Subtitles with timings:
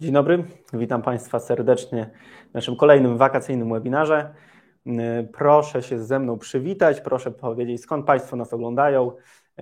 [0.00, 2.10] Dzień dobry, witam Państwa serdecznie
[2.50, 4.34] w naszym kolejnym wakacyjnym webinarze.
[5.32, 9.12] Proszę się ze mną przywitać, proszę powiedzieć skąd Państwo nas oglądają.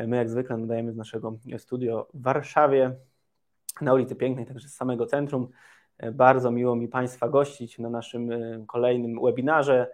[0.06, 2.96] My jak zwykle nadajemy z naszego studio w Warszawie,
[3.80, 5.48] na ulicy Pięknej, także z samego centrum.
[6.12, 8.30] Bardzo miło mi Państwa gościć na naszym
[8.66, 9.90] kolejnym webinarze.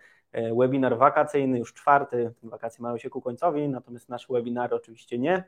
[0.59, 5.45] Webinar wakacyjny, już czwarty, wakacje mają się ku końcowi, natomiast nasze webinary oczywiście nie.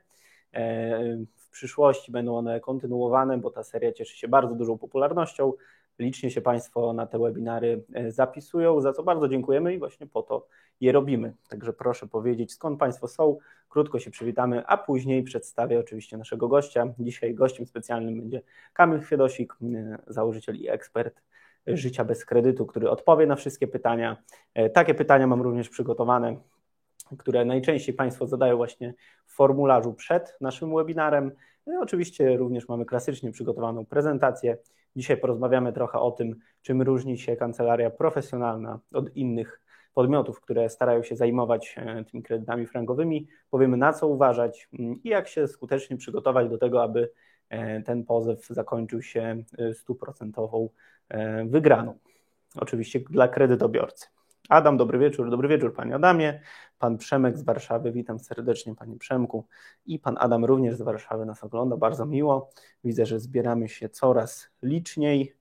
[1.36, 5.52] W przyszłości będą one kontynuowane, bo ta seria cieszy się bardzo dużą popularnością.
[5.98, 10.22] Licznie się Państwo na te webinary e, zapisują, za co bardzo dziękujemy i właśnie po
[10.22, 10.46] to
[10.80, 11.34] je robimy.
[11.48, 16.86] Także proszę powiedzieć, skąd Państwo są, krótko się przywitamy, a później przedstawię oczywiście naszego gościa.
[16.98, 21.22] Dzisiaj gościem specjalnym będzie Kamil Chwiedosik, e, założyciel i ekspert
[21.66, 24.16] życia bez kredytu, który odpowie na wszystkie pytania.
[24.54, 26.36] E, takie pytania mam również przygotowane
[27.18, 28.94] które najczęściej Państwo zadają właśnie
[29.26, 31.32] w formularzu przed naszym webinarem.
[31.66, 34.56] No oczywiście również mamy klasycznie przygotowaną prezentację.
[34.96, 39.60] Dzisiaj porozmawiamy trochę o tym, czym różni się kancelaria profesjonalna od innych
[39.94, 43.26] podmiotów, które starają się zajmować e, tymi kredytami frankowymi.
[43.50, 47.10] Powiemy na co uważać mm, i jak się skutecznie przygotować do tego, aby
[47.48, 50.68] e, ten pozew zakończył się e, stuprocentową
[51.46, 51.98] wygraną.
[52.56, 54.06] Oczywiście dla kredytobiorcy.
[54.50, 55.30] Adam, dobry wieczór.
[55.30, 56.40] Dobry wieczór, panie Adamie.
[56.78, 59.46] Pan Przemek z Warszawy, witam serdecznie, panie Przemku.
[59.86, 62.50] I pan Adam również z Warszawy nas ogląda, bardzo miło.
[62.84, 65.36] Widzę, że zbieramy się coraz liczniej.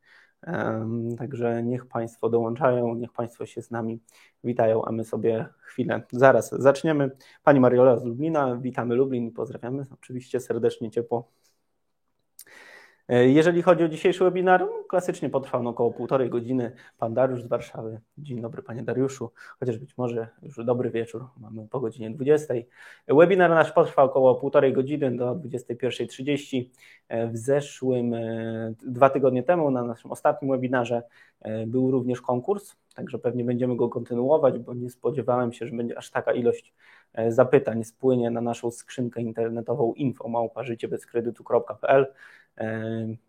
[1.18, 4.00] Także niech Państwo dołączają, niech Państwo się z nami
[4.44, 7.12] witają, a my sobie chwilę zaraz zaczniemy.
[7.44, 11.32] Pani Mariola z Lublina, witamy Lublin i pozdrawiamy oczywiście serdecznie, ciepło
[13.10, 16.72] jeżeli chodzi o dzisiejszy webinar, klasycznie potrwał on około półtorej godziny.
[16.98, 18.00] Pan Dariusz z Warszawy.
[18.18, 22.54] Dzień dobry Panie Dariuszu, chociaż być może już dobry wieczór, mamy po godzinie 20.
[23.08, 26.70] Webinar nasz potrwał około półtorej godziny do 21.30.
[27.08, 31.04] E, w zeszłym, e, dwa tygodnie temu na naszym ostatnim webinarze
[31.68, 36.12] był również konkurs, także pewnie będziemy go kontynuować, bo nie spodziewałem się, że będzie aż
[36.12, 36.74] taka ilość
[37.28, 40.30] zapytań spłynie na naszą skrzynkę internetową info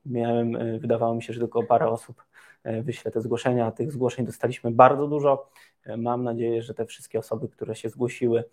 [0.07, 2.25] Miałem, e, wydawało mi się, że tylko parę osób
[2.65, 3.71] e, wyśle te zgłoszenia.
[3.71, 5.51] Tych zgłoszeń dostaliśmy bardzo dużo.
[5.85, 8.45] E, mam nadzieję, że te wszystkie osoby, które się zgłosiły,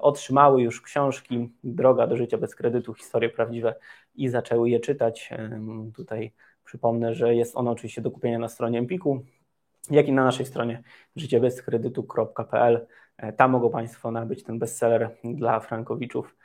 [0.00, 3.74] otrzymały już książki Droga do życia bez kredytu, historie prawdziwe
[4.14, 5.30] i zaczęły je czytać.
[5.94, 6.32] Tutaj
[6.64, 9.24] przypomnę, że jest ona oczywiście do kupienia na stronie Empiku,
[9.90, 10.82] jak i na naszej stronie
[11.16, 12.86] życiebezkredytu.pl.
[13.36, 16.36] Tam mogą Państwo nabyć ten bestseller dla frankowiczów,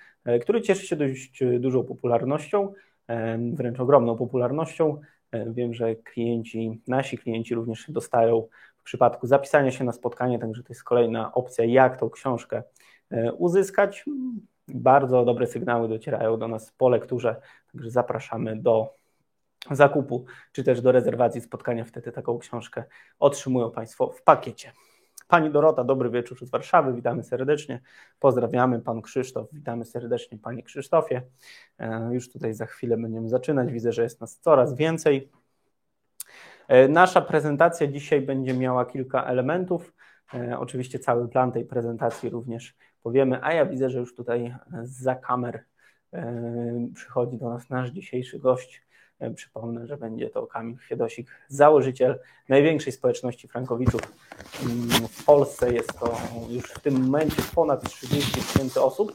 [0.42, 2.74] który cieszy się dość dużą popularnością
[3.54, 5.02] wręcz ogromną popularnością.
[5.48, 8.48] Wiem, że klienci, nasi klienci również dostają
[8.78, 12.64] w przypadku zapisania się na spotkanie, także to jest kolejna opcja, jak tą książkę
[13.12, 14.06] e, uzyskać.
[14.68, 17.42] Bardzo dobre sygnały docierają do nas po lekturze,
[17.72, 18.94] także zapraszamy do
[19.72, 21.86] zakupu czy też do rezerwacji spotkania.
[21.86, 22.84] Wtedy taką książkę
[23.20, 24.72] otrzymują Państwo w pakiecie.
[25.28, 27.82] Pani Dorota, dobry wieczór z Warszawy, witamy serdecznie.
[28.20, 31.22] Pozdrawiamy Pan Krzysztof, witamy serdecznie Panie Krzysztofie.
[31.80, 33.72] E, już tutaj za chwilę będziemy zaczynać.
[33.72, 35.32] Widzę, że jest nas coraz więcej.
[36.68, 39.94] E, nasza prezentacja dzisiaj będzie miała kilka elementów.
[40.34, 45.16] E, oczywiście cały plan tej prezentacji również powiemy, a ja widzę, że już tutaj za
[45.16, 45.64] kamer
[46.96, 48.87] przychodzi do nas nasz dzisiejszy gość.
[49.20, 52.20] E, przypomnę, że będzie to Kamil Chwiedosik, założyciel
[52.50, 54.02] największej społeczności frankowiczów
[54.64, 55.74] mm, w Polsce.
[55.74, 56.18] Jest to
[56.50, 59.14] już w tym momencie ponad 30 tysięcy osób.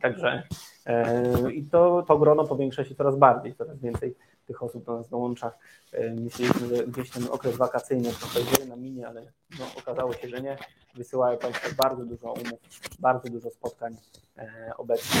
[0.00, 0.42] Także
[0.86, 4.14] e, i to, to grono powiększa się coraz bardziej, coraz więcej
[4.46, 5.52] tych osób do nas dołącza.
[5.92, 10.28] E, myśleliśmy, że gdzieś ten okres wakacyjny trochę dzieje na minie, ale no, okazało się,
[10.28, 10.58] że nie.
[10.94, 12.60] Wysyłają Państwo bardzo dużo umów,
[12.98, 13.96] bardzo dużo spotkań
[14.76, 15.20] obecnie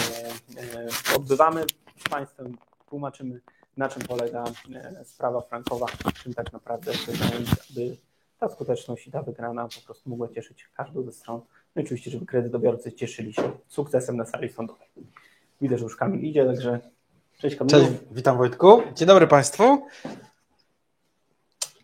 [1.16, 1.64] odbywamy
[1.96, 2.56] z Państwem,
[2.88, 3.40] tłumaczymy
[3.78, 4.44] na czym polega
[4.74, 5.86] e, sprawa frankowa,
[6.22, 7.96] czym tak naprawdę zająć, aby
[8.38, 11.40] ta skuteczność i ta wygrana po prostu mogła cieszyć każdą ze stron.
[11.76, 14.88] No i oczywiście, żeby kredytobiorcy cieszyli się sukcesem na sali sądowej.
[15.60, 16.80] Widzę, że już Kamil idzie, także
[17.38, 17.70] cześć Kamil.
[17.70, 18.82] Cześć, witam Wojtku.
[18.94, 19.86] Dzień dobry Państwu.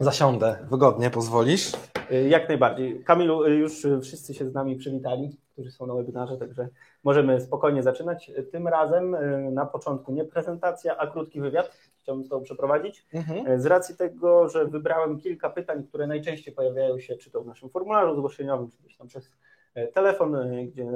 [0.00, 1.72] Zasiądę wygodnie, pozwolisz?
[2.10, 3.04] E, jak najbardziej.
[3.04, 6.68] Kamilu, e, już wszyscy się z nami przywitali, którzy są na webinarze, także
[7.04, 8.30] możemy spokojnie zaczynać.
[8.52, 9.16] Tym razem
[9.54, 11.70] na początku nie prezentacja, a krótki wywiad
[12.02, 13.06] chciałbym z Tobą przeprowadzić.
[13.14, 13.46] Mhm.
[13.46, 17.46] E, z racji tego, że wybrałem kilka pytań, które najczęściej pojawiają się czy to w
[17.46, 19.30] naszym formularzu zgłoszeniowym, czy gdzieś tam przez
[19.74, 20.36] e, telefon,
[20.66, 20.86] gdzie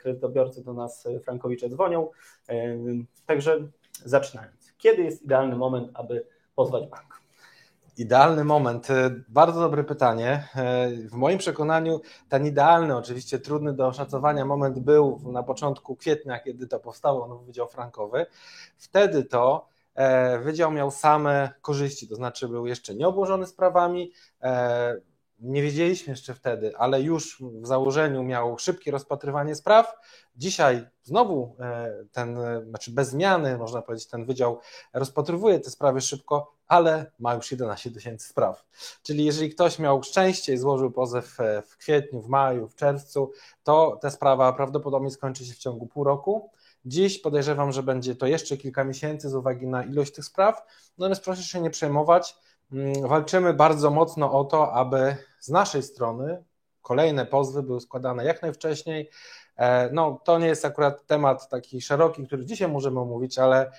[0.00, 2.08] kredytobiorcy do nas frankowicze dzwonią.
[3.26, 3.68] Także
[4.04, 4.74] zaczynając.
[4.78, 6.24] Kiedy jest idealny moment, aby
[6.54, 7.27] pozwać bank?
[7.98, 8.88] Idealny moment.
[9.28, 10.48] Bardzo dobre pytanie.
[11.10, 16.66] W moim przekonaniu ten idealny, oczywiście trudny do oszacowania moment był na początku kwietnia, kiedy
[16.66, 18.26] to powstało nowy Wydział Frankowy.
[18.76, 19.68] Wtedy to
[20.42, 24.12] Wydział miał same korzyści, to znaczy był jeszcze nieobłożony sprawami,
[25.38, 29.94] nie wiedzieliśmy jeszcze wtedy, ale już w założeniu miał szybkie rozpatrywanie spraw.
[30.36, 34.60] Dzisiaj znowu e, ten, e, znaczy bez zmiany, można powiedzieć, ten wydział
[34.92, 38.64] rozpatrywuje te sprawy szybko, ale ma już 11 tysięcy spraw.
[39.02, 43.32] Czyli jeżeli ktoś miał szczęście i złożył pozew e, w kwietniu, w maju, w czerwcu,
[43.62, 46.50] to ta sprawa prawdopodobnie skończy się w ciągu pół roku.
[46.84, 50.62] Dziś podejrzewam, że będzie to jeszcze kilka miesięcy z uwagi na ilość tych spraw,
[50.98, 52.36] natomiast proszę się nie przejmować.
[52.72, 56.44] Mm, walczymy bardzo mocno o to, aby z naszej strony
[56.82, 59.10] kolejne pozwy były składane jak najwcześniej.
[59.56, 63.70] E, no, to nie jest akurat temat taki szeroki, który dzisiaj możemy omówić, ale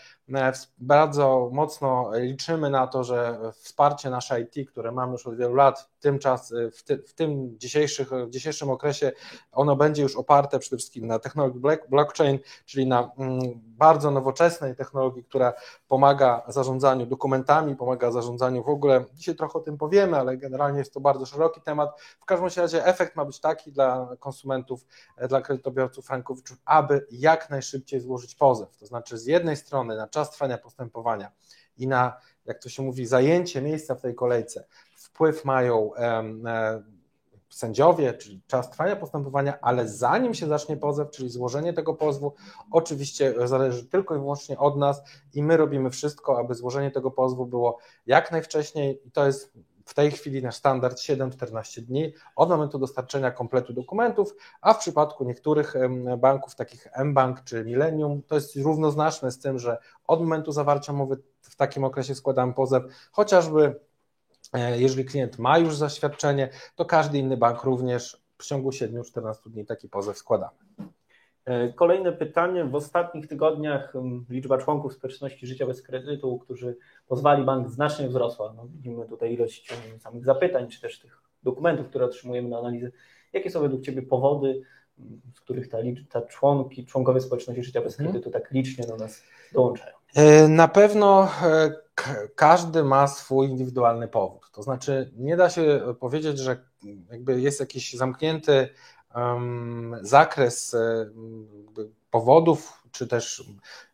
[0.78, 5.90] bardzo mocno liczymy na to, że wsparcie nasze IT, które mamy już od wielu lat,
[6.00, 9.12] tym czas, w, ty, w tym dzisiejszych, w dzisiejszym okresie,
[9.52, 15.24] ono będzie już oparte przede wszystkim na technologii blockchain, czyli na mm, bardzo nowoczesnej technologii,
[15.24, 15.54] która
[15.88, 19.06] pomaga zarządzaniu dokumentami, pomaga zarządzaniu w ogóle.
[19.14, 22.02] Dzisiaj trochę o tym powiemy, ale generalnie jest to bardzo szeroki temat.
[22.20, 24.86] W każdym razie efekt ma być taki dla konsumentów,
[25.18, 28.78] e, dla kredytobiorców frankowiczów, aby jak najszybciej złożyć pozew.
[28.78, 31.32] To znaczy z jednej strony na czas trwania postępowania.
[31.78, 34.66] I na, jak to się mówi, zajęcie miejsca w tej kolejce.
[34.96, 36.24] Wpływ mają e,
[37.50, 42.34] sędziowie, czyli czas trwania postępowania, ale zanim się zacznie pozew, czyli złożenie tego pozwu,
[42.72, 45.02] oczywiście zależy tylko i wyłącznie od nas
[45.34, 49.02] i my robimy wszystko, aby złożenie tego pozwu było jak najwcześniej.
[49.08, 49.54] I to jest
[49.90, 55.24] w tej chwili nasz standard 7-14 dni od momentu dostarczenia kompletu dokumentów, a w przypadku
[55.24, 55.74] niektórych
[56.18, 59.78] banków, takich mBank czy Millennium, to jest równoznaczne z tym, że
[60.08, 63.80] od momentu zawarcia umowy w takim okresie składamy pozew, chociażby
[64.54, 69.66] E, jeżeli klient ma już zaświadczenie, to każdy inny bank również w ciągu 7-14 dni
[69.66, 70.58] taki pozew składamy.
[71.50, 72.66] E, kolejne pytanie.
[72.66, 73.94] W ostatnich tygodniach
[74.30, 78.54] liczba członków społeczności życia bez kredytu, którzy pozwali bank, znacznie wzrosła.
[78.58, 82.92] No, widzimy tutaj ilość samych zapytań, czy też tych dokumentów, które otrzymujemy na analizę.
[83.34, 84.62] Jakie są według Ciebie powody,
[85.36, 85.78] z których ta,
[86.10, 88.10] ta członki, członkowie społeczności życia bez mhm.
[88.10, 89.24] kredytu tak licznie do nas
[89.54, 89.96] dołączają?
[90.16, 91.32] E, na pewno
[92.36, 94.52] każdy ma swój indywidualny powód.
[94.52, 96.58] To znaczy, nie da się powiedzieć, że
[97.12, 98.70] jakby jest jakiś zamknięty
[100.02, 101.48] zakres um,
[102.12, 103.44] powodów, czy też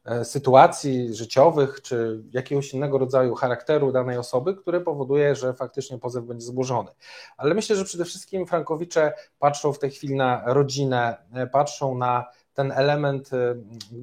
[0.05, 6.25] um, sytuacji życiowych, czy jakiegoś innego rodzaju charakteru danej osoby, które powoduje, że faktycznie pozew
[6.25, 6.91] będzie złożony.
[7.37, 12.25] Ale myślę, że przede wszystkim Frankowicze patrzą w tej chwili na rodzinę, e, patrzą na
[12.55, 13.55] ten element y,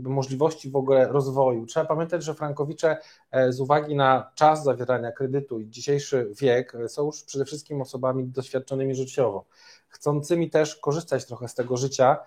[0.03, 1.67] możliwości w ogóle rozwoju.
[1.67, 2.97] Trzeba pamiętać, że frankowicze
[3.31, 7.81] e, z uwagi na czas zawierania kredytu i dzisiejszy wiek e, są już przede wszystkim
[7.81, 9.45] osobami doświadczonymi życiowo,
[9.89, 12.19] chcącymi też korzystać trochę z tego życia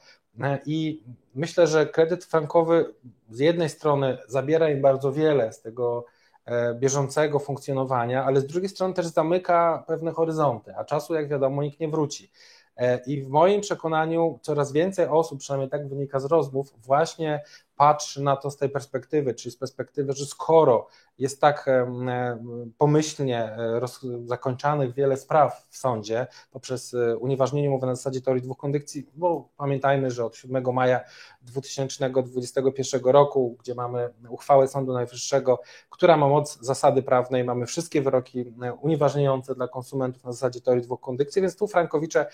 [0.42, 1.04] e, i
[1.36, 2.94] myślę, że kredyt frankowy
[3.30, 6.06] z jednej strony zabiera im bardzo wiele z tego
[6.80, 11.79] bieżącego funkcjonowania, ale z drugiej strony też zamyka pewne horyzonty, a czasu jak wiadomo nikt
[11.79, 12.32] nie wróci.
[12.77, 17.44] E, I w moim przekonaniu coraz więcej osób, przynajmniej tak wynika z rozmów, właśnie
[17.75, 21.88] patrzy na to z tej perspektywy, czyli z perspektywy, że skoro jest tak e,
[22.77, 23.81] pomyślnie e,
[24.25, 29.50] zakończanych wiele spraw w sądzie poprzez e, unieważnienie umowy na zasadzie teorii dwóch kondycji, bo
[29.57, 31.00] pamiętajmy, że od 7 maja
[31.41, 38.53] 2021 roku, gdzie mamy uchwałę Sądu Najwyższego, która ma moc zasady prawnej, mamy wszystkie wyroki
[38.81, 42.25] unieważniające dla konsumentów na zasadzie teorii dwóch kondycji, więc tu Frankowicze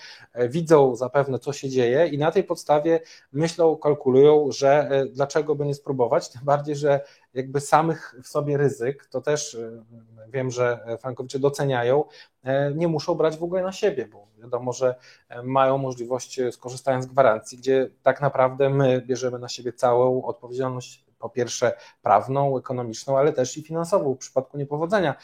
[0.50, 3.00] widzą zapewne, co się dzieje i na tej podstawie
[3.32, 7.02] myślą, kalkulują, że dlaczego by nie spróbować, tym bardziej, że
[7.34, 9.84] jakby samych w sobie ryzyk, to też e,
[10.28, 12.04] wiem, że frankowicze doceniają,
[12.44, 14.96] e, nie muszą brać w ogóle na siebie, bo wiadomo, że
[15.30, 21.11] e, mają możliwość skorzystania z gwarancji, gdzie tak naprawdę my bierzemy na siebie całą odpowiedzialność
[21.22, 25.16] po pierwsze prawną, ekonomiczną, ale też i finansową w przypadku niepowodzenia.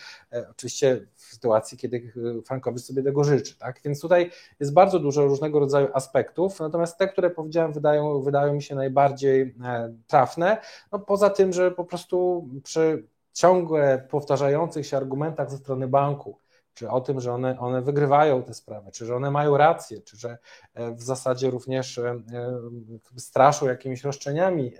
[0.51, 2.13] Oczywiście w sytuacji, kiedy
[2.45, 3.57] Frankowic sobie tego życzy.
[3.57, 3.81] Tak?
[3.85, 8.61] Więc tutaj jest bardzo dużo różnego rodzaju aspektów, natomiast te, które powiedziałem, wydają, wydają mi
[8.61, 9.55] się najbardziej
[10.07, 10.57] trafne.
[10.91, 16.37] No, poza tym, że po prostu przy ciągle powtarzających się argumentach ze strony banku,
[16.77, 20.17] czy o tym, że one, one wygrywają te sprawy, czy że one mają rację, czy
[20.17, 20.37] że
[20.73, 22.19] e, w zasadzie również e, e,
[23.15, 24.73] straszą jakimiś roszczeniami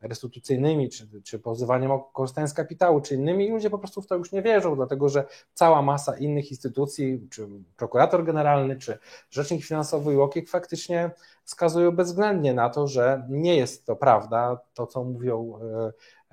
[0.00, 4.16] restytucyjnymi, czy, czy pozywaniem o korzystanie z kapitału, czy innymi, ludzie po prostu w to
[4.16, 5.24] już nie wierzą, dlatego że
[5.54, 8.98] cała masa innych instytucji, czy prokurator generalny, czy
[9.30, 11.10] rzecznik finansowy UOKiK faktycznie
[11.44, 15.58] wskazują bezwzględnie na to, że nie jest to prawda, to co mówią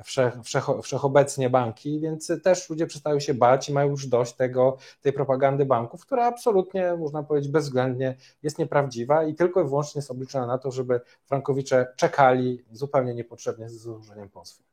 [0.04, 4.78] wszech, wszech, wszechobecnie banki, więc też ludzie przestają się bać i mają już dość tego,
[5.02, 10.12] tej propagandy banków, która absolutnie, można powiedzieć, bezwzględnie jest nieprawdziwa i tylko i wyłącznie jest
[10.12, 14.64] obliczona na to, żeby frankowicze czekali zupełnie niepotrzebnie z złożeniem pozwu.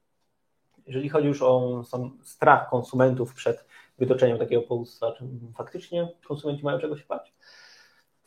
[0.87, 1.83] Jeżeli chodzi już o
[2.23, 3.65] strach konsumentów przed
[3.99, 5.25] wytoczeniem takiego powództwa, czy
[5.57, 7.35] faktycznie konsumenci mają czego się bać?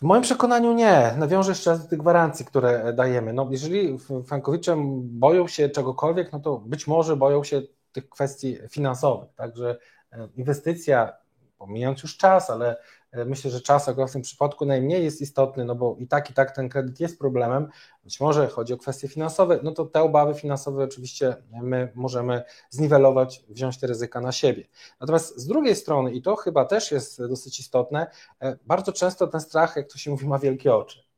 [0.01, 1.13] W moim przekonaniu nie.
[1.17, 3.33] Nawiążę jeszcze raz do tych gwarancji, które dajemy.
[3.33, 9.29] No, jeżeli frankowicze boją się czegokolwiek, no to być może boją się tych kwestii finansowych.
[9.35, 9.77] Także
[10.11, 11.13] e, inwestycja,
[11.57, 12.77] pomijając już czas, ale
[13.25, 16.55] myślę, że czas w tym przypadku najmniej jest istotny, no bo i tak, i tak
[16.55, 17.67] ten kredyt jest problemem.
[18.03, 23.43] Być może chodzi o kwestie finansowe, no to te obawy finansowe oczywiście my możemy zniwelować,
[23.49, 24.67] wziąć te ryzyka na siebie.
[24.99, 28.07] Natomiast z drugiej strony, i to chyba też jest dosyć istotne,
[28.41, 31.10] e, bardzo często ten strach, jak to się mówi, ma wielkie oczy.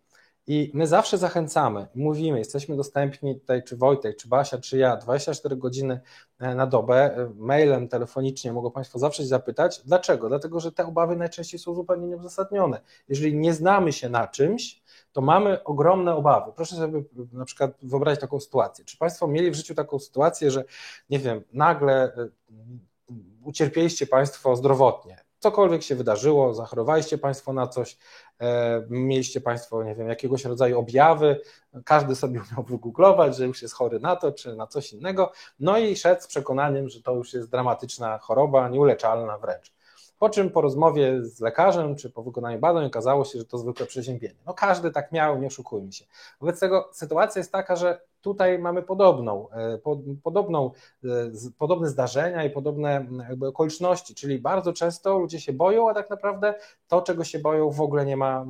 [0.48, 5.56] I my zawsze zachęcamy, mówimy, jesteśmy dostępni tutaj, czy Wojtek, czy Basia, czy ja, 24
[5.56, 6.02] godziny
[6.40, 9.82] e, na dobę, e, mailem, telefonicznie, mogą Państwo zawsze zapytać.
[9.86, 10.30] Dlaczego?
[10.30, 12.82] Dlatego, że te obawy najczęściej są zupełnie nieuzasadnione.
[13.10, 14.82] Jeżeli nie znamy się na czymś,
[15.12, 16.52] to mamy ogromne obawy.
[16.56, 18.86] Proszę sobie na przykład wyobrazić taką sytuację.
[18.86, 20.64] Czy Państwo mieli w życiu taką sytuację, że
[21.10, 22.30] nie wiem, nagle e,
[23.44, 27.98] ucierpieliście Państwo zdrowotnie, cokolwiek się wydarzyło, zachorowaliście Państwo na coś,
[28.90, 31.42] mieliście Państwo, nie wiem, jakiegoś rodzaju objawy,
[31.86, 35.78] każdy sobie umiał wygooglować, że już jest chory na to czy na coś innego, no
[35.78, 39.74] i szedł z przekonaniem, że to już jest dramatyczna choroba, nieuleczalna wręcz.
[40.20, 43.86] Po czym po rozmowie z lekarzem czy po wykonaniu badań okazało się, że to zwykłe
[43.86, 44.40] przeziębienie.
[44.46, 46.06] No każdy tak miał, nie oszukujmy się.
[46.42, 49.80] Wobec tego sytuacja jest taka, że tutaj mamy podobną, e,
[50.24, 50.72] podobną,
[51.04, 51.10] e,
[51.58, 56.56] podobne zdarzenia i podobne jakby okoliczności, czyli bardzo często ludzie się boją, a tak naprawdę
[56.88, 58.46] to, czego się boją, w ogóle nie ma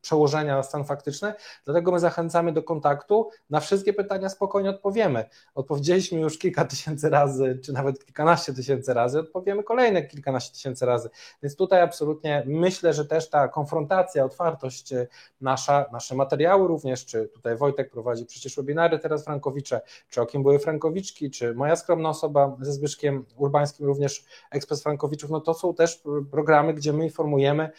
[0.00, 5.24] przełożenia na stan faktyczny, dlatego my zachęcamy do kontaktu, na wszystkie pytania spokojnie odpowiemy.
[5.54, 11.10] Odpowiedzieliśmy już kilka tysięcy razy, czy nawet kilkanaście tysięcy razy, odpowiemy kolejne kilkanaście tysięcy razy,
[11.42, 15.06] więc tutaj absolutnie myślę, że też ta konfrontacja, otwartość e,
[15.40, 19.80] nasza, nasze materiały również, czy tutaj Wojtek prowadzi przecież przecież webinary teraz Frankowicze,
[20.10, 25.30] czy o kim były Frankowiczki, czy moja skromna osoba ze Zbyszkiem Urbańskim, również ekspres Frankowiczów,
[25.30, 27.70] no to są też programy, gdzie my informujemy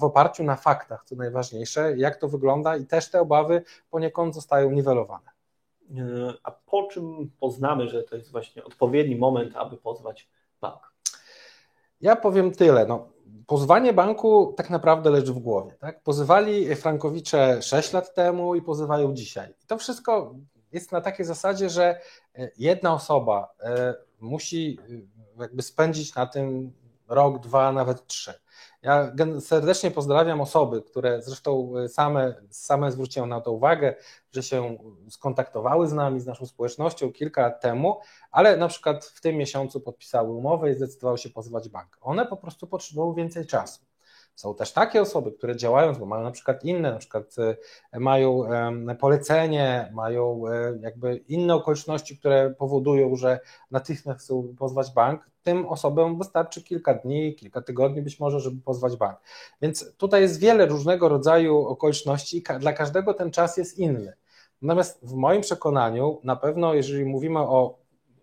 [0.00, 4.70] w oparciu na faktach, co najważniejsze, jak to wygląda i też te obawy poniekąd zostają
[4.70, 5.30] niwelowane.
[5.96, 10.28] E, a po czym poznamy, że to jest właśnie odpowiedni moment, aby pozwać
[10.60, 10.92] bank?
[12.00, 12.86] Ja powiem tyle.
[12.86, 13.08] No,
[13.46, 15.74] pozwanie banku tak naprawdę leży w głowie.
[15.80, 16.02] Tak?
[16.02, 19.54] Pozywali Frankowicze 6 lat temu i pozywają dzisiaj.
[19.62, 20.34] I to wszystko
[20.72, 22.00] jest na takiej zasadzie, że
[22.34, 24.78] e, jedna osoba e, musi
[25.38, 26.72] e, jakby spędzić na tym
[27.08, 28.34] rok, dwa, nawet trzy.
[28.86, 33.94] Ja serdecznie pozdrawiam osoby, które zresztą same, same zwróciły na to uwagę,
[34.32, 34.78] że się
[35.08, 38.00] skontaktowały z nami, z naszą społecznością kilka lat temu,
[38.30, 41.98] ale na przykład w tym miesiącu podpisały umowę i zdecydowały się pozywać bank.
[42.00, 43.80] One po prostu potrzebują więcej czasu.
[44.36, 47.36] Są też takie osoby, które działając, bo mają na przykład inne, na przykład
[47.92, 48.42] e, mają
[49.00, 53.40] polecenie, mają e, jakby inne okoliczności, które powodują, że
[53.70, 58.96] natychmiast chcą pozwać bank, tym osobom wystarczy kilka dni, kilka tygodni być może, żeby pozwać
[58.96, 59.18] bank.
[59.62, 64.12] Więc tutaj jest wiele różnego rodzaju okoliczności, dla każdego ten czas jest inny.
[64.62, 67.78] Natomiast w moim przekonaniu, na pewno, jeżeli mówimy o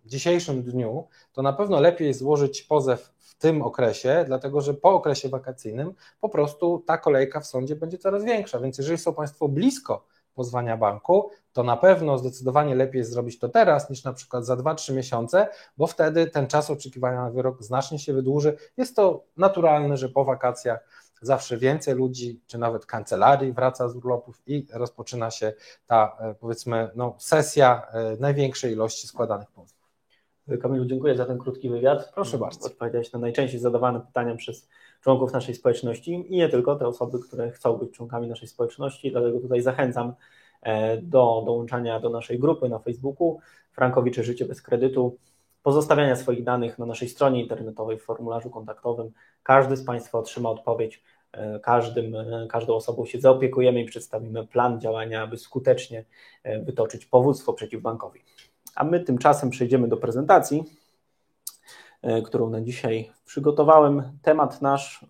[0.06, 3.13] dzisiejszym dniu, to na pewno lepiej złożyć pozew
[3.44, 8.24] tym okresie, dlatego że po okresie wakacyjnym po prostu ta kolejka w sądzie będzie coraz
[8.24, 8.60] większa.
[8.60, 13.50] Więc jeżeli są Państwo blisko pozwania banku, to na pewno zdecydowanie lepiej jest zrobić to
[13.50, 15.48] teraz niż na przykład za 2-3 miesiące,
[15.78, 18.58] bo wtedy ten czas oczekiwania na wyrok znacznie się wydłuży.
[18.78, 20.80] Jest to naturalne, że po wakacjach
[21.22, 25.54] zawsze więcej ludzi, czy nawet kancelarii wraca z urlopów i rozpoczyna się
[25.88, 29.83] ta e, powiedzmy no, sesja e, największej ilości składanych pozwów.
[30.62, 32.12] Kamilu, dziękuję za ten krótki wywiad.
[32.16, 32.68] Proszę bardzo.
[32.68, 34.70] Odpowiedziałeś na najczęściej zadawane pytania przez
[35.02, 39.40] członków naszej społeczności i nie tylko te osoby, które chcą być członkami naszej społeczności, dlatego
[39.40, 40.14] tutaj zachęcam
[40.62, 43.40] e, do dołączania do naszej grupy na Facebooku
[43.72, 45.18] Frankowicze Życie bez kredytu,
[45.64, 49.12] pozostawiania swoich danych na naszej stronie internetowej w formularzu kontaktowym.
[49.44, 54.82] Każdy z Państwa otrzyma odpowiedź, e, każdym, e, każdą osobą się zaopiekujemy i przedstawimy plan
[54.82, 56.06] działania, aby skutecznie
[56.66, 58.20] wytoczyć powództwo przeciw bankowi.
[58.76, 60.64] A my tymczasem przejdziemy do prezentacji,
[62.02, 64.04] e, którą na dzisiaj przygotowałem.
[64.22, 65.06] Temat nasz.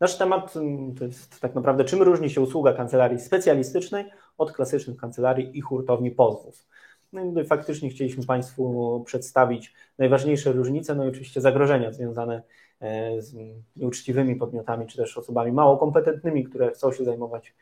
[0.00, 4.04] Nasz temat mm, to jest tak naprawdę, czym różni się usługa kancelarii specjalistycznej
[4.38, 6.66] od klasycznych kancelarii i hurtowni pozwów.
[7.12, 12.42] No i faktycznie chcieliśmy Państwu przedstawić najważniejsze różnice, no i oczywiście zagrożenia związane
[12.80, 13.34] e, z
[13.76, 17.54] nieuczciwymi podmiotami, czy też osobami mało kompetentnymi, które chcą się zajmować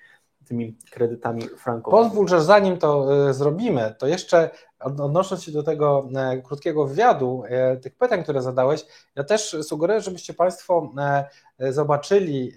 [0.48, 2.04] tymi kredytami frankowymi.
[2.04, 4.50] Pozwól, że zanim to e, zrobimy, to jeszcze
[4.80, 10.00] odnosząc się do tego e, krótkiego wywiadu, e, tych pytań, które zadałeś, ja też sugeruję,
[10.00, 10.92] żebyście Państwo
[11.70, 12.52] zobaczyli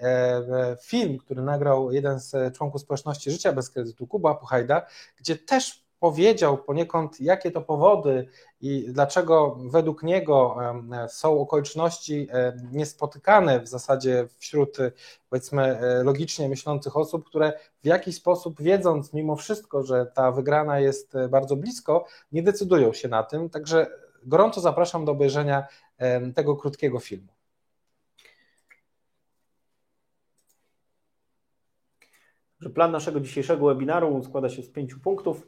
[0.81, 4.85] film, który nagrał jeden z członków społeczności Życia bez kredytu, Kuba Puchajda,
[5.17, 8.27] gdzie też powiedział poniekąd, jakie to powody
[8.61, 10.57] i dlaczego według niego
[11.07, 12.27] są okoliczności
[12.71, 14.77] niespotykane w zasadzie wśród
[15.29, 17.53] powiedzmy logicznie myślących osób, które
[17.83, 23.07] w jakiś sposób wiedząc mimo wszystko, że ta wygrana jest bardzo blisko, nie decydują się
[23.07, 23.49] na tym.
[23.49, 23.87] Także
[24.23, 25.67] gorąco zapraszam do obejrzenia
[26.35, 27.27] tego krótkiego filmu.
[32.73, 35.47] plan naszego dzisiejszego webinaru składa się z pięciu punktów.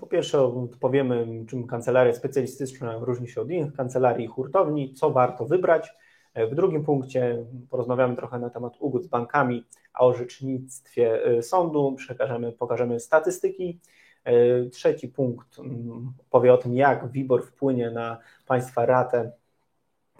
[0.00, 5.44] Po pierwsze, powiemy, czym kancelaria specjalistyczna różni się od innych kancelarii i hurtowni, co warto
[5.46, 5.94] wybrać.
[6.34, 11.94] W drugim punkcie porozmawiamy trochę na temat ugód z bankami, a o orzecznictwie y, sądu
[11.96, 13.80] przekażemy, pokażemy statystyki.
[14.28, 19.32] Y, trzeci punkt mm, powie o tym, jak WIBOR wpłynie na Państwa ratę,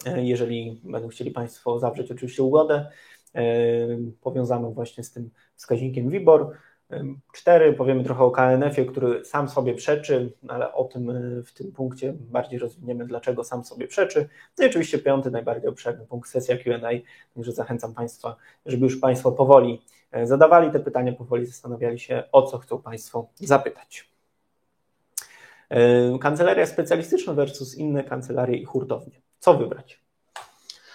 [0.07, 2.89] y, jeżeli będą chcieli Państwo zawrzeć oczywiście ugodę
[4.21, 6.51] powiązaną właśnie z tym wskaźnikiem WIBOR.
[7.33, 11.71] Cztery, powiemy trochę o KNF-ie, który sam sobie przeczy, ale o tym e, w tym
[11.71, 14.29] punkcie bardziej rozwiniemy, dlaczego sam sobie przeczy.
[14.57, 16.89] No i oczywiście piąty, najbardziej obszerny punkt, sesja Q&A,
[17.35, 22.41] także zachęcam Państwa, żeby już Państwo powoli e, zadawali te pytania, powoli zastanawiali się, o
[22.41, 24.11] co chcą Państwo zapytać.
[25.69, 29.21] E, kancelaria specjalistyczna versus inne kancelarie i hurtownie.
[29.39, 30.01] Co wybrać?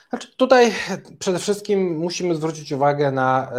[0.08, 0.72] Znaczy tutaj
[1.18, 3.52] przede wszystkim musimy zwrócić uwagę na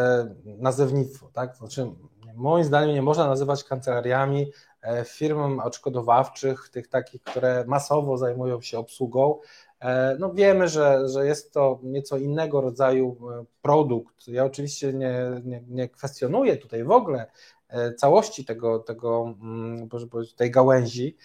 [0.46, 1.56] nazewnictwo, tak?
[1.56, 1.88] Znaczy
[2.36, 8.80] moim zdaniem nie można nazywać kancelariami e, firm odszkodowawczych, tych takich, które masowo zajmują się
[8.80, 9.40] obsługą.
[9.80, 14.27] E, no wiemy, że, że jest to nieco innego rodzaju e, produkt.
[14.27, 17.31] Ja oczywiście nie, nie, nie kwestionuję tutaj w ogóle
[17.98, 19.90] całości tego, tego mm,
[20.36, 21.18] tej gałęzi,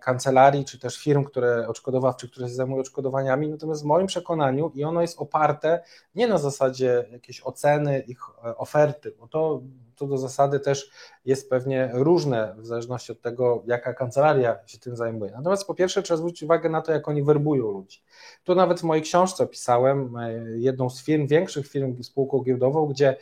[0.00, 4.84] kancelarii, czy też firm, które odszkodowawczych, które się zajmują odszkodowaniami, natomiast w moim przekonaniu i
[4.84, 5.82] ono jest oparte
[6.14, 9.62] nie na zasadzie jakiejś oceny ich e, oferty, bo to
[9.96, 10.90] co do zasady też
[11.24, 15.32] jest pewnie różne w zależności od tego, jaka kancelaria się tym zajmuje.
[15.32, 18.02] Natomiast po pierwsze trzeba zwrócić uwagę na to, jak oni werbują ludzi.
[18.44, 23.08] Tu nawet w mojej książce opisałem e, jedną z firm, większych firm spółką giełdową, gdzie
[23.08, 23.16] e,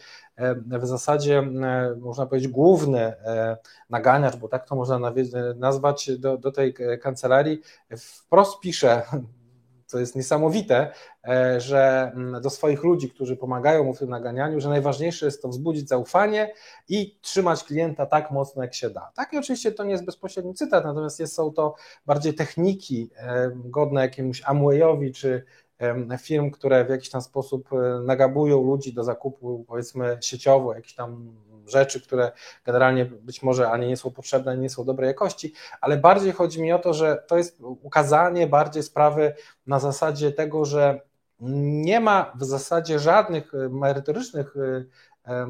[0.81, 1.42] w zasadzie
[1.99, 3.12] można powiedzieć główny
[3.90, 5.12] naganiacz, bo tak to można
[5.57, 7.61] nazwać do, do tej kancelarii,
[7.99, 9.03] wprost pisze,
[9.87, 10.92] co jest niesamowite,
[11.29, 15.42] e, że mm, do swoich ludzi, którzy pomagają mu w tym naganianiu, że najważniejsze jest
[15.42, 16.53] to wzbudzić zaufanie
[16.88, 19.12] i trzymać klienta tak mocno, jak się da.
[19.14, 21.75] Tak i oczywiście to nie jest bezpośredni cytat, natomiast są to
[22.07, 25.44] bardziej techniki e, godne jakiemuś Amwayowi czy
[26.20, 31.36] firm, które w jakiś tam sposób e, nagabują ludzi do zakupu, powiedzmy sieciowo, jakichś tam
[31.66, 32.32] rzeczy, które
[32.64, 36.62] generalnie być może ani nie są potrzebne, ani nie są dobrej jakości, ale bardziej chodzi
[36.62, 39.34] mi o to, że to jest ukazanie bardziej sprawy
[39.66, 41.00] na zasadzie tego, że
[41.40, 44.54] nie ma w zasadzie żadnych e, merytorycznych
[45.26, 45.46] e,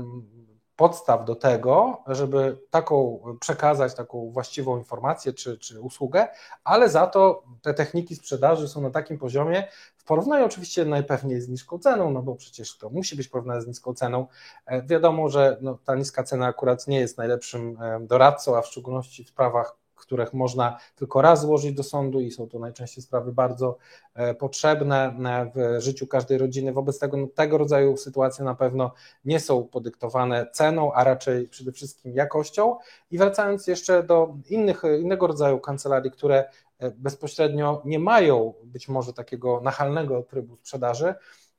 [0.76, 6.28] podstaw do tego, żeby taką przekazać taką właściwą informację czy, czy usługę,
[6.64, 9.68] ale za to te techniki sprzedaży są na takim poziomie,
[10.06, 13.94] porównaniu oczywiście najpewniej z niską ceną, no bo przecież to musi być porównane z niską
[13.94, 14.26] ceną.
[14.66, 18.66] E, wiadomo, że no, ta niska cena akurat nie jest najlepszym e, doradcą, a w
[18.66, 23.32] szczególności w sprawach których można tylko raz złożyć do sądu i są to najczęściej sprawy
[23.32, 23.76] bardzo
[24.14, 25.16] e, potrzebne
[25.54, 26.72] w życiu każdej rodziny.
[26.72, 28.92] Wobec tego no, tego rodzaju sytuacje na pewno
[29.24, 32.76] nie są podyktowane ceną, a raczej przede wszystkim jakością.
[33.11, 36.44] I wracając jeszcze do innych, innego rodzaju kancelarii, które
[36.78, 41.14] E, bezpośrednio nie mają być może takiego nachalnego trybu sprzedaży,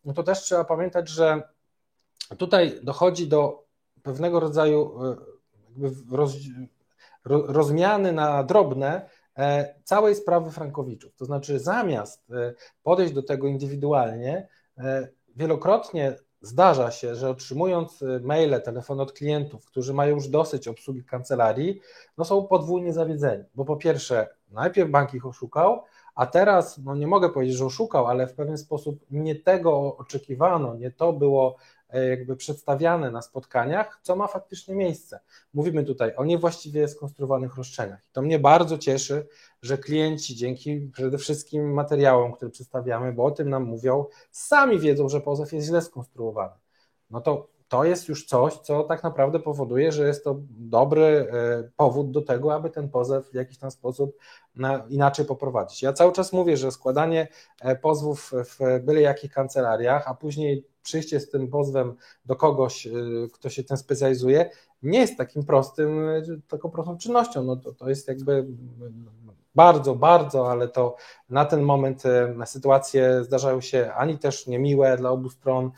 [0.05, 1.41] no to też trzeba pamiętać, że
[2.37, 3.67] tutaj dochodzi do
[4.03, 5.15] pewnego rodzaju e,
[6.11, 6.31] roz,
[7.27, 11.15] rozmiany na drobne e, całej sprawy Frankowiczów.
[11.15, 12.27] To znaczy, zamiast
[12.83, 14.47] podejść do tego indywidualnie,
[15.35, 21.79] wielokrotnie zdarza się, że otrzymując maile, telefony od klientów, którzy mają już dosyć obsługi kancelarii,
[22.17, 25.83] no są podwójnie zawiedzeni, bo po pierwsze najpierw bank ich oszukał,
[26.15, 30.75] a teraz, no nie mogę powiedzieć, że oszukał, ale w pewien sposób nie tego oczekiwano,
[30.75, 35.19] nie to było e, jakby przedstawiane na spotkaniach, co ma faktycznie miejsce.
[35.53, 37.99] Mówimy tutaj o niewłaściwie skonstruowanych roszczeniach.
[38.11, 39.27] To mnie bardzo cieszy,
[39.61, 45.09] że klienci dzięki przede wszystkim materiałom, które przedstawiamy, bo o tym nam mówią, sami wiedzą,
[45.09, 46.53] że pozew jest źle skonstruowany.
[47.09, 51.69] No to to jest już coś, co tak naprawdę powoduje, że jest to dobry e,
[51.77, 54.17] powód do tego, aby ten pozew w jakiś tam sposób
[54.89, 55.83] inaczej poprowadzić.
[55.83, 57.27] Ja cały czas mówię, że składanie
[57.61, 62.91] e, pozwów w byle jakich kancelariach, a później przyjście z tym pozwem do kogoś, e,
[63.33, 64.49] kto się tym specjalizuje,
[64.83, 66.07] nie jest takim prostym,
[66.47, 67.43] taką prostą czynnością.
[67.43, 68.47] No to, to jest jakby
[69.55, 70.95] bardzo, bardzo, ale to
[71.29, 72.03] na ten moment
[72.45, 75.71] sytuacje zdarzają się ani też niemiłe dla obu stron,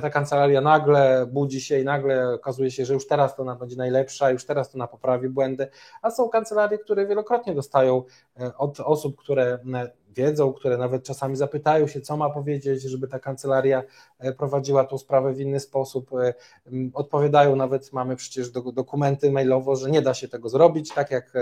[0.00, 3.76] ta kancelaria nagle budzi się i nagle okazuje się, że już teraz to ona będzie
[3.76, 5.68] najlepsza, już teraz to ona poprawi błędy,
[6.02, 8.02] a są kancelarie, które wielokrotnie dostają
[8.58, 9.58] od osób, które
[10.12, 13.82] wiedzą, które nawet czasami zapytają się, co ma powiedzieć, żeby ta kancelaria
[14.18, 16.10] e, prowadziła tą sprawę w inny sposób.
[16.12, 16.34] E,
[16.94, 21.32] odpowiadają nawet, mamy przecież dokumenty mailowo, że nie da się tego zrobić, tak jak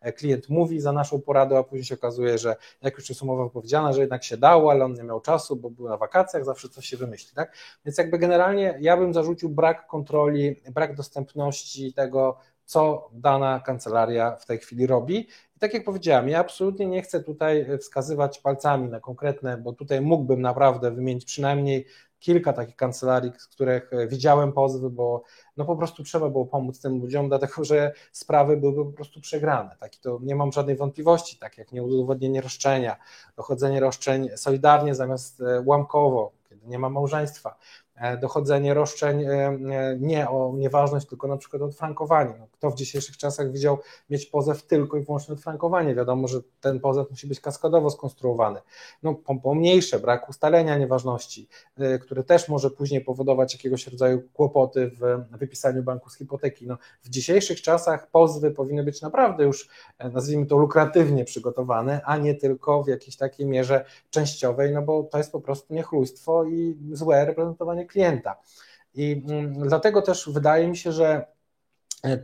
[0.00, 3.48] e, klient mówi za naszą poradę, a później się okazuje, że jak już jest umowa
[3.48, 6.68] powiedziana, że jednak się dało, ale on nie miał czasu, bo był na wakacjach, zawsze
[6.68, 7.34] coś się wymyśli.
[7.34, 7.56] Tak?
[7.84, 12.36] Więc jakby generalnie ja bym zarzucił brak kontroli, brak dostępności tego,
[12.70, 15.28] co dana kancelaria w tej chwili robi
[15.60, 20.40] tak jak powiedziałem, ja absolutnie nie chcę tutaj wskazywać palcami na konkretne, bo tutaj mógłbym
[20.40, 21.86] naprawdę wymienić przynajmniej
[22.20, 25.22] kilka takich kancelarii, z których widziałem pozwy, bo
[25.56, 29.76] no po prostu trzeba było pomóc tym ludziom, dlatego że sprawy były po prostu przegrane.
[29.80, 32.96] Tak, to nie mam żadnej wątpliwości, tak jak nieudowodnienie roszczenia,
[33.36, 37.56] dochodzenie roszczeń solidarnie zamiast e, łamkowo, kiedy nie ma małżeństwa,
[37.89, 37.89] E,
[38.20, 42.34] dochodzenie roszczeń e, e, nie o nieważność, tylko na przykład odfrankowanie.
[42.38, 43.78] No, kto w dzisiejszych czasach widział
[44.10, 45.94] mieć pozew tylko i wyłącznie odfrankowanie?
[45.94, 48.60] Wiadomo, że ten pozew musi być kaskadowo skonstruowany.
[49.02, 51.48] No, pomniejsze, brak ustalenia nieważności,
[52.00, 56.66] który też może później powodować jakiegoś rodzaju kłopoty w wypisaniu banku z hipoteki.
[56.66, 59.68] No, w dzisiejszych czasach pozwy powinny być naprawdę już,
[60.12, 65.18] nazwijmy to, lukratywnie przygotowane, a nie tylko w jakiejś takiej mierze częściowej, no bo to
[65.18, 68.36] jest po prostu niechlujstwo i złe reprezentowanie klienta.
[68.94, 71.26] I mm, dlatego też wydaje mi się, że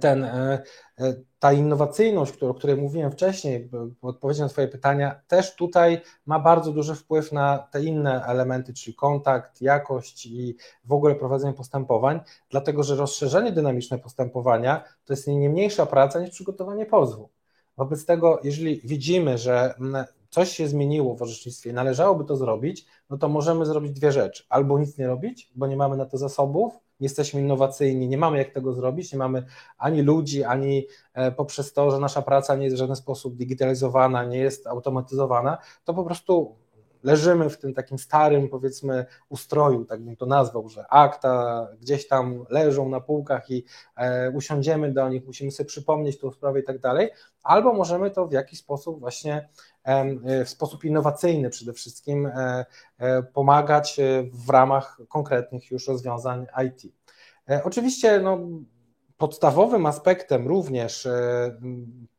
[0.00, 0.62] ten, e,
[0.98, 3.70] e, ta innowacyjność, o której mówiłem wcześniej,
[4.02, 8.94] odpowiedzi na Twoje pytania, też tutaj ma bardzo duży wpływ na te inne elementy, czyli
[8.94, 15.50] kontakt, jakość i w ogóle prowadzenie postępowań, dlatego że rozszerzenie dynamiczne postępowania to jest nie
[15.50, 17.28] mniejsza praca niż przygotowanie pozwu.
[17.76, 19.74] Wobec tego, jeżeli widzimy, że
[20.30, 24.44] coś się zmieniło w orzecznictwie i należałoby to zrobić, no to możemy zrobić dwie rzeczy.
[24.48, 28.38] Albo nic nie robić, bo nie mamy na to zasobów, nie jesteśmy innowacyjni, nie mamy
[28.38, 29.46] jak tego zrobić, nie mamy
[29.78, 34.24] ani ludzi, ani e, poprzez to, że nasza praca nie jest w żaden sposób digitalizowana,
[34.24, 36.56] nie jest automatyzowana, to po prostu
[37.02, 42.44] leżymy w tym takim starym, powiedzmy, ustroju, tak bym to nazwał, że akta gdzieś tam
[42.50, 43.64] leżą na półkach i
[43.96, 47.10] e, usiądziemy do nich, musimy sobie przypomnieć tą sprawę i tak dalej,
[47.42, 49.48] albo możemy to w jakiś sposób właśnie
[49.84, 52.64] e, w sposób innowacyjny przede wszystkim e,
[52.98, 54.00] e, pomagać
[54.32, 56.92] w ramach konkretnych już rozwiązań IT.
[57.64, 58.38] Oczywiście no,
[59.16, 61.08] podstawowym aspektem również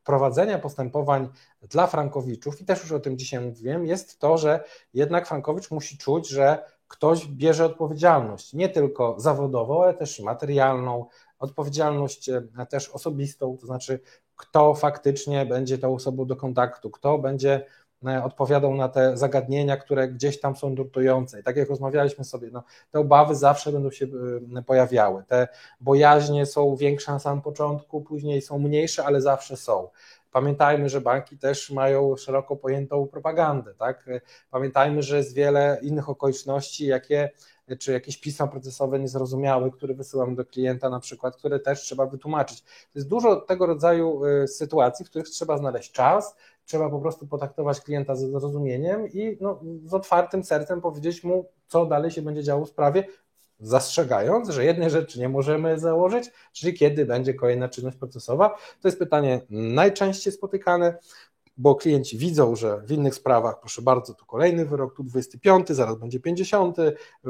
[0.04, 1.30] prowadzenia postępowań
[1.62, 5.98] dla frankowiczów, i też już o tym dzisiaj mówiłem, jest to, że jednak frankowicz musi
[5.98, 11.06] czuć, że ktoś bierze odpowiedzialność, nie tylko zawodową, ale też materialną,
[11.40, 14.00] odpowiedzialność e, też osobistą, to znaczy
[14.36, 17.66] kto faktycznie będzie tą osobą do kontaktu, kto będzie
[18.06, 21.40] E, odpowiadał na te zagadnienia, które gdzieś tam są nurtujące.
[21.40, 24.08] I tak jak rozmawialiśmy sobie, no, te obawy zawsze będą się
[24.56, 25.24] e, pojawiały.
[25.28, 25.48] Te
[25.82, 29.90] bojaźnie są większe na samym początku, później są mniejsze, ale zawsze są.
[30.32, 33.74] Pamiętajmy, że banki też mają szeroko pojętą propagandę.
[33.74, 34.08] Tak?
[34.08, 37.30] E, pamiętajmy, że jest wiele innych okoliczności, jakie
[37.80, 42.62] czy jakieś pisma procesowe niezrozumiałe, które wysyłamy do klienta na przykład, które też trzeba wytłumaczyć.
[42.62, 47.82] To jest dużo tego rodzaju sytuacji, w których trzeba znaleźć czas, trzeba po prostu potraktować
[47.82, 52.66] klienta z zrozumieniem i no, z otwartym sercem powiedzieć mu, co dalej się będzie działo
[52.66, 53.08] w sprawie,
[53.60, 58.50] zastrzegając, że jednej rzeczy nie możemy założyć, czyli kiedy będzie kolejna czynność procesowa.
[58.82, 60.98] To jest pytanie najczęściej spotykane
[61.58, 65.96] bo klienci widzą, że w innych sprawach, proszę bardzo, tu kolejny wyrok, tu 25, zaraz
[65.96, 66.78] będzie 50,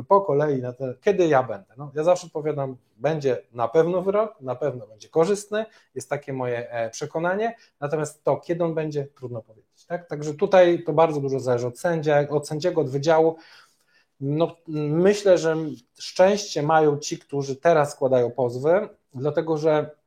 [0.07, 1.73] po kolei, na te, kiedy ja będę?
[1.77, 6.71] No, ja zawsze powiadam, będzie na pewno wyrok, na pewno będzie korzystny, jest takie moje
[6.71, 9.85] e, przekonanie, natomiast to, kiedy on będzie, trudno powiedzieć.
[9.85, 10.07] Tak?
[10.07, 13.35] Także tutaj to bardzo dużo zależy od, sędzia, od sędziego, od wydziału.
[14.19, 15.55] No, myślę, że
[15.99, 19.97] szczęście mają ci, którzy teraz składają pozwy, dlatego że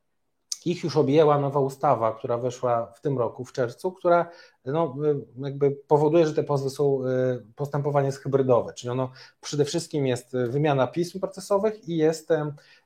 [0.65, 4.29] ich już objęła nowa ustawa, która weszła w tym roku, w czerwcu, która
[4.65, 4.95] no,
[5.37, 10.37] jakby powoduje, że te pozwy są, y, postępowanie jest hybrydowe, czyli ono przede wszystkim jest
[10.49, 12.29] wymiana pism procesowych i jest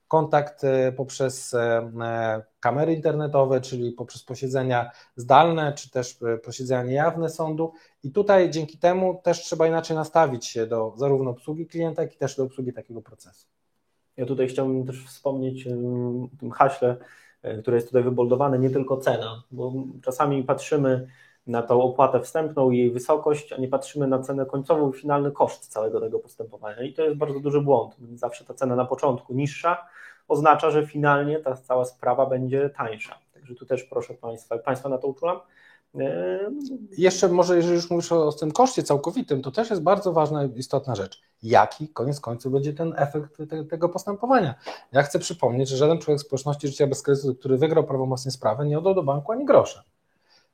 [0.08, 7.30] kontakt y, poprzez e, kamery internetowe, czyli poprzez posiedzenia zdalne, czy też y, posiedzenia niejawne
[7.30, 7.74] sądu.
[8.04, 12.18] I tutaj dzięki temu też trzeba inaczej nastawić się do zarówno obsługi klienta, jak i
[12.18, 13.48] też do obsługi takiego procesu.
[14.18, 16.98] Ja tutaj chciałbym też wspomnieć o tym haśle E,
[17.62, 21.08] które jest tutaj wyboldowane, nie tylko cena, bo czasami patrzymy
[21.48, 25.32] na tą opłatę wstępną i jej wysokość, a nie patrzymy na cenę końcową i finalny
[25.32, 26.84] koszt całego tego postępowania.
[26.84, 27.96] I to jest bardzo duży błąd.
[28.14, 29.88] Zawsze ta cena na początku niższa
[30.28, 33.20] oznacza, że finalnie ta cała sprawa będzie tańsza.
[33.34, 35.40] Także tu też proszę Państwa, Państwa na to uczulam.
[36.98, 40.44] Jeszcze może, jeżeli już mówisz o, o tym koszcie całkowitym, to też jest bardzo ważna,
[40.56, 41.22] istotna rzecz.
[41.44, 44.56] Jaki koniec końców będzie ten efekt te, tego postępowania?
[44.92, 48.78] Ja chcę przypomnieć, że żaden człowiek społeczności życia bez kredytu, który wygrał prawomocnie sprawę, nie
[48.78, 49.84] oddał do banku ani grosza.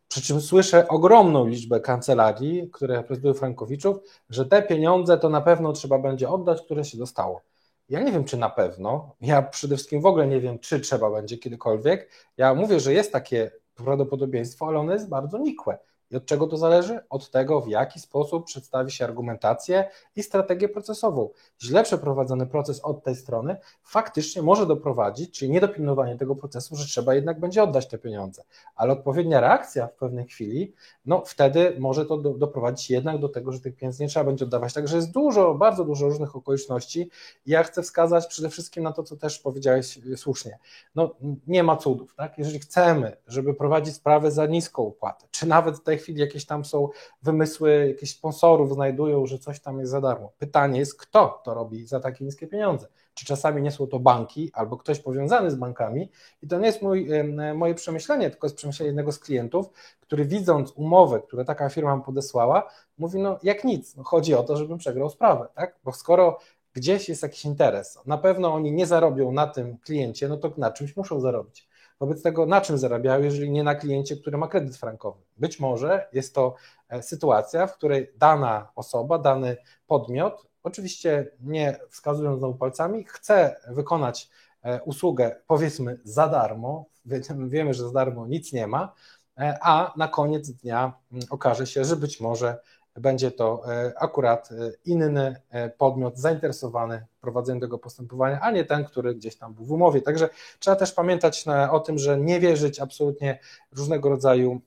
[0.07, 3.97] Przy czym słyszę ogromną liczbę kancelarii, które prezydują Frankowiczów,
[4.29, 7.41] że te pieniądze to na pewno trzeba będzie oddać, które się dostało.
[7.89, 9.15] Ja nie wiem, czy na pewno.
[9.21, 12.09] Ja przede wszystkim w ogóle nie wiem, czy trzeba będzie kiedykolwiek.
[12.37, 15.77] Ja mówię, że jest takie prawdopodobieństwo, ale ono jest bardzo nikłe.
[16.11, 16.99] I od czego to zależy?
[17.09, 21.29] Od tego, w jaki sposób przedstawi się argumentację i strategię procesową.
[21.61, 27.15] Źle przeprowadzony proces od tej strony faktycznie może doprowadzić, czyli niedopilnowanie tego procesu, że trzeba
[27.15, 28.43] jednak będzie oddać te pieniądze.
[28.75, 30.73] Ale odpowiednia reakcja w pewnej chwili,
[31.05, 34.45] no wtedy może to do, doprowadzić jednak do tego, że tych pieniędzy nie trzeba będzie
[34.45, 34.73] oddawać.
[34.73, 37.09] Także jest dużo, bardzo dużo różnych okoliczności.
[37.45, 40.59] Ja chcę wskazać przede wszystkim na to, co też powiedziałeś słusznie.
[40.95, 41.15] No
[41.47, 42.37] nie ma cudów, tak?
[42.37, 46.89] Jeżeli chcemy, żeby prowadzić sprawę za niską opłatę, czy nawet tej chwili jakieś tam są
[47.21, 50.31] wymysły, jakieś sponsorów znajdują, że coś tam jest za darmo.
[50.37, 52.87] Pytanie jest, kto to robi za takie niskie pieniądze?
[53.13, 56.11] Czy czasami nie są to banki albo ktoś powiązany z bankami?
[56.41, 57.09] I to nie jest mój,
[57.55, 62.03] moje przemyślenie, tylko jest przemyślenie jednego z klientów, który widząc umowę, którą taka firma mu
[62.03, 65.79] podesłała, mówi, no jak nic, no, chodzi o to, żebym przegrał sprawę, tak?
[65.83, 66.39] Bo skoro
[66.73, 70.71] gdzieś jest jakiś interes, na pewno oni nie zarobią na tym kliencie, no to na
[70.71, 71.70] czymś muszą zarobić.
[72.01, 75.21] Wobec tego na czym zarabiają, jeżeli nie na kliencie, który ma kredyt frankowy?
[75.37, 76.55] Być może jest to
[76.89, 84.29] e, sytuacja, w której dana osoba, dany podmiot, oczywiście nie wskazując znowu palcami, chce wykonać
[84.63, 86.85] e, usługę powiedzmy za darmo,
[87.47, 88.93] wiemy, że za darmo nic nie ma,
[89.37, 92.59] e, a na koniec dnia mm, okaże się, że być może
[92.95, 98.85] będzie to e, akurat e, inny e, podmiot zainteresowany prowadzeniem tego postępowania, a nie ten,
[98.85, 100.01] który gdzieś tam był w umowie.
[100.01, 103.39] Także trzeba też pamiętać o tym, że nie wierzyć absolutnie
[103.71, 104.61] różnego rodzaju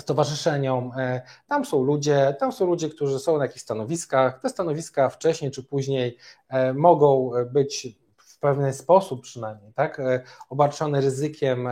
[0.00, 0.92] stowarzyszeniom.
[1.48, 4.40] Tam są ludzie, tam są ludzie, którzy są na jakichś stanowiskach.
[4.40, 6.16] Te stanowiska wcześniej czy później
[6.74, 10.00] mogą być w pewien sposób przynajmniej, tak,
[10.50, 11.68] obarczone ryzykiem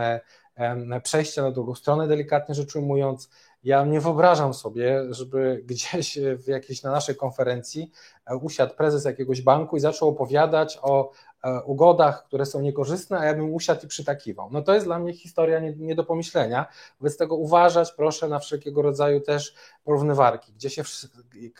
[1.03, 3.29] przejścia na drugą stronę, delikatnie rzecz ujmując.
[3.67, 7.91] Ja nie wyobrażam sobie, żeby gdzieś w jakiejś na naszej konferencji
[8.25, 11.11] e, usiadł prezes jakiegoś banku i zaczął opowiadać o
[11.43, 14.49] e, ugodach, które są niekorzystne, a ja bym usiadł i przytakiwał.
[14.51, 16.65] No to jest dla mnie historia nie, nie do pomyślenia.
[16.99, 20.83] Wobec tego uważać proszę na wszelkiego rodzaju też porównywarki, gdzie się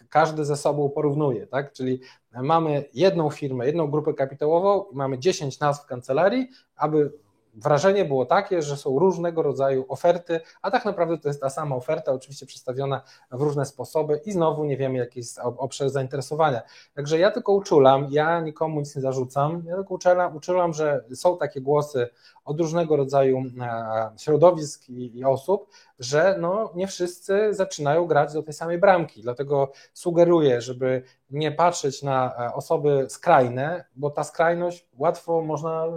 [0.10, 1.74] każdy ze sobą porównuje, tak?
[1.74, 7.12] Czyli mamy jedną firmę, jedną grupę kapitałową mamy 10 nazw kancelarii, aby
[7.58, 11.76] wrażenie było takie, że są różnego rodzaju oferty, a tak naprawdę to jest ta sama
[11.76, 16.62] oferta, oczywiście przedstawiona w różne sposoby i znowu nie wiemy, jaki jest obszar zainteresowania.
[16.93, 21.38] Także ja tylko uczulam, ja nikomu nic nie zarzucam, ja tylko uczulam, uczulam że są
[21.38, 22.10] takie głosy
[22.46, 28.43] od różnego rodzaju e, środowisk i, i osób, że no, nie wszyscy zaczynają grać do
[28.43, 29.22] tej samej bramki.
[29.22, 35.89] Dlatego sugeruję, żeby nie patrzeć na e, osoby skrajne, bo ta skrajność łatwo można, e,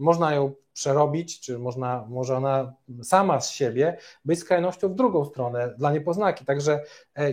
[0.00, 5.74] można ją przerobić, czy można, może ona sama z siebie być skrajnością w drugą stronę
[5.78, 6.44] dla niepoznaki.
[6.44, 6.82] Także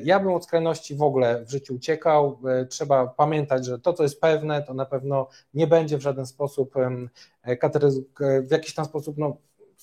[0.04, 2.40] ja bym od skrajności w ogóle w życiu uciekał.
[2.70, 6.74] Trzeba pamiętać, że to, co jest pewne, to na pewno nie będzie w żaden sposób
[8.48, 9.38] w jakiś tam sposób, no,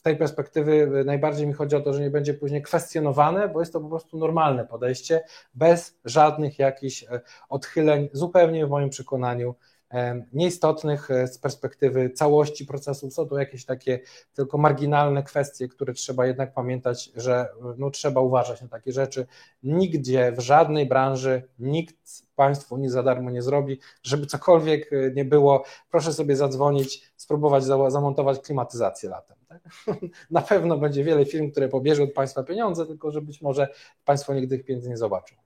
[0.04, 3.80] tej perspektywy najbardziej mi chodzi o to, że nie będzie później kwestionowane, bo jest to
[3.80, 9.54] po prostu normalne podejście, bez żadnych jakichś e, odchyleń, zupełnie w moim przekonaniu e,
[10.32, 13.10] nieistotnych e, z perspektywy całości procesu.
[13.10, 14.00] Są to jakieś takie
[14.34, 19.26] tylko marginalne kwestie, które trzeba jednak pamiętać, że no, trzeba uważać na takie rzeczy.
[19.62, 23.80] Nigdzie, w żadnej branży nikt Państwu nic za darmo nie zrobi.
[24.02, 29.36] Żeby cokolwiek nie było, proszę sobie zadzwonić, spróbować zamontować klimatyzację latem.
[29.48, 29.60] Tak?
[30.30, 33.68] Na pewno będzie wiele firm, które pobierze od Państwa pieniądze, tylko że być może
[34.04, 35.43] Państwo nigdy tych pieniędzy nie zobaczą.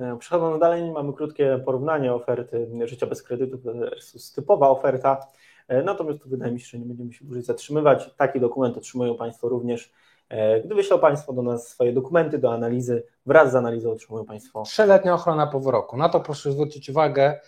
[0.00, 5.26] E, przechodząc dalej, mamy krótkie porównanie oferty życia bez kredytu versus typowa oferta.
[5.68, 8.14] E, natomiast tu wydaje mi się, że nie będziemy się dłużej zatrzymywać.
[8.16, 9.92] Taki dokument otrzymują Państwo również,
[10.28, 13.02] e, gdy wyślą Państwo do nas swoje dokumenty do analizy.
[13.26, 14.62] Wraz z analizą otrzymują Państwo.
[14.62, 15.96] Trzyletnia ochrona po roku.
[15.96, 17.40] Na to proszę zwrócić uwagę.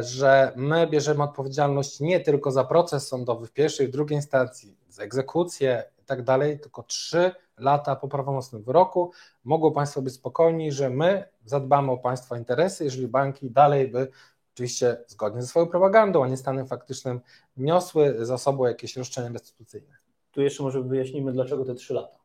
[0.00, 5.02] Że my bierzemy odpowiedzialność nie tylko za proces sądowy w pierwszej, w drugiej instancji, za
[5.02, 9.10] egzekucję i tak dalej, tylko trzy lata po prawomocnym wyroku.
[9.44, 14.08] Mogą Państwo być spokojni, że my zadbamy o Państwa interesy, jeżeli banki dalej by
[14.54, 17.20] oczywiście zgodnie ze swoją propagandą, a nie stanem faktycznym
[17.56, 19.96] niosły za sobą jakieś roszczenia restytucyjne.
[20.32, 22.23] Tu jeszcze może wyjaśnimy, dlaczego te trzy lata.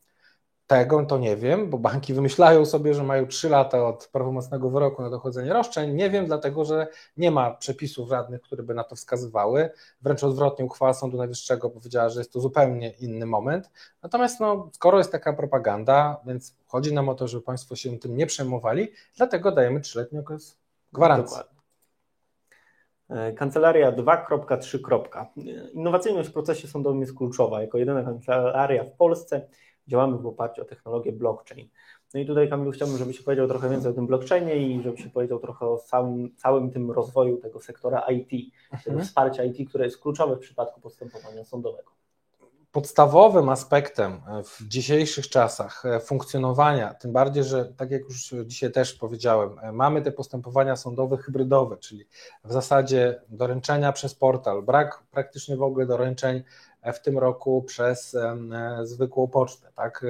[0.70, 5.02] Tego to nie wiem, bo banki wymyślają sobie, że mają 3 lata od prawomocnego wyroku
[5.02, 5.94] na dochodzenie roszczeń.
[5.94, 9.70] Nie wiem, dlatego że nie ma przepisów żadnych, które by na to wskazywały.
[10.02, 13.70] Wręcz odwrotnie, uchwała Sądu Najwyższego powiedziała, że jest to zupełnie inny moment.
[14.04, 18.18] Natomiast no, skoro jest taka propaganda, więc chodzi nam o to, żeby Państwo się tym
[18.18, 20.58] nie przejmowali, dlatego dajemy trzyletni okres
[20.94, 21.38] gwarancji.
[21.38, 21.60] Dokładnie.
[23.10, 25.26] E, kancelaria 2.3.
[25.74, 27.62] Innowacyjność w procesie sądowym jest kluczowa.
[27.62, 29.48] Jako jedyna kancelaria w Polsce
[29.90, 31.70] działamy w oparciu o technologię blockchain.
[32.14, 35.40] No i tutaj Kamilu chciałbym, żebyś powiedział trochę więcej o tym blockchainie i żebyś powiedział
[35.40, 38.84] trochę o całym, całym tym rozwoju tego sektora IT, mhm.
[38.84, 41.92] tego wsparcia IT, które jest kluczowe w przypadku postępowania sądowego.
[42.72, 49.60] Podstawowym aspektem w dzisiejszych czasach funkcjonowania, tym bardziej, że tak jak już dzisiaj też powiedziałem,
[49.74, 52.06] mamy te postępowania sądowe hybrydowe, czyli
[52.44, 56.44] w zasadzie doręczenia przez portal, brak praktycznie w ogóle doręczeń
[56.84, 58.38] w tym roku przez e,
[58.84, 59.72] zwykłą pocztę.
[59.76, 60.06] Tak?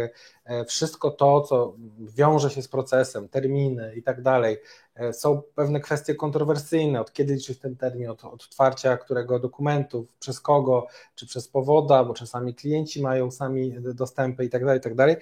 [0.46, 4.58] E, wszystko to, co wiąże się z procesem, terminy i tak dalej,
[4.96, 10.40] e, są pewne kwestie kontrowersyjne, od kiedy liczyć ten termin, od otwarcia którego dokumentów, przez
[10.40, 14.96] kogo, czy przez powoda, bo czasami klienci mają sami dostępy i tak dalej, i tak
[14.96, 15.16] dalej.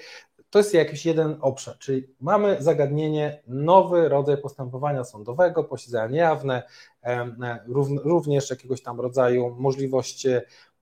[0.50, 6.64] To jest jakiś jeden obszar, czyli mamy zagadnienie, nowy rodzaj postępowania sądowego, posiedzenia niejawne,
[8.04, 10.77] również jakiegoś tam rodzaju możliwość Mm,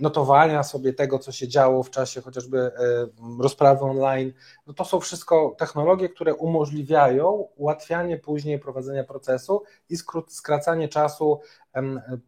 [0.00, 2.72] notowania sobie tego, co się działo w czasie chociażby e,
[3.42, 4.32] rozprawy online,
[4.66, 9.96] no to są wszystko technologie, które umożliwiają ułatwianie później prowadzenia procesu i
[10.28, 11.40] skracanie czasu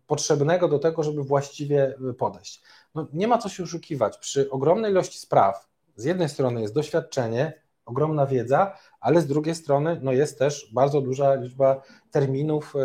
[0.06, 2.62] potrzebnego do tego, żeby właściwie podejść.
[2.94, 4.18] No, nie ma co się oszukiwać.
[4.18, 10.00] Przy ogromnej ilości spraw, z jednej strony jest doświadczenie, ogromna wiedza, ale z drugiej strony
[10.02, 12.78] no jest też bardzo duża liczba terminów, e,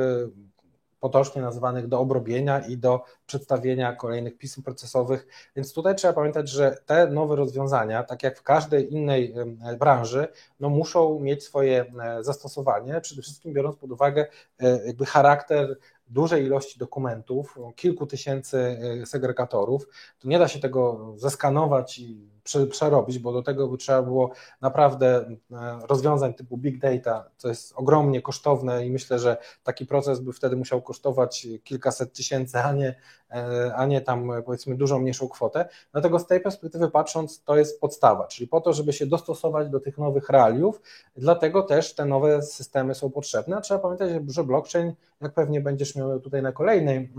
[1.08, 5.28] potocznie nazywanych do obrobienia i do przedstawienia kolejnych pism procesowych.
[5.56, 9.34] Więc tutaj trzeba pamiętać, że te nowe rozwiązania, tak jak w każdej innej
[9.80, 10.28] branży,
[10.60, 14.28] no muszą mieć swoje e, zastosowanie, przede wszystkim biorąc pod uwagę
[14.60, 15.78] e, jakby charakter
[16.10, 19.88] dużej ilości dokumentów, kilku tysięcy e, segregatorów,
[20.20, 22.38] to nie da się tego zeskanować i
[22.70, 27.74] przerobić, bo do tego by trzeba było naprawdę e, rozwiązań typu big data, co jest
[27.76, 32.96] ogromnie kosztowne i myślę, że taki proces by wtedy musiał kosztować kilkaset tysięcy, a nie,
[33.32, 35.70] e, a nie tam powiedzmy dużo mniejszą kwotę.
[35.92, 39.80] Dlatego z tej perspektywy patrząc, to jest podstawa, czyli po to, żeby się dostosować do
[39.80, 40.82] tych nowych realiów,
[41.16, 43.58] dlatego też te nowe systemy są potrzebne.
[43.58, 47.14] A trzeba pamiętać, że blockchain, jak pewnie będziesz tutaj na kolejnej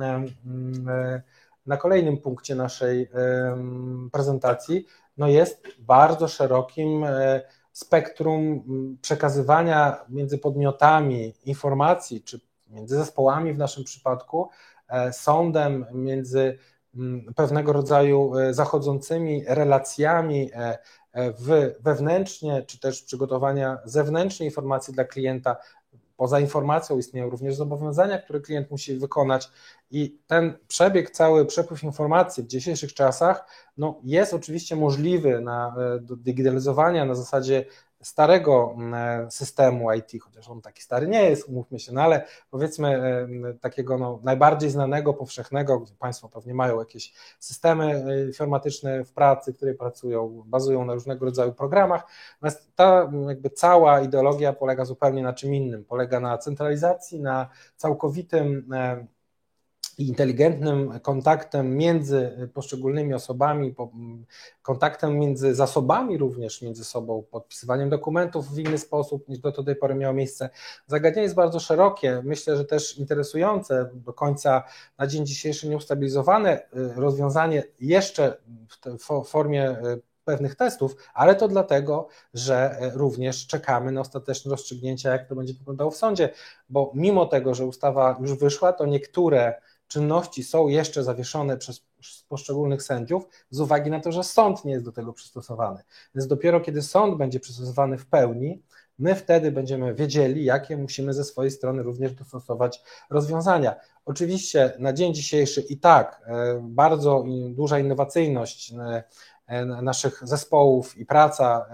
[1.66, 3.08] na kolejnym punkcie naszej
[4.12, 4.86] prezentacji,
[5.18, 7.40] no jest bardzo szerokim e,
[7.72, 8.64] spektrum
[9.02, 14.48] przekazywania między podmiotami informacji, czy między zespołami w naszym przypadku,
[14.88, 16.58] e, sądem, między
[17.36, 20.50] pewnego rodzaju e, zachodzącymi relacjami
[21.80, 25.56] wewnętrznie, czy też przygotowania zewnętrznej informacji dla klienta,
[26.18, 29.50] Poza informacją istnieją również zobowiązania, które klient musi wykonać.
[29.90, 36.00] I ten przebieg, cały przepływ informacji w dzisiejszych czasach no, jest oczywiście możliwy na, e,
[36.00, 37.64] do digitalizowania na zasadzie
[38.02, 42.24] starego mm, e, systemu IT, chociaż on taki stary nie jest, umówmy się, no ale
[42.50, 49.04] powiedzmy e, takiego no, najbardziej znanego, powszechnego, gdzie Państwo pewnie mają jakieś systemy e, informatyczne
[49.04, 52.06] w pracy, które pracują, bazują na różnego rodzaju programach,
[52.40, 58.68] natomiast ta jakby cała ideologia polega zupełnie na czym innym, polega na centralizacji, na całkowitym
[60.06, 63.74] inteligentnym kontaktem między poszczególnymi osobami,
[64.62, 69.94] kontaktem między zasobami również między sobą, podpisywaniem dokumentów w inny sposób niż do tej pory
[69.94, 70.50] miało miejsce.
[70.86, 74.62] Zagadnienie jest bardzo szerokie, myślę, że też interesujące, do końca
[74.98, 76.62] na dzień dzisiejszy nieustabilizowane y,
[76.96, 78.36] rozwiązanie jeszcze
[78.84, 85.12] w formie y, pewnych testów, ale to dlatego, że y, również czekamy na ostateczne rozstrzygnięcia,
[85.12, 86.28] jak to będzie wyglądało w sądzie,
[86.68, 91.82] bo mimo tego, że ustawa już wyszła, to niektóre czynności są jeszcze zawieszone przez
[92.28, 95.82] poszczególnych sędziów z uwagi na to, że sąd nie jest do tego przystosowany.
[96.14, 98.62] Więc dopiero kiedy sąd będzie przystosowany w pełni,
[98.98, 103.74] my wtedy będziemy wiedzieli, jakie musimy ze swojej strony również dostosować rozwiązania.
[104.04, 109.04] Oczywiście na dzień dzisiejszy i tak e, bardzo duża innowacyjność e,
[109.46, 111.66] e, naszych zespołów i praca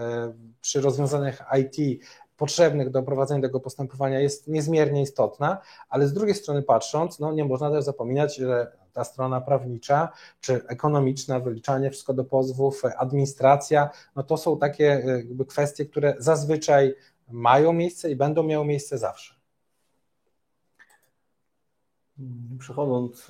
[0.61, 2.05] przy rozwiązaniach IT
[2.37, 5.59] potrzebnych do prowadzenia tego postępowania jest niezmiernie istotna,
[5.89, 10.09] ale z drugiej strony patrząc, no nie można też zapominać, że ta strona prawnicza
[10.41, 16.95] czy ekonomiczna, wyliczanie wszystko do pozwów, administracja, no to są takie jakby kwestie, które zazwyczaj
[17.29, 19.34] mają miejsce i będą miały miejsce zawsze.
[22.59, 23.27] Przechodząc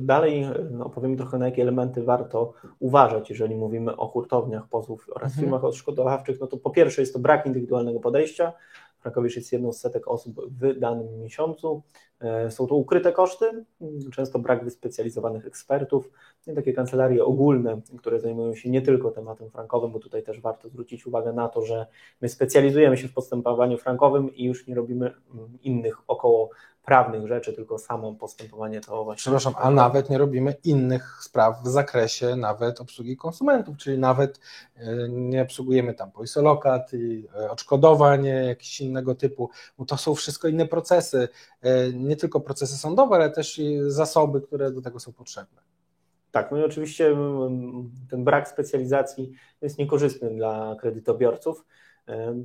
[0.00, 0.46] dalej,
[0.80, 5.44] opowiem trochę na jakie elementy warto uważać, jeżeli mówimy o hurtowniach pozwów oraz mhm.
[5.44, 6.40] firmach odszkodowawczych.
[6.40, 8.52] No to po pierwsze jest to brak indywidualnego podejścia.
[9.00, 11.82] Frankowicz jest jedną z setek osób w danym miesiącu.
[12.20, 13.64] E, są to ukryte koszty,
[14.12, 16.10] często brak wyspecjalizowanych ekspertów,
[16.46, 20.68] i takie kancelarie ogólne, które zajmują się nie tylko tematem frankowym, bo tutaj też warto
[20.68, 21.86] zwrócić uwagę na to, że
[22.20, 26.50] my specjalizujemy się w postępowaniu frankowym i już nie robimy mm, innych około
[26.88, 29.20] prawnych rzeczy, tylko samo postępowanie to właśnie.
[29.20, 34.40] Przepraszam, a nawet nie robimy innych spraw w zakresie nawet obsługi konsumentów, czyli nawet
[34.76, 40.48] e, nie obsługujemy tam polisolokat i e, odszkodowań jakiegoś innego typu, bo to są wszystko
[40.48, 41.28] inne procesy,
[41.62, 45.62] e, nie tylko procesy sądowe, ale też i zasoby, które do tego są potrzebne.
[46.30, 47.16] Tak, no i oczywiście
[48.10, 49.32] ten brak specjalizacji
[49.62, 51.64] jest niekorzystny dla kredytobiorców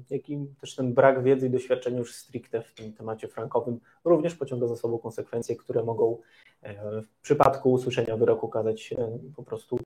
[0.09, 4.35] jak i też ten brak wiedzy i doświadczenia już stricte w tym temacie frankowym również
[4.35, 6.17] pociąga za sobą konsekwencje, które mogą
[6.61, 9.79] e, w przypadku usłyszenia wyroku okazać się po prostu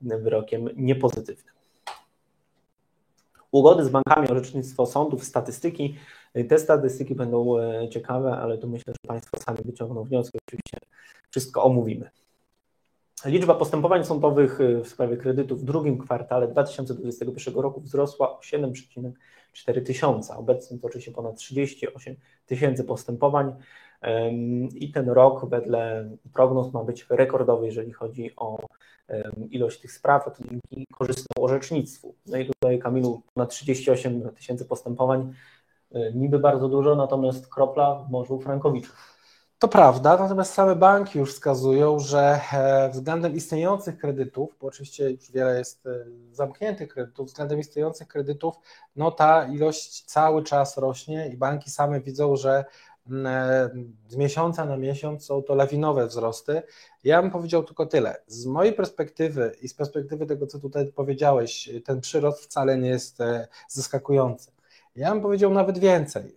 [0.00, 1.54] wyrokiem niepozytywnym.
[3.50, 5.96] Ugody z bankami, orzecznictwo sądów, statystyki.
[6.48, 10.38] Te statystyki będą e, ciekawe, ale tu myślę, że Państwo sami wyciągną wnioski.
[10.48, 10.78] Oczywiście
[11.30, 12.10] wszystko omówimy.
[13.24, 19.86] Liczba postępowań sądowych y, w sprawie kredytów w drugim kwartale 2021 roku wzrosła o 7,4
[19.86, 20.36] tysiąca.
[20.36, 22.16] Obecnie toczy się ponad 38
[22.46, 23.52] tysięcy postępowań
[24.74, 28.58] i ten rok wedle prognoz ma być rekordowy, jeżeli chodzi o
[29.50, 32.14] ilość tych spraw, a to dzięki korzystnemu orzecznictwu.
[32.26, 35.32] No i tutaj Kamilu ponad 38 tysięcy postępowań,
[35.94, 39.13] y, niby bardzo dużo, natomiast kropla w morzu Frankowiczów.
[39.58, 45.30] To prawda, natomiast same banki już wskazują, że e, względem istniejących kredytów, bo oczywiście już
[45.30, 45.90] wiele jest e,
[46.32, 48.54] zamkniętych kredytów, względem istniejących kredytów,
[48.96, 52.64] no ta ilość cały czas rośnie i banki same widzą, że
[53.06, 53.70] mm, e,
[54.08, 56.62] z miesiąca na miesiąc są to lawinowe wzrosty.
[57.04, 58.16] Ja bym powiedział tylko tyle.
[58.26, 63.18] Z mojej perspektywy i z perspektywy tego, co tutaj powiedziałeś, ten przyrost wcale nie jest
[63.68, 64.53] zaskakujący.
[64.96, 66.36] Ja bym powiedział nawet więcej.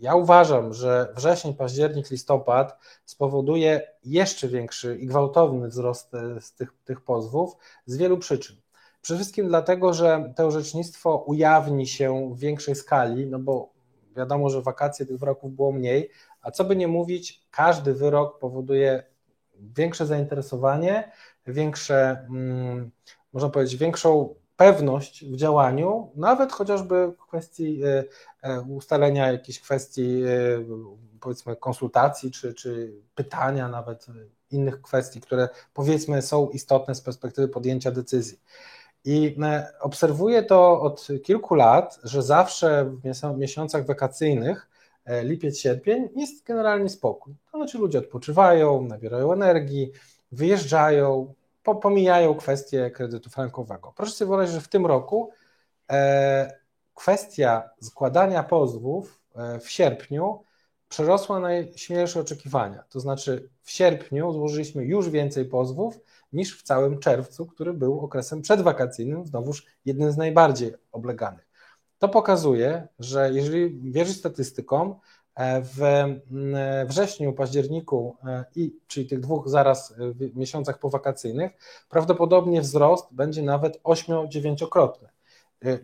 [0.00, 6.72] Ja uważam, że wrzesień, październik, listopad spowoduje jeszcze większy i gwałtowny wzrost e, z tych,
[6.84, 8.56] tych pozwów z wielu przyczyn.
[9.02, 13.72] Przede wszystkim dlatego, że to orzecznictwo ujawni się w większej skali, no bo
[14.16, 19.02] wiadomo, że wakacje tych wyroków było mniej, a co by nie mówić, każdy wyrok powoduje
[19.60, 21.12] większe zainteresowanie,
[21.46, 22.90] większe, hmm,
[23.32, 28.04] można powiedzieć, większą pewność w działaniu, nawet chociażby w kwestii e,
[28.42, 30.28] e, ustalenia jakichś kwestii, e,
[31.20, 34.06] powiedzmy, konsultacji czy, czy pytania, nawet
[34.50, 38.40] innych kwestii, które powiedzmy są istotne z perspektywy podjęcia decyzji.
[39.04, 39.36] I
[39.80, 42.84] obserwuję to od kilku lat, że zawsze
[43.34, 44.68] w miesiącach wakacyjnych,
[45.22, 47.34] lipiec, sierpień, jest generalnie spokój.
[47.52, 49.92] To znaczy ludzie odpoczywają, nabierają energii,
[50.32, 51.34] wyjeżdżają,
[51.74, 53.92] pomijają kwestię kredytu frankowego.
[53.96, 55.30] Proszę sobie wyobrazić, że w tym roku
[55.90, 56.58] e,
[56.94, 60.42] kwestia składania pozwów e, w sierpniu
[60.88, 62.84] przerosła najśmielsze oczekiwania.
[62.88, 65.98] To znaczy w sierpniu złożyliśmy już więcej pozwów
[66.32, 71.46] niż w całym czerwcu, który był okresem przedwakacyjnym, znowuż jednym z najbardziej obleganych.
[71.98, 74.94] To pokazuje, że jeżeli wierzyć statystykom,
[75.62, 76.04] w
[76.86, 79.94] wrześniu, październiku e, i czyli tych dwóch zaraz e,
[80.34, 81.52] miesiącach powakacyjnych,
[81.88, 85.08] prawdopodobnie wzrost będzie nawet 8-9-krotny.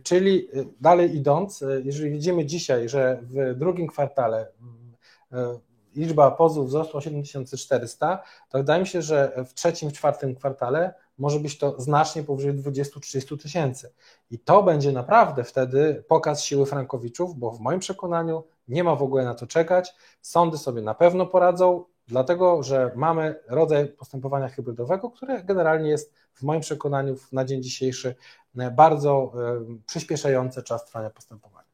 [0.03, 0.49] Czyli
[0.81, 4.47] dalej idąc, jeżeli widzimy dzisiaj, że w drugim kwartale
[5.97, 11.41] liczba pozwów wzrosła o 7400, to wydaje mi się, że w trzecim, czwartym kwartale może
[11.41, 13.93] być to znacznie powyżej 20-30 tysięcy.
[14.31, 19.03] I to będzie naprawdę wtedy pokaz siły Frankowiczów, bo w moim przekonaniu nie ma w
[19.03, 19.95] ogóle na to czekać.
[20.23, 26.43] Sądy sobie na pewno poradzą, dlatego że mamy rodzaj postępowania hybrydowego, które generalnie jest w
[26.43, 28.15] moim przekonaniu na dzień dzisiejszy
[28.59, 31.69] e, bardzo e, przyspieszające czas trwania postępowania.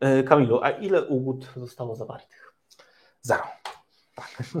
[0.00, 2.54] E, Kamilu, a ile ugód zostało zawartych?
[3.22, 3.42] Zero.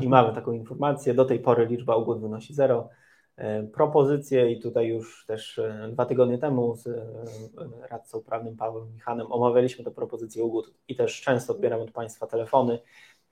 [0.00, 1.14] I mamy taką informację.
[1.14, 2.88] Do tej pory liczba ugód wynosi zero.
[3.36, 7.06] E, propozycje i tutaj już też e, dwa tygodnie temu z e,
[7.90, 12.78] radcą prawnym Pawłem Michanem omawialiśmy te propozycje ugód i też często odbieram od Państwa telefony,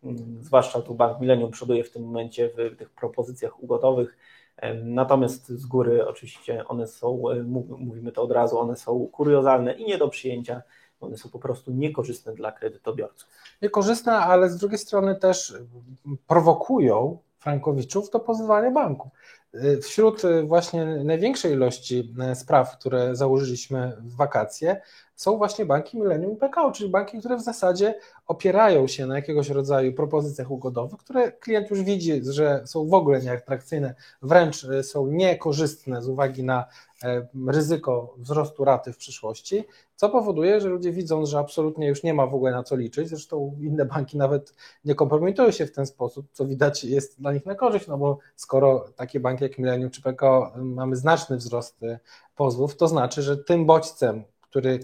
[0.05, 4.17] mm, zwłaszcza tu Bank Millennium przoduje w tym momencie w tych propozycjach ugodowych,
[4.85, 7.23] natomiast z góry oczywiście one są,
[7.79, 10.63] mówimy to od razu, one są kuriozalne i nie do przyjęcia,
[11.01, 13.29] one są po prostu niekorzystne dla kredytobiorców.
[13.63, 15.55] Niekorzystne, ale z drugiej strony też
[16.27, 19.11] prowokują Frankowiczów do pozywania banku.
[19.83, 24.81] Wśród właśnie największej ilości spraw, które założyliśmy w wakacje,
[25.19, 27.95] są właśnie banki Millennium i PKO, czyli banki, które w zasadzie
[28.27, 33.21] opierają się na jakiegoś rodzaju propozycjach ugodowych, które klient już widzi, że są w ogóle
[33.21, 36.67] nieatrakcyjne, wręcz e, są niekorzystne z uwagi na
[37.03, 39.65] e, ryzyko wzrostu raty w przyszłości,
[39.97, 43.09] co powoduje, że ludzie widzą, że absolutnie już nie ma w ogóle na co liczyć.
[43.09, 44.55] Zresztą inne banki nawet
[44.85, 48.19] nie kompromitują się w ten sposób, co widać jest dla nich na korzyść, no bo
[48.37, 51.99] skoro takie banki jak Millennium czy PKO mamy znaczny wzrost e,
[52.37, 54.81] pozwów, to znaczy, że tym bodźcem, który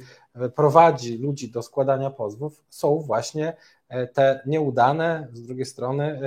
[0.54, 3.56] prowadzi ludzi do składania pozwów, są właśnie
[3.88, 6.20] e, te nieudane, z drugiej strony, e,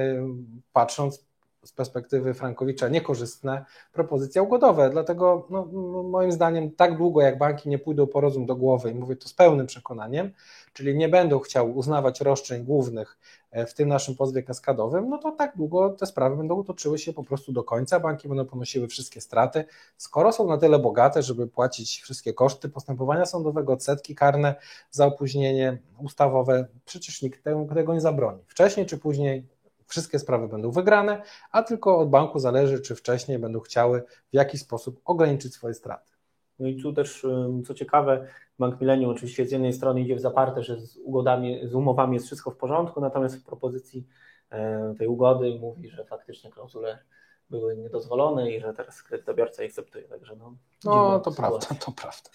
[0.73, 1.26] patrząc
[1.67, 4.89] z perspektywy Frankowicza niekorzystne propozycje ugodowe.
[4.89, 5.65] Dlatego no,
[6.03, 9.29] moim zdaniem tak długo jak banki nie pójdą po rozum do głowy i mówię to
[9.29, 10.31] z pełnym przekonaniem,
[10.73, 13.17] czyli nie będą chciały uznawać roszczeń głównych
[13.51, 17.13] e, w tym naszym pozwie kaskadowym, no to tak długo te sprawy będą toczyły się
[17.13, 19.65] po prostu do końca, banki będą ponosiły wszystkie straty.
[19.97, 24.55] Skoro są na tyle bogate, żeby płacić wszystkie koszty postępowania sądowego, odsetki karne
[24.91, 27.43] za opóźnienie ustawowe, przecież nikt
[27.73, 28.43] tego nie zabroni.
[28.47, 29.56] Wcześniej czy później
[29.87, 31.21] wszystkie sprawy będą wygrane,
[31.51, 36.11] a tylko od banku zależy, czy wcześniej będą chciały w jakiś sposób ograniczyć swoje straty.
[36.59, 37.25] No i tu też,
[37.67, 38.27] co ciekawe,
[38.59, 42.25] Bank Millennium oczywiście z jednej strony idzie w zaparte, że z ugodami, z umowami jest
[42.25, 44.07] wszystko w porządku, natomiast w propozycji
[44.49, 46.99] e, tej ugody mówi, że faktycznie klauzule
[47.49, 50.07] były niedozwolone i że teraz kredytobiorca je akceptuje.
[50.07, 51.59] Także no, no to sytuacja.
[51.59, 52.29] prawda, to prawda.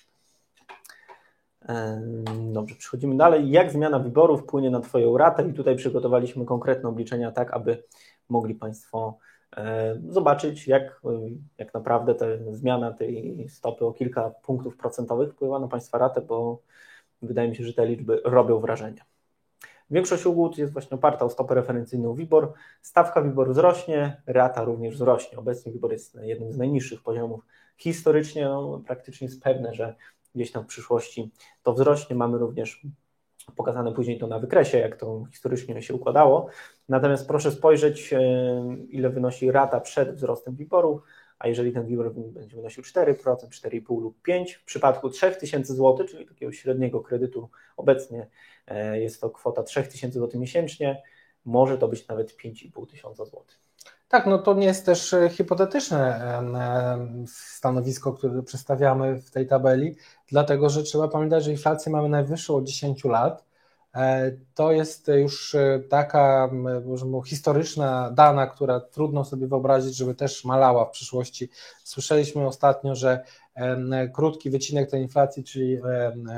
[2.52, 3.50] Dobrze, przechodzimy dalej.
[3.50, 5.48] Jak zmiana wyboru wpłynie na Twoją ratę?
[5.48, 7.82] I tutaj przygotowaliśmy konkretne obliczenia, tak aby
[8.28, 9.18] mogli Państwo
[10.08, 11.00] zobaczyć, jak,
[11.58, 16.62] jak naprawdę ta zmiana tej stopy o kilka punktów procentowych wpływa na Państwa ratę, bo
[17.22, 19.04] wydaje mi się, że te liczby robią wrażenie.
[19.90, 22.52] Większość ugód jest właśnie oparta o stopę referencyjną WIBOR.
[22.82, 25.38] Stawka WIBOR wzrośnie, rata również wzrośnie.
[25.38, 27.40] Obecnie WIBOR jest jednym z najniższych poziomów.
[27.76, 29.94] Historycznie no, praktycznie jest pewne, że
[30.34, 31.30] gdzieś tam w przyszłości
[31.62, 32.16] to wzrośnie.
[32.16, 32.86] Mamy również
[33.56, 36.48] pokazane później to na wykresie, jak to historycznie się układało.
[36.88, 38.20] Natomiast proszę spojrzeć, e,
[38.88, 41.02] ile wynosi rata przed wzrostem WIBOR-u,
[41.38, 46.26] a jeżeli ten WIBOR będzie wynosił 4%, 4,5 lub 5%, w przypadku 3000 zł, czyli
[46.26, 48.28] takiego średniego kredytu obecnie
[48.66, 51.02] e, jest to kwota 3000 zł miesięcznie,
[51.44, 53.60] może to być nawet 5,5 tysiąca złotych.
[54.12, 56.20] Tak, no to nie jest też e, hipotetyczne
[57.26, 59.96] stanowisko, które przedstawiamy w tej tabeli,
[60.28, 63.44] dlatego że trzeba pamiętać, że inflację mamy najwyższą od 10 lat.
[63.94, 66.50] E, to jest już e, taka
[67.26, 71.48] historyczna dana, która trudno sobie wyobrazić, żeby też malała w przyszłości.
[71.84, 73.24] Słyszeliśmy ostatnio, że
[74.14, 75.78] krótki wycinek tej inflacji, czyli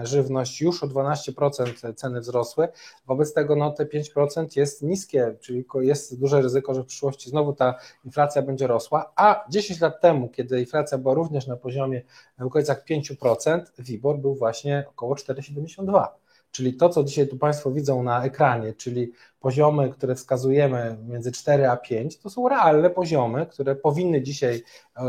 [0.03, 2.69] żywność, już o 12% ceny wzrosły.
[3.07, 7.53] Wobec tego no, te 5% jest niskie, czyli jest duże ryzyko, że w przyszłości znowu
[7.53, 7.75] ta
[8.05, 12.03] inflacja będzie rosła, a 10 lat temu, kiedy inflacja była również na poziomie
[12.39, 16.24] w okolicach 5%, WIBOR był właśnie około 4,72%.
[16.55, 19.13] Czyli to, co dzisiaj tu Państwo widzą na ekranie, czyli
[19.45, 24.63] poziomy, które wskazujemy między 4 a 5, to są realne poziomy, które powinny dzisiaj
[24.97, 25.03] e,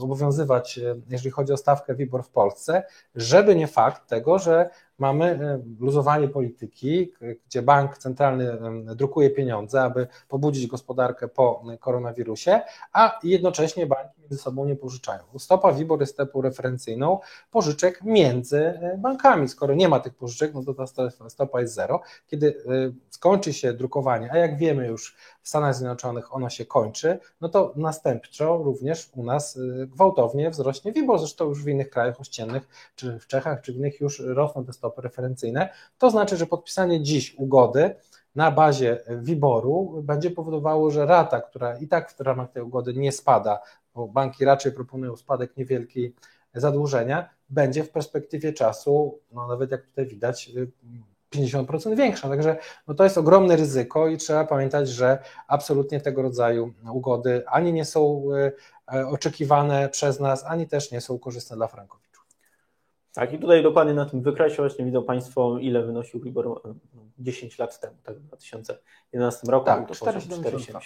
[0.00, 2.82] obowiązywać, e, jeżeli chodzi o stawkę WIBOR w Polsce,
[3.14, 7.12] żeby nie fakt tego, że mamy e, luzowanie polityki,
[7.46, 8.58] gdzie bank centralny
[8.96, 12.60] drukuje pieniądze, aby pobudzić gospodarkę po koronawirusie,
[12.92, 15.22] a jednocześnie banki między sobą nie pożyczają.
[15.38, 17.18] Stopa WIBOR jest stopą referencyjną
[17.50, 19.48] pożyczek między bankami.
[19.48, 22.00] Skoro nie ma tych pożyczek, no to ta stopa jest zero.
[22.26, 22.62] Kiedy
[23.10, 27.72] skończy się drukowanie, a jak wiemy już w Stanach Zjednoczonych ono się kończy, no to
[27.76, 33.18] następczo również u nas y, gwałtownie wzrośnie WIBOR, zresztą już w innych krajach ościennych, czy
[33.18, 35.68] w Czechach, czy w innych już rosną te stopy referencyjne.
[35.98, 37.94] To znaczy, że podpisanie dziś ugody
[38.34, 43.12] na bazie WIBOR-u będzie powodowało, że rata, która i tak w ramach tej ugody nie
[43.12, 43.60] spada,
[43.94, 46.14] bo banki raczej proponują spadek niewielki
[46.54, 50.70] zadłużenia, będzie w perspektywie czasu, no nawet jak tutaj widać, y,
[51.34, 52.28] 50% większa.
[52.28, 52.56] Także
[52.88, 55.18] no to jest ogromne ryzyko i trzeba pamiętać, że
[55.48, 58.52] absolutnie tego rodzaju ugody ani nie są e,
[58.94, 62.26] e, oczekiwane przez nas, ani też nie są korzystne dla frankowiczów.
[63.12, 66.62] Tak, i tutaj dokładnie na tym wykresie właśnie widzą Państwo, ile wynosił WIBOR
[67.18, 69.66] 10 lat temu, tak, w 2011 roku.
[69.66, 70.80] Tak, 4,70.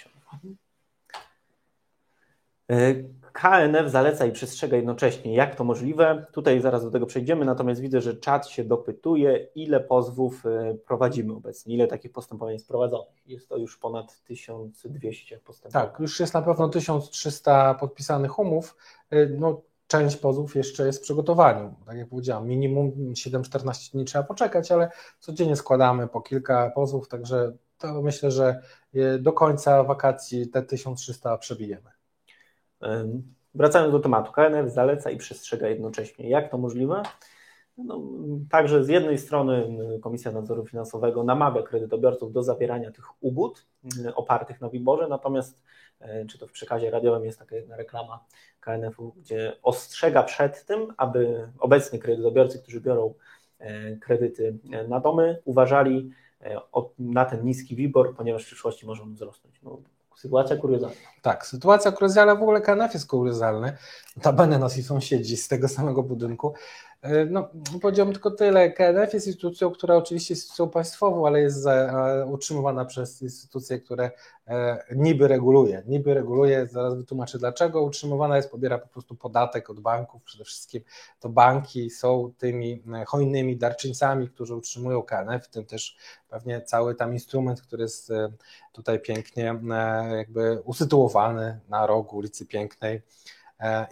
[3.33, 5.35] KNF zaleca i przestrzega jednocześnie.
[5.35, 6.25] Jak to możliwe?
[6.31, 11.33] Tutaj zaraz do tego przejdziemy, natomiast widzę, że czat się dopytuje, ile pozwów e, prowadzimy
[11.33, 13.27] obecnie, ile takich postępowań jest prowadzonych.
[13.27, 15.87] Jest to już ponad 1200 postępowań.
[15.87, 18.77] Tak, już jest na pewno 1300 podpisanych umów.
[19.09, 21.75] E, no, część pozwów jeszcze jest w przygotowaniu.
[21.85, 24.89] Tak jak powiedziałam, minimum 7-14 dni trzeba poczekać, ale
[25.19, 28.61] codziennie składamy po kilka pozwów, także to myślę, że
[29.19, 31.96] do końca wakacji te 1300 przebijemy.
[33.55, 36.29] Wracając do tematu, KNF zaleca i przestrzega jednocześnie.
[36.29, 37.03] Jak to możliwe?
[37.77, 38.01] No,
[38.49, 43.67] także z jednej strony Komisja Nadzoru Finansowego namawia kredytobiorców do zawierania tych ugód
[44.15, 45.63] opartych na WIBORze, natomiast
[46.29, 48.25] czy to w przekazie radiowym jest taka jedna reklama
[48.59, 53.13] KNF-u, gdzie ostrzega przed tym, aby obecni kredytobiorcy, którzy biorą
[54.01, 54.57] kredyty
[54.87, 56.11] na domy, uważali
[56.99, 59.61] na ten niski WIBOR, ponieważ w przyszłości może on wzrosnąć.
[59.63, 59.81] No,
[60.17, 60.95] Sytuacja kuriozalna.
[61.21, 63.77] Tak, sytuacja kuriozalna, w ogóle KNF jest kuriozalny.
[64.15, 66.53] Notabene nasi sąsiedzi z tego samego budynku
[67.29, 67.49] no,
[67.81, 68.71] powiedziałbym tylko tyle.
[68.71, 71.67] KNF jest instytucją, która oczywiście jest instytucją państwową, ale jest
[72.31, 74.11] utrzymywana przez instytucje, które
[74.47, 75.83] e, niby reguluje.
[75.87, 77.81] Niby reguluje, zaraz wytłumaczę dlaczego.
[77.81, 80.23] Utrzymywana jest, pobiera po prostu podatek od banków.
[80.23, 80.83] Przede wszystkim
[81.19, 85.97] to banki są tymi e, hojnymi darczyńcami, którzy utrzymują KNF, w tym też
[86.29, 88.11] pewnie cały tam instrument, który jest
[88.71, 89.59] tutaj pięknie
[90.17, 93.01] jakby usytuowany na rogu ulicy Pięknej E,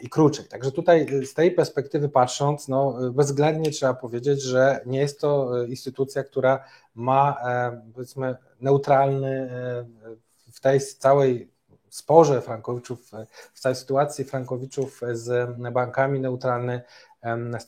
[0.01, 0.47] i Kruczek.
[0.47, 5.68] Także tutaj z tej perspektywy patrząc, no, bezwzględnie trzeba powiedzieć, że nie jest to e,
[5.68, 6.63] instytucja, która
[6.95, 9.49] ma e, powiedzmy neutralny
[10.51, 11.51] w tej całej
[11.89, 13.11] sporze Frankowiczów,
[13.53, 16.82] w całej sytuacji Frankowiczów z bankami neutralny,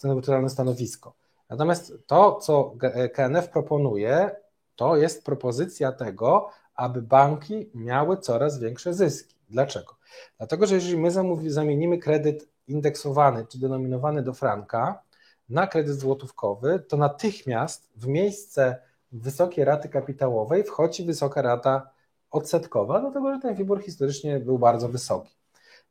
[0.03, 1.13] neutralne stanowisko.
[1.49, 2.73] Natomiast to, co
[3.13, 4.31] KNF proponuje,
[4.75, 9.36] to jest propozycja tego, aby banki miały coraz większe zyski.
[9.49, 9.95] Dlaczego?
[10.37, 11.11] Dlatego, że jeżeli my
[11.51, 15.01] zamienimy kredyt indeksowany czy denominowany do franka
[15.49, 18.81] na kredyt złotówkowy, to natychmiast w miejsce
[19.11, 21.89] wysokiej raty kapitałowej wchodzi wysoka rata
[22.31, 25.37] odsetkowa, dlatego że ten WIBOR historycznie był bardzo wysoki.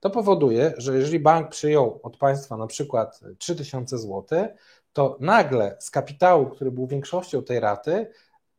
[0.00, 4.48] To powoduje, że jeżeli bank przyjął od państwa na przykład 3000 zł,
[4.92, 8.10] to nagle z kapitału, który był większością tej raty,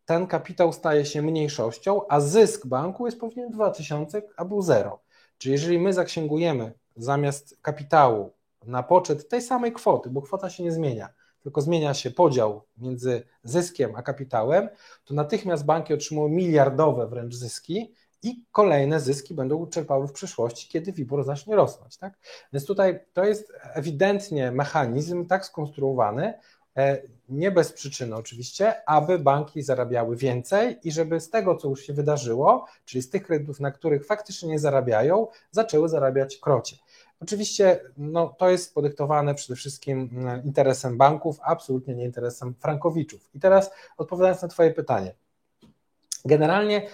[0.08, 5.00] ten kapitał staje się mniejszością, a zysk banku jest powinien 2000, a był zero.
[5.38, 8.34] Czyli jeżeli my zaksięgujemy zamiast kapitału
[8.66, 11.10] na poczet tej samej kwoty, bo kwota się nie zmienia,
[11.44, 14.70] tylko zmienia się podział między zyskiem a kapitałem,
[15.06, 17.94] to natychmiast banki otrzymują miliardowe wręcz zyski
[18.24, 21.98] i kolejne zyski będą czerpały w przyszłości, kiedy WIBOR zacznie rosnąć.
[21.98, 22.14] Tak?
[22.54, 26.34] Więc tutaj to jest ewidentnie mechanizm tak skonstruowany,
[27.30, 31.94] nie bez przyczyny oczywiście, aby banki zarabiały więcej i żeby z tego, co już się
[31.94, 36.76] wydarzyło, czyli z tych kredytów, na których faktycznie nie zarabiają, zaczęły zarabiać krocie.
[37.22, 43.30] Oczywiście no, to jest podyktowane przede wszystkim mm, interesem banków, absolutnie nie interesem frankowiczów.
[43.34, 45.16] I teraz odpowiadając na Twoje pytanie.
[46.28, 46.88] Generalnie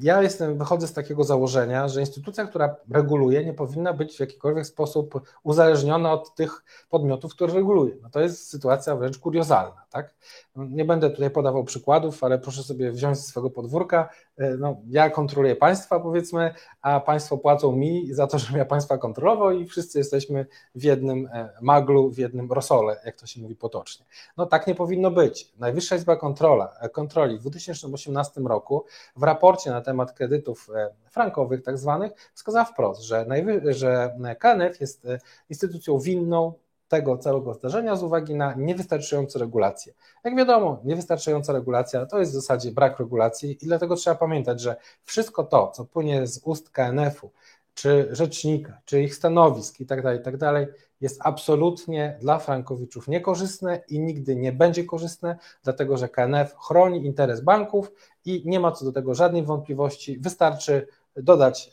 [0.00, 4.66] ja jestem, wychodzę z takiego założenia, że instytucja, która reguluje, nie powinna być w jakikolwiek
[4.66, 7.94] sposób uzależniona od tych podmiotów, które reguluje.
[8.02, 9.84] No to jest sytuacja wręcz kuriozalna.
[9.90, 10.14] Tak?
[10.56, 14.08] Nie będę tutaj podawał przykładów, ale proszę sobie wziąć z swojego podwórka.
[14.38, 18.98] E, no, ja kontroluję państwa, powiedzmy, a państwo płacą mi za to, żebym ja państwa
[18.98, 23.56] kontrolował i wszyscy jesteśmy w jednym e, maglu, w jednym rosole, jak to się mówi
[23.56, 24.06] potocznie.
[24.36, 25.52] No tak nie powinno być.
[25.58, 28.84] Najwyższa Izba Kontrola, e, Kontroli w 2018 roku
[29.16, 30.68] w raporcie na temat kredytów
[31.10, 33.26] frankowych tak zwanych wskazała wprost, że,
[33.64, 35.06] że KNF jest
[35.50, 36.52] instytucją winną
[36.88, 39.92] tego całego zdarzenia z uwagi na niewystarczające regulacje.
[40.24, 44.76] Jak wiadomo, niewystarczająca regulacja to jest w zasadzie brak regulacji i dlatego trzeba pamiętać, że
[45.04, 47.30] wszystko to, co płynie z ust KNF-u,
[47.74, 50.68] czy rzecznika, czy ich stanowisk itd., tak itd., tak
[51.00, 57.40] jest absolutnie dla frankowiczów niekorzystne i nigdy nie będzie korzystne, dlatego że KNF chroni interes
[57.40, 57.92] banków
[58.24, 60.18] i nie ma co do tego żadnej wątpliwości.
[60.18, 60.86] Wystarczy
[61.16, 61.72] dodać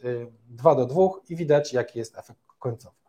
[0.50, 3.05] 2 y, do 2 i widać, jaki jest efekt końcowy.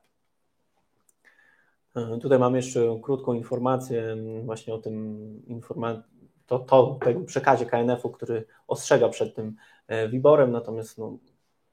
[1.97, 5.17] E, tutaj mam jeszcze krótką informację właśnie o tym
[5.49, 6.03] informa-
[6.47, 11.19] to, to, tego przekazie KNF-u, który ostrzega przed tym e, wiborem, natomiast no,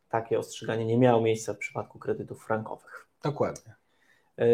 [0.10, 3.08] takie ostrzeganie nie miało miejsca w przypadku kredytów frankowych.
[3.24, 3.76] Dokładnie.
[4.38, 4.46] E,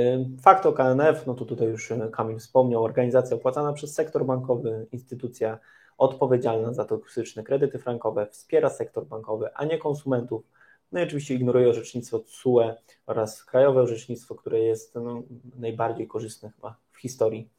[0.42, 5.60] fakt o KNF, no to tutaj już Kamil wspomniał, organizacja opłacana przez sektor bankowy, instytucja
[5.98, 10.44] odpowiedzialna za toksyczne kredyty frankowe, wspiera sektor bankowy, a nie konsumentów
[10.92, 12.76] no i oczywiście ignoruje orzecznictwo TSUE
[13.06, 15.24] oraz krajowe orzecznictwo, które jest no,
[15.56, 17.50] najbardziej korzystne chyba w historii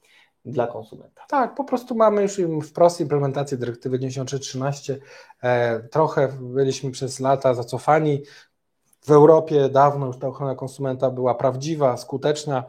[0.45, 1.23] dla konsumenta.
[1.29, 5.01] Tak, po prostu mamy już wprost implementację dyrektywy 9313.
[5.43, 8.23] E, trochę byliśmy przez lata zacofani.
[9.03, 12.65] W Europie dawno już ta ochrona konsumenta była prawdziwa, skuteczna.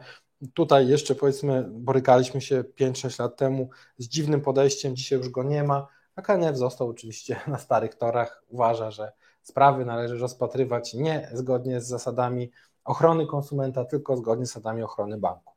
[0.54, 5.64] Tutaj jeszcze powiedzmy borykaliśmy się 5-6 lat temu z dziwnym podejściem, dzisiaj już go nie
[5.64, 5.86] ma,
[6.16, 8.44] a KNF został oczywiście na starych torach.
[8.48, 9.12] Uważa, że
[9.42, 12.50] sprawy należy rozpatrywać nie zgodnie z zasadami
[12.84, 15.54] ochrony konsumenta, tylko zgodnie z zasadami ochrony banku.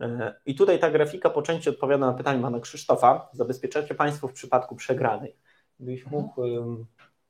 [0.00, 3.28] E, I tutaj ta grafika po części odpowiada na pytanie pana Krzysztofa.
[3.32, 5.36] Zabezpieczacie Państwo w przypadku przegranej.
[5.80, 6.42] Gdybyś mógł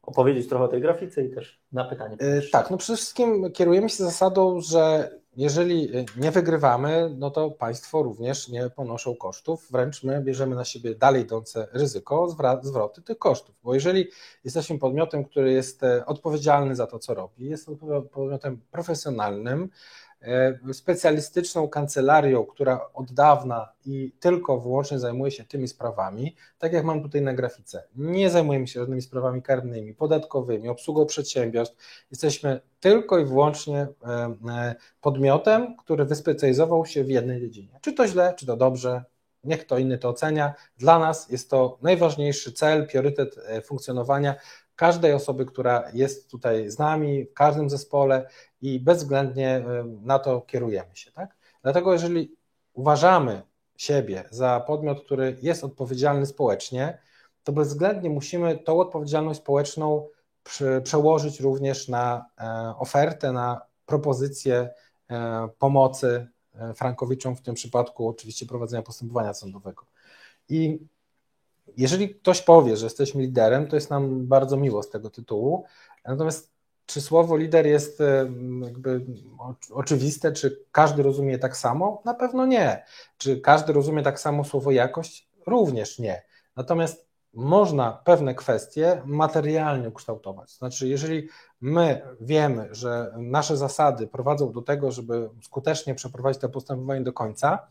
[0.06, 2.16] opowiedzieć trochę o tej grafice i też na pytanie.
[2.52, 8.48] Tak, no przede wszystkim kierujemy się zasadą, że jeżeli nie wygrywamy, no to państwo również
[8.48, 13.74] nie ponoszą kosztów, wręcz my bierzemy na siebie dalej idące ryzyko zwroty tych kosztów, bo
[13.74, 14.08] jeżeli
[14.44, 17.70] jesteśmy podmiotem, który jest odpowiedzialny za to, co robi, jest
[18.12, 19.68] podmiotem profesjonalnym, E,
[20.72, 27.02] specjalistyczną kancelarią, która od dawna i tylko wyłącznie zajmuje się tymi sprawami, tak jak mam
[27.02, 27.84] tutaj na grafice.
[27.96, 31.76] Nie zajmujemy się żadnymi sprawami karnymi, podatkowymi, obsługą przedsiębiorstw.
[32.10, 37.78] Jesteśmy tylko i wyłącznie e, e, podmiotem, który wyspecjalizował się w jednej dziedzinie.
[37.80, 39.04] Czy to źle, czy to dobrze,
[39.44, 40.54] niech kto inny to ocenia.
[40.78, 44.34] Dla nas jest to najważniejszy cel, priorytet funkcjonowania
[44.76, 48.28] każdej osoby, która jest tutaj z nami, w każdym zespole
[48.60, 49.64] i bezwzględnie
[50.02, 51.12] na to kierujemy się.
[51.12, 51.36] Tak?
[51.62, 52.36] Dlatego, jeżeli
[52.72, 53.42] uważamy
[53.76, 56.98] siebie za podmiot, który jest odpowiedzialny społecznie,
[57.44, 60.08] to bezwzględnie musimy tą odpowiedzialność społeczną
[60.84, 64.70] przełożyć również na e, ofertę, na propozycję
[65.10, 69.86] e, pomocy e, Frankowiczom, w tym przypadku oczywiście prowadzenia postępowania sądowego.
[70.48, 70.78] I
[71.76, 75.64] jeżeli ktoś powie, że jesteśmy liderem, to jest nam bardzo miło z tego tytułu.
[76.04, 76.54] Natomiast
[76.86, 78.02] czy słowo lider jest
[78.64, 79.06] jakby
[79.70, 82.02] oczywiste, czy każdy rozumie tak samo?
[82.04, 82.84] Na pewno nie.
[83.18, 85.28] Czy każdy rozumie tak samo słowo jakość?
[85.46, 86.22] Również nie.
[86.56, 90.50] Natomiast można pewne kwestie materialnie ukształtować.
[90.50, 91.28] Znaczy, jeżeli
[91.60, 97.66] my wiemy, że nasze zasady prowadzą do tego, żeby skutecznie przeprowadzić to postępowanie do końca,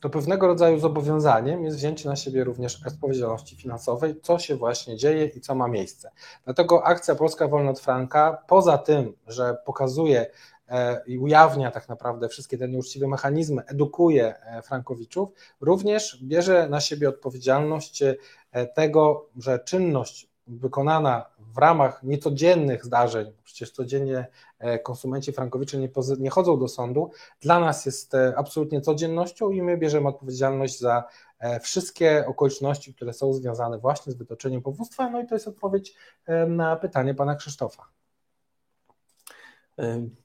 [0.00, 5.26] to pewnego rodzaju zobowiązaniem jest wzięcie na siebie również odpowiedzialności finansowej, co się właśnie dzieje
[5.26, 6.10] i co ma miejsce.
[6.44, 10.26] Dlatego akcja Polska Wolna od Franka, poza tym, że pokazuje
[10.68, 15.28] e, i ujawnia tak naprawdę wszystkie te nieuczciwe mechanizmy, edukuje e, Frankowiczów,
[15.60, 18.16] również bierze na siebie odpowiedzialność e,
[18.66, 24.26] tego, że czynność wykonana w ramach niecodziennych zdarzeń, przecież codziennie
[24.58, 25.88] e, konsumenci frankowicze nie,
[26.18, 31.04] nie chodzą do sądu, dla nas jest e, absolutnie codziennością i my bierzemy odpowiedzialność za
[31.38, 35.10] e, wszystkie okoliczności, które są związane właśnie z wytoczeniem powództwa.
[35.10, 35.94] No i to jest odpowiedź
[36.48, 37.88] na pytanie pana Krzysztofa.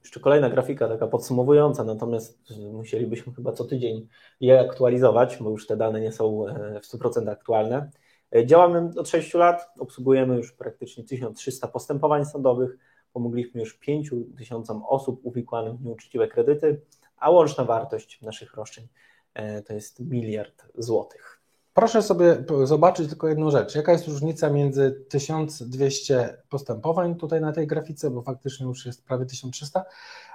[0.02, 2.38] Jeszcze kolejna grafika, taka podsumowująca, natomiast
[2.72, 4.08] musielibyśmy chyba co tydzień
[4.40, 6.44] je aktualizować, bo już te dane nie są
[6.82, 7.90] w 100% aktualne.
[8.34, 12.78] E, działamy od 6 lat, obsługujemy już praktycznie 1300 postępowań sądowych,
[13.12, 16.80] pomogliśmy już 5000 osób uwikłanych w nieuczciwe kredyty,
[17.16, 18.88] a łączna wartość naszych roszczeń
[19.34, 21.42] e, to jest miliard złotych.
[21.74, 23.74] Proszę sobie zobaczyć tylko jedną rzecz.
[23.74, 29.26] Jaka jest różnica między 1200 postępowań tutaj na tej grafice, bo faktycznie już jest prawie
[29.26, 29.84] 1300,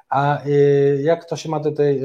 [0.09, 0.49] a e,
[1.01, 2.01] jak to się ma do tej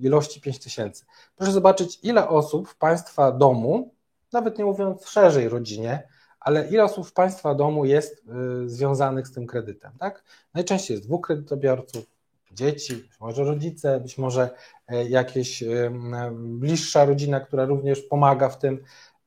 [0.00, 1.04] ilości 5000?
[1.36, 3.95] Proszę zobaczyć, ile osób w Państwa domu
[4.36, 6.08] nawet nie mówiąc szerzej rodzinie,
[6.40, 8.24] ale ile osób w Państwa domu jest
[8.64, 10.24] y, związanych z tym kredytem, tak?
[10.54, 12.04] Najczęściej jest dwóch kredytobiorców,
[12.52, 14.50] dzieci, być może rodzice, być może
[14.88, 15.90] e, jakieś y,
[16.32, 18.82] bliższa rodzina, która również pomaga w tym.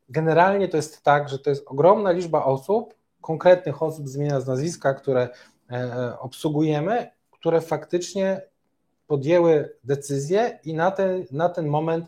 [0.09, 4.47] Generalnie to jest tak, że to jest ogromna liczba osób, konkretnych osób z imienia z
[4.47, 5.29] nazwiska, które
[5.71, 8.41] e, obsługujemy, które faktycznie
[9.09, 12.05] podjęły decyzję i na ten, na ten moment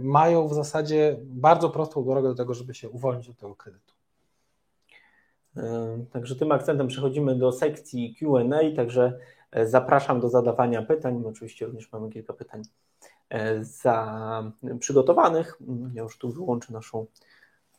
[0.00, 3.94] mają w zasadzie bardzo prostą drogę do tego, żeby się uwolnić od tego kredytu.
[6.12, 9.18] Także tym akcentem przechodzimy do sekcji QA, także
[9.50, 11.18] e, zapraszam do zadawania pytań.
[11.18, 12.62] My oczywiście również mamy kilka pytań
[13.30, 15.58] e, za przygotowanych.
[15.94, 17.06] Ja już tu wyłączę naszą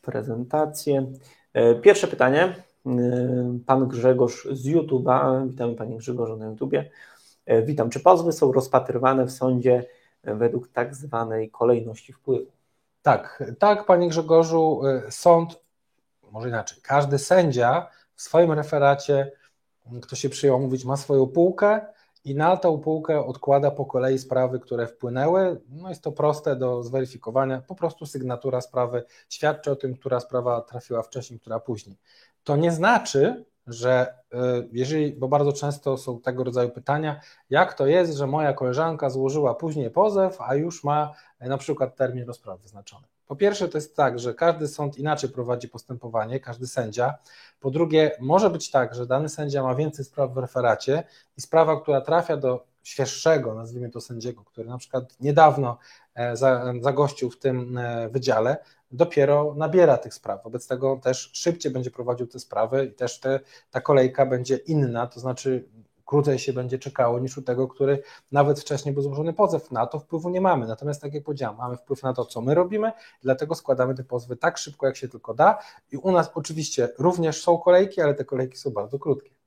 [0.01, 1.11] prezentację.
[1.53, 2.55] E, pierwsze pytanie.
[3.65, 5.47] Pan Grzegorz z YouTube'a.
[5.47, 6.89] Witamy Panie Grzegorzu na YouTubie.
[7.63, 7.89] Witam.
[7.89, 9.85] Czy pozwy są rozpatrywane w sądzie
[10.23, 12.51] według tak zwanej kolejności wpływu.
[13.01, 15.59] Tak, tak, panie Grzegorzu, y, sąd,
[16.31, 19.31] może inaczej, każdy sędzia w swoim referacie,
[20.01, 21.81] kto się przyjął mówić, ma swoją półkę
[22.25, 25.61] i na tą półkę odkłada po kolei sprawy, które wpłynęły.
[25.69, 30.61] No jest to proste do zweryfikowania, po prostu sygnatura sprawy świadczy o tym, która sprawa
[30.61, 31.97] trafiła wcześniej, która później.
[32.43, 34.37] To nie znaczy, że y,
[34.71, 39.55] jeżeli, bo bardzo często są tego rodzaju pytania, jak to jest, że moja koleżanka złożyła
[39.55, 43.07] później pozew, a już ma na przykład termin rozprawy wyznaczony.
[43.29, 47.17] Po pierwsze, to jest tak, że każdy sąd inaczej prowadzi postępowanie, każdy sędzia.
[47.59, 51.03] Po drugie, może być tak, że dany sędzia ma więcej spraw w referacie
[51.37, 55.77] i sprawa, która trafia do świeższego, nazwijmy to sędziego, który na przykład niedawno
[56.15, 56.37] e,
[56.81, 58.57] zagościł w tym e, wydziale,
[58.91, 60.43] dopiero nabiera tych spraw.
[60.43, 63.39] Wobec tego też szybciej będzie prowadził te sprawy i też te,
[63.71, 65.69] ta kolejka będzie inna, to znaczy
[66.09, 69.71] krócej się będzie czekało niż u tego, który nawet wcześniej był złożony pozew.
[69.71, 70.67] Na to wpływu nie mamy.
[70.67, 74.35] Natomiast tak jak powiedziałem, mamy wpływ na to, co my robimy, dlatego składamy te pozwy
[74.35, 75.59] tak szybko, jak się tylko da.
[75.91, 79.38] I u nas oczywiście również są kolejki, ale te kolejki są bardzo krótkie.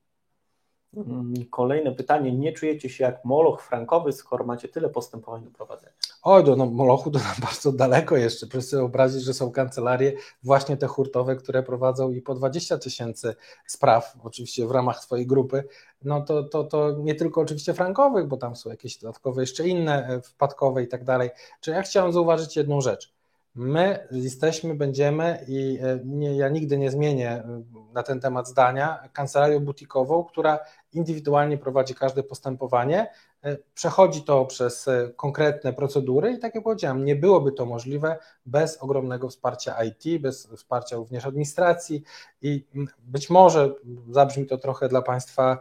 [0.97, 2.31] Mm, kolejne pytanie.
[2.31, 5.93] Nie czujecie się jak moloch frankowy, skoro macie tyle postępowań do prowadzenia?
[6.23, 8.47] Oj, do no, Molochu to nam bardzo daleko jeszcze.
[8.47, 10.13] Proszę sobie wyobrazić, że są kancelarie
[10.43, 13.35] właśnie te hurtowe, które prowadzą i po 20 tysięcy
[13.67, 15.63] spraw, oczywiście w ramach swojej grupy.
[16.03, 20.07] No to, to, to nie tylko oczywiście frankowych, bo tam są jakieś dodatkowe jeszcze inne,
[20.07, 21.29] e, wpadkowe i tak dalej.
[21.61, 23.13] Czyli ja chciałem zauważyć jedną rzecz.
[23.55, 29.09] My jesteśmy, będziemy i e, nie, ja nigdy nie zmienię e, na ten temat zdania,
[29.13, 30.59] kancelarią butikową, która
[30.93, 33.11] indywidualnie prowadzi każde postępowanie,
[33.43, 38.77] e, przechodzi to przez konkretne procedury i tak jak powiedziałem, nie byłoby to możliwe bez
[38.77, 42.03] ogromnego wsparcia IT, bez wsparcia również administracji
[42.41, 42.65] i
[42.99, 43.73] być może
[44.09, 45.57] zabrzmi to trochę dla Państwa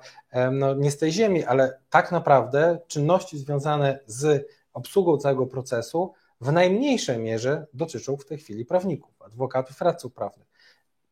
[0.53, 6.13] no, nie z tej ziemi, ale tak naprawdę czynności związane z obsługą całego procesu
[6.43, 10.49] w najmniejszej mierze dotyczą w tej chwili prawników, adwokatów, radców prawnych.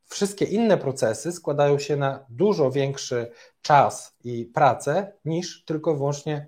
[0.05, 3.31] Wszystkie inne procesy składają się na dużo większy
[3.63, 6.47] czas i pracę niż tylko i wyłącznie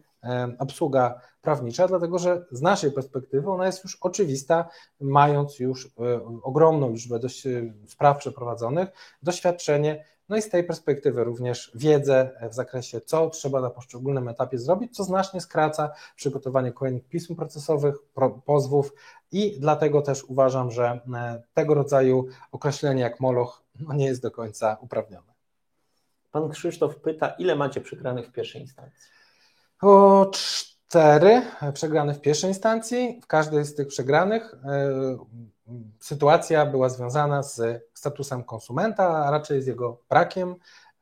[0.58, 4.68] obsługa prawnicza, dlatego że z naszej perspektywy ona jest już oczywista,
[5.00, 5.90] mając już e,
[6.42, 7.20] ogromną liczbę
[7.86, 8.88] spraw przeprowadzonych,
[9.22, 14.58] doświadczenie no i z tej perspektywy również wiedzę w zakresie, co trzeba na poszczególnym etapie
[14.58, 17.94] zrobić, co znacznie skraca przygotowanie kolejnych pism procesowych,
[18.44, 18.92] pozwów
[19.32, 24.30] i dlatego też uważam, że e, tego rodzaju określenie jak moloch no nie jest do
[24.30, 25.32] końca uprawnione.
[26.32, 29.08] Pan Krzysztof pyta, ile macie przegranych w pierwszej instancji?
[29.82, 31.42] O cztery
[31.74, 33.20] przegrane w pierwszej instancji.
[33.22, 35.16] W każdej z tych przegranych e,
[36.00, 40.54] sytuacja była związana z statusem konsumenta, a raczej z jego brakiem.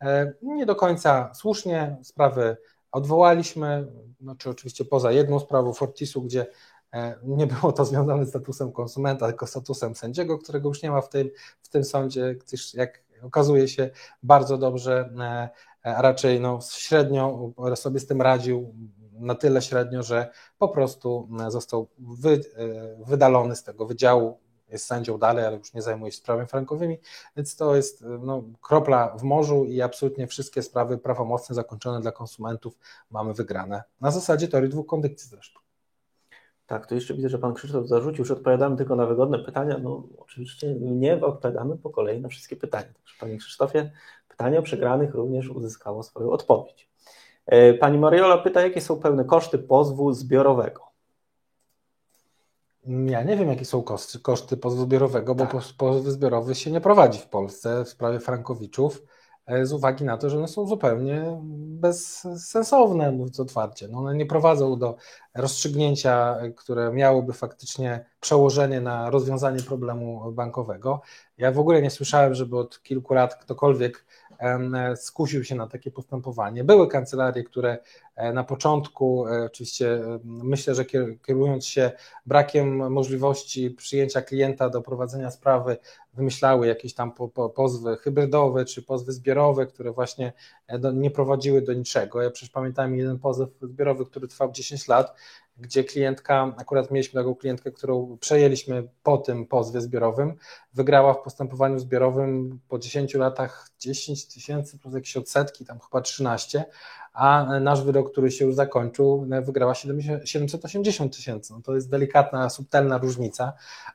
[0.03, 2.57] E, nie do końca słusznie sprawy
[2.93, 3.87] odwołaliśmy,
[4.21, 6.47] znaczy oczywiście poza jedną sprawą Fortisu, gdzie
[6.93, 11.01] e, nie było to związane z statusem konsumenta, tylko statusem sędziego, którego już nie ma
[11.01, 11.31] w tym,
[11.63, 13.91] w tym sądzie, gdyż jak okazuje się
[14.23, 15.49] bardzo dobrze, e,
[15.83, 18.75] a raczej no, średnio sobie z tym radził,
[19.13, 22.41] na tyle średnio, że po prostu został wy,
[23.07, 24.39] wydalony z tego wydziału
[24.73, 26.99] jest sędzią dalej, ale już nie zajmuje się sprawami frankowymi,
[27.37, 32.79] więc to jest no, kropla w morzu i absolutnie wszystkie sprawy prawomocne zakończone dla konsumentów
[33.11, 33.83] mamy wygrane.
[34.01, 35.61] Na zasadzie teorii dwóch kondycji zresztą.
[36.67, 39.79] Tak, to jeszcze widzę, że Pan Krzysztof zarzucił, że odpowiadamy tylko na wygodne pytania.
[39.79, 42.87] No oczywiście nie odpowiadamy po kolei na wszystkie pytania.
[42.87, 43.93] Także Panie Krzysztofie,
[44.29, 46.91] pytanie o przegranych również uzyskało swoją odpowiedź.
[47.47, 50.90] E, pani Mariola pyta, jakie są pełne koszty pozwu zbiorowego?
[52.87, 55.63] Ja nie wiem, jakie są koszty, koszty pozwu zbiorowego, bo tak.
[55.77, 59.03] pozwy zbiorowy się nie prowadzi w Polsce w sprawie Frankowiczów
[59.47, 61.41] e, z uwagi na to, że one są zupełnie
[61.81, 63.89] bezsensowne, mówiąc otwarcie.
[63.89, 64.97] No one nie prowadzą do
[65.35, 71.01] rozstrzygnięcia, które miałoby faktycznie przełożenie na rozwiązanie problemu bankowego.
[71.39, 74.05] Ja w ogóle nie słyszałem, żeby od kilku lat ktokolwiek
[74.97, 76.65] skusił się na takie postępowanie.
[76.65, 77.79] Były kancelarie, które
[78.17, 80.85] e, na początku, e, oczywiście myślę, że
[81.27, 81.93] kierując się
[82.27, 85.77] brakiem możliwości przyjęcia klienta do prowadzenia sprawy,
[86.15, 87.13] wymyślały jakieś tam
[87.55, 90.33] pozwy hybrydowe czy pozwy zbiorowe, które właśnie
[90.69, 92.23] e, nie prowadziły do niczego.
[92.23, 95.15] Ja przecież pamiętam jeden pozew zbiorowy, który trwał 10 lat,
[95.61, 100.35] gdzie klientka, akurat mieliśmy taką klientkę, którą przejęliśmy po tym pozwie zbiorowym,
[100.75, 106.65] wygrała w postępowaniu zbiorowym po 10 latach 10 tysięcy plus jakieś odsetki, tam chyba 13,
[107.13, 109.75] a nasz wyrok, który się już zakończył, wygrała
[110.25, 111.53] 780 tysięcy.
[111.53, 113.53] No to jest delikatna, subtelna różnica,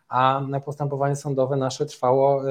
[0.08, 2.42] a postępowanie sądowe nasze trwało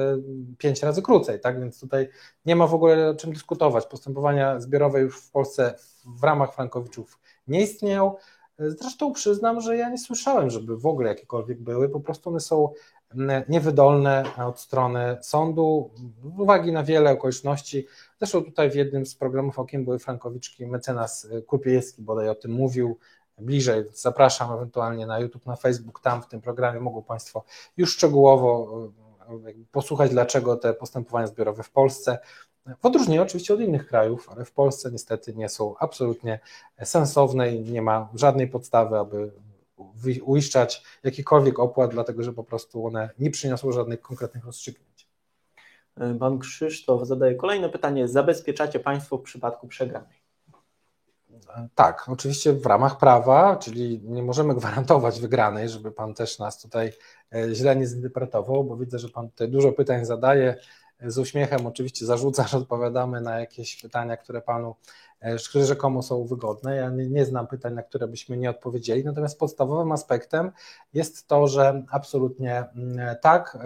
[0.57, 1.59] 5 y, razy krócej, tak?
[1.59, 2.09] Więc tutaj
[2.45, 3.85] nie ma w ogóle o czym dyskutować.
[3.85, 8.15] Postępowania zbiorowe już w Polsce w ramach Frankowiczów nie istnieją.
[8.59, 12.69] Zresztą przyznam, że ja nie słyszałem, żeby w ogóle jakiekolwiek były, po prostu one są
[13.15, 15.91] mm, niewydolne od strony sądu,
[16.35, 17.87] z uwagi na wiele okoliczności.
[18.19, 22.97] Zresztą tutaj w jednym z programów Okiem były Frankowiczki, mecenas Kupiejewski bodaj o tym mówił,
[23.37, 27.43] bliżej, zapraszam ewentualnie na YouTube, na Facebook, tam w tym programie mogą Państwo
[27.77, 28.67] już szczegółowo
[29.29, 32.19] e, posłuchać, dlaczego te postępowania zbiorowe w Polsce
[32.81, 36.39] w odróżnieniu oczywiście od innych krajów, ale w Polsce niestety nie są absolutnie
[36.83, 39.31] sensowne i nie ma żadnej podstawy, aby
[40.23, 45.07] uiszczać jakikolwiek opłat, dlatego że po prostu one nie przyniosły żadnych konkretnych rozstrzygnięć.
[46.19, 48.07] Pan Krzysztof zadaje kolejne pytanie.
[48.07, 50.25] Zabezpieczacie Państwo w przypadku przegranej?
[51.75, 56.91] Tak, oczywiście w ramach prawa, czyli nie możemy gwarantować wygranej, żeby Pan też nas tutaj
[57.35, 60.55] e, źle nie zinterpretował, bo widzę, że Pan tutaj dużo pytań zadaje
[61.01, 64.75] z uśmiechem oczywiście zarzuca, że odpowiadamy na jakieś pytania, które Panu
[65.49, 66.75] które rzekomo są wygodne.
[66.75, 69.03] Ja nie, nie, znam pytań, na które byśmy nie odpowiedzieli.
[69.03, 70.51] Natomiast podstawowym aspektem
[70.93, 73.57] jest to, że absolutnie mm, tak,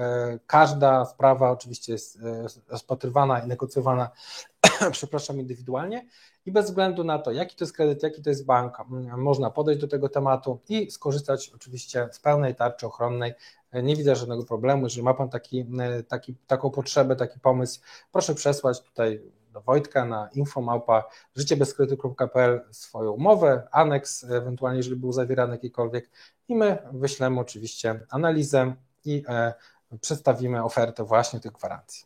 [0.47, 2.19] każda sprawa oczywiście jest
[2.67, 4.09] rozpatrywana i negocjowana,
[4.91, 6.05] przepraszam, indywidualnie
[6.45, 8.77] i bez względu na to, jaki to jest kredyt, jaki to jest bank,
[9.17, 13.34] można podejść do tego tematu i skorzystać oczywiście z pełnej tarczy ochronnej.
[13.74, 14.84] Nie widzę żadnego problemu.
[14.84, 15.65] Jeżeli ma Pan taki,
[16.07, 19.22] taki, taką potrzebę, taki pomysł, proszę przesłać tutaj
[19.53, 21.03] do Wojtka na infomałpa
[21.36, 26.09] życiebezkredytu.pl swoją umowę, aneks, ewentualnie jeżeli był zawierany jakikolwiek
[26.47, 28.74] i my wyślemy oczywiście analizę
[29.05, 29.53] i e,
[30.01, 32.05] przedstawimy ofertę właśnie tych gwarancji.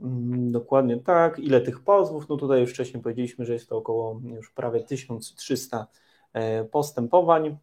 [0.00, 1.38] Mm, dokładnie tak.
[1.38, 2.28] Ile tych pozwów?
[2.28, 5.86] No tutaj już wcześniej powiedzieliśmy, że jest to około już prawie 1300
[6.32, 7.58] e, postępowań.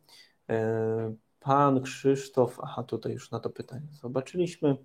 [1.40, 4.78] Pan Krzysztof, aha, tutaj już na to pytanie zobaczyliśmy.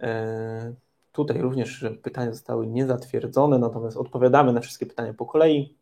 [0.00, 0.74] E,
[1.12, 5.76] tutaj również pytania zostały niezatwierdzone, natomiast odpowiadamy na wszystkie pytania po kolei.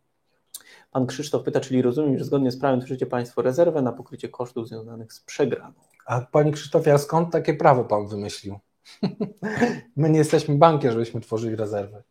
[0.90, 4.68] Pan Krzysztof pyta, czyli rozumiem, że zgodnie z prawem tworzycie Państwo rezerwę na pokrycie kosztów
[4.68, 5.74] związanych z przegraną.
[6.06, 8.58] A Panie Krzysztofie, a skąd takie prawo Pan wymyślił?
[9.96, 12.02] My nie jesteśmy bankiem, żebyśmy tworzyli rezerwy.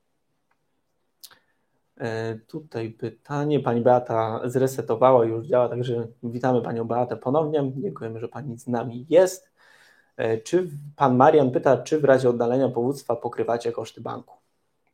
[2.00, 3.60] E, tutaj pytanie.
[3.60, 7.72] Pani Beata zresetowała, już działa, także witamy Panią Beatę ponownie.
[7.78, 9.52] Dziękujemy, że Pani z nami jest.
[10.18, 14.38] E, czy Pan Marian pyta, czy w razie oddalenia powództwa pokrywacie koszty banku?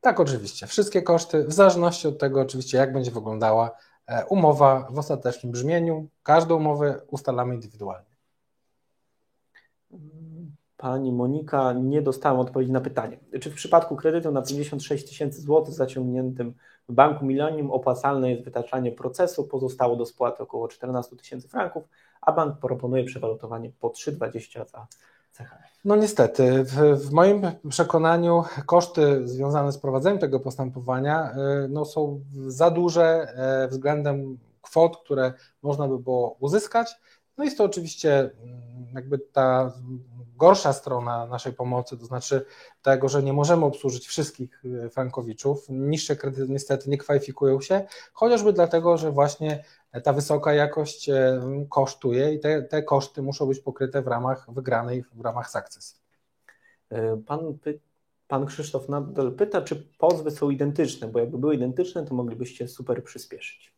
[0.01, 0.67] Tak, oczywiście.
[0.67, 3.71] Wszystkie koszty, w zależności od tego, oczywiście, jak będzie wyglądała
[4.07, 6.07] e, umowa w ostatecznym brzmieniu.
[6.23, 8.15] Każdą umowę ustalamy indywidualnie.
[10.85, 13.17] Pani Monika, nie dostałam odpowiedzi na pytanie.
[13.41, 16.53] Czy w przypadku kredytu na 56 tysięcy złotych zaciągniętym
[16.89, 21.83] w Banku Millennium opłacalne jest wytaczanie procesu, pozostało do spłaty około 14 tysięcy franków,
[22.21, 24.87] a bank proponuje przewalutowanie po 3,20 za?
[25.85, 32.21] No niestety, w, w, moim przekonaniu koszty związane z prowadzeniem tego postępowania y, no, są
[32.47, 33.27] za duże
[33.65, 35.33] y, względem kwot, które
[35.63, 36.95] można by było uzyskać.
[37.37, 38.61] No jest to oczywiście mm,
[38.93, 39.73] jakby ta
[40.37, 42.45] gorsza strona naszej pomocy, to znaczy
[42.81, 45.65] tego, że nie możemy obsłużyć wszystkich y, frankowiczów.
[45.69, 49.63] Niższe kredyty niestety nie kwalifikują się, chociażby dlatego, że właśnie
[50.03, 55.03] ta wysoka jakość e, kosztuje i te, te koszty muszą być pokryte w ramach wygranej,
[55.13, 55.95] w ramach sukcesu.
[56.89, 57.57] E, pan,
[58.27, 63.03] pan Krzysztof nadal pyta, czy pozwy są identyczne, bo jakby były identyczne, to moglibyście super
[63.03, 63.74] przyspieszyć.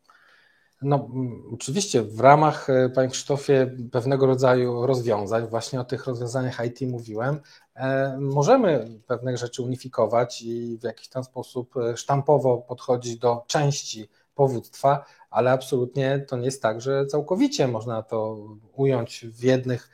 [0.82, 1.10] No,
[1.54, 7.40] oczywiście w ramach, e, Panie Krzysztofie, pewnego rodzaju rozwiązań, właśnie o tych rozwiązaniach IT mówiłem,
[7.76, 14.10] e, możemy pewne rzeczy unifikować i w jakiś tam sposób e, sztampowo podchodzić do części
[14.36, 18.38] powództwa, ale absolutnie to nie jest tak, że całkowicie można to
[18.76, 19.90] ująć w jednych,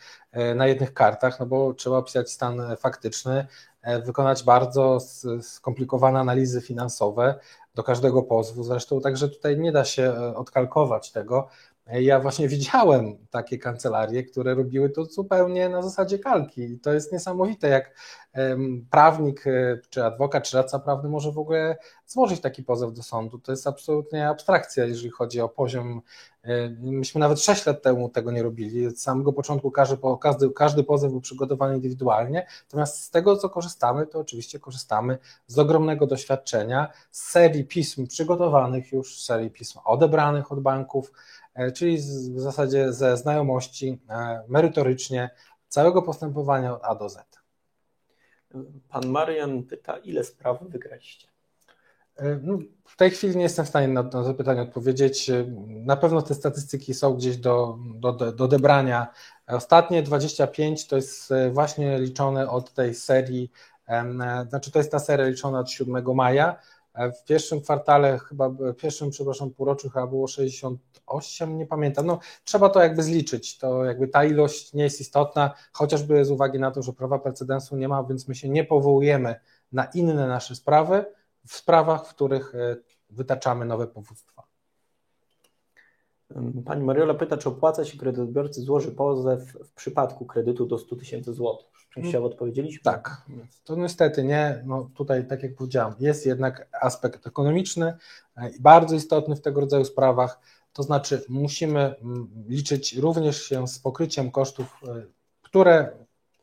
[0.55, 3.47] na jednych kartach, no bo trzeba opisać stan faktyczny,
[4.05, 4.97] wykonać bardzo
[5.41, 7.39] skomplikowane analizy finansowe,
[7.75, 8.63] do każdego pozwu.
[8.63, 11.47] Zresztą także tutaj nie da się e, odkalkować tego.
[11.88, 16.61] Ja właśnie widziałem takie kancelarie, które robiły to zupełnie na zasadzie kalki.
[16.61, 17.93] I to jest niesamowite, jak
[18.89, 21.77] prawnik, e, czy adwokat, czy radca prawny może w ogóle
[22.07, 23.39] złożyć taki pozew do sądu.
[23.39, 26.01] To jest absolutnie abstrakcja, jeżeli chodzi o poziom.
[26.43, 28.89] E, myśmy nawet 6 lat temu tego nie robili.
[28.89, 32.47] Z samego początku każdy, każdy, każdy pozew był przygotowany indywidualnie.
[32.63, 35.17] Natomiast z tego, co korzystamy, to oczywiście korzystamy
[35.47, 41.11] z ogromnego doświadczenia, z serii pism przygotowanych już, serii pism odebranych od banków,
[41.56, 41.97] e, czyli
[42.36, 43.99] w zasadzie ze znajomości
[44.47, 45.30] merytorycznie
[45.68, 47.18] całego postępowania od A do Z.
[48.89, 51.28] Pan Marian pyta, ile spraw wygraliście?
[52.16, 55.30] E, no, w tej chwili nie jestem w stanie na, to pytanie odpowiedzieć.
[55.30, 59.08] E, na pewno te statystyki są gdzieś do, do, do odebrania.
[59.47, 63.51] Ostatnie 25 to jest e, właśnie liczone od tej serii,
[64.49, 66.60] znaczy to jest ta seria liczona od 7 maja.
[66.96, 72.06] W pierwszym kwartale, chyba w pierwszym, przepraszam, półroczu chyba było 68, nie pamiętam.
[72.06, 73.58] No, trzeba to jakby zliczyć.
[73.58, 77.78] To jakby ta ilość nie jest istotna, chociażby z uwagi na to, że prawa precedensu
[77.78, 79.36] nie ma, więc my się nie powołujemy
[79.72, 81.06] na inne nasze sprawy
[81.48, 82.76] w sprawach, w których e,
[83.10, 84.44] wytaczamy nowe powództwa.
[86.66, 91.34] Pani Mariola pyta, czy opłaca się kredytobiorcy złoży pozew w przypadku kredytu do 100 tysięcy
[91.34, 91.72] złotych.
[91.94, 92.84] Częściowo odpowiedzieliśmy.
[92.84, 93.22] Tak,
[93.64, 94.64] to niestety nie.
[94.66, 97.98] No tutaj, tak jak powiedziałem, jest jednak aspekt ekonomiczny
[98.38, 100.39] e, i bardzo istotny w tego rodzaju sprawach.
[100.74, 105.04] To znaczy, musimy mm, liczyć również się z pokryciem kosztów, e,
[105.41, 105.91] które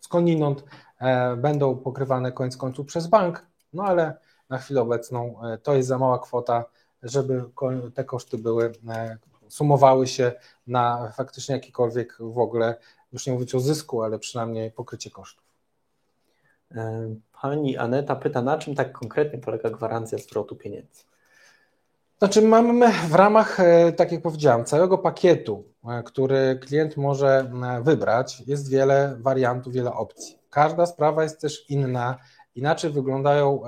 [0.00, 0.64] skądinąd
[0.98, 4.14] e, będą pokrywane koniec końców przez bank, no ale
[4.48, 6.64] na chwilę obecną to jest za mała kwota,
[7.02, 7.44] żeby
[7.94, 8.72] te koszty były,
[9.48, 10.32] sumowały się
[10.66, 12.76] na faktycznie jakikolwiek w ogóle
[13.12, 15.44] już nie mówić o zysku, ale przynajmniej pokrycie kosztów.
[17.42, 21.02] Pani Aneta pyta, na czym tak konkretnie polega gwarancja zwrotu pieniędzy?
[22.18, 27.82] Znaczy mamy w ramach, e, tak jak powiedziałem, całego pakietu, e, który klient może e,
[27.82, 30.38] wybrać, jest wiele wariantów, wiele opcji.
[30.50, 32.18] Każda sprawa jest też inna,
[32.54, 33.62] inaczej wyglądają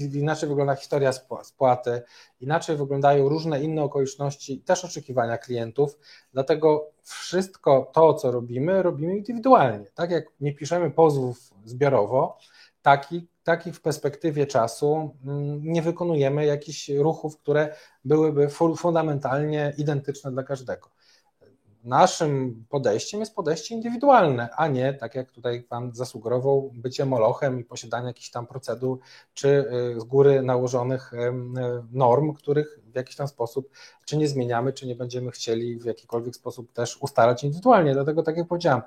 [0.00, 1.12] inaczej wygląda historia
[1.42, 2.02] spłaty,
[2.40, 5.98] inaczej wyglądają różne inne okoliczności, też oczekiwania klientów.
[6.32, 9.86] Dlatego wszystko to, co robimy, robimy indywidualnie.
[9.94, 12.38] Tak jak nie piszemy pozwów zbiorowo,
[12.82, 13.28] taki,
[13.72, 17.74] w perspektywie czasu mm, nie wykonujemy jakichś ruchów, które
[18.04, 20.88] byłyby fundamentalnie identyczne dla każdego.
[21.84, 27.64] Naszym podejściem jest podejście indywidualne, a nie tak jak tutaj Pan zasugerował, bycie molochem i
[27.64, 28.98] posiadanie jakichś tam procedur
[29.34, 31.12] czy y, z góry nałożonych
[31.92, 33.70] norm, których w jakiś tam sposób
[34.04, 37.92] czy nie zmieniamy, czy nie będziemy chcieli w jakikolwiek sposób też ustalać indywidualnie.
[37.92, 38.82] Dlatego, tak jak powiedziałem,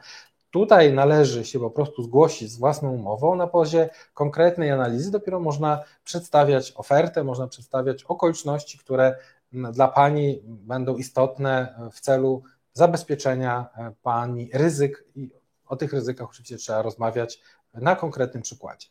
[0.55, 3.35] Tutaj należy się po prostu zgłosić z własną umową.
[3.35, 9.15] Na poziomie konkretnej analizy dopiero można przedstawiać ofertę, można przedstawiać okoliczności, które
[9.51, 12.43] dla Pani będą istotne w celu
[12.75, 15.29] zabezpieczenia e, Pani ryzyk i
[15.67, 17.41] o tych ryzykach oczywiście trzeba rozmawiać
[17.73, 18.87] na konkretnym przykładzie.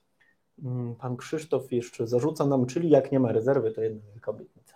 [0.63, 4.75] Mm, pan Krzysztof jeszcze zarzuca nam, czyli jak nie ma rezerwy, to jedna wielka obietnica.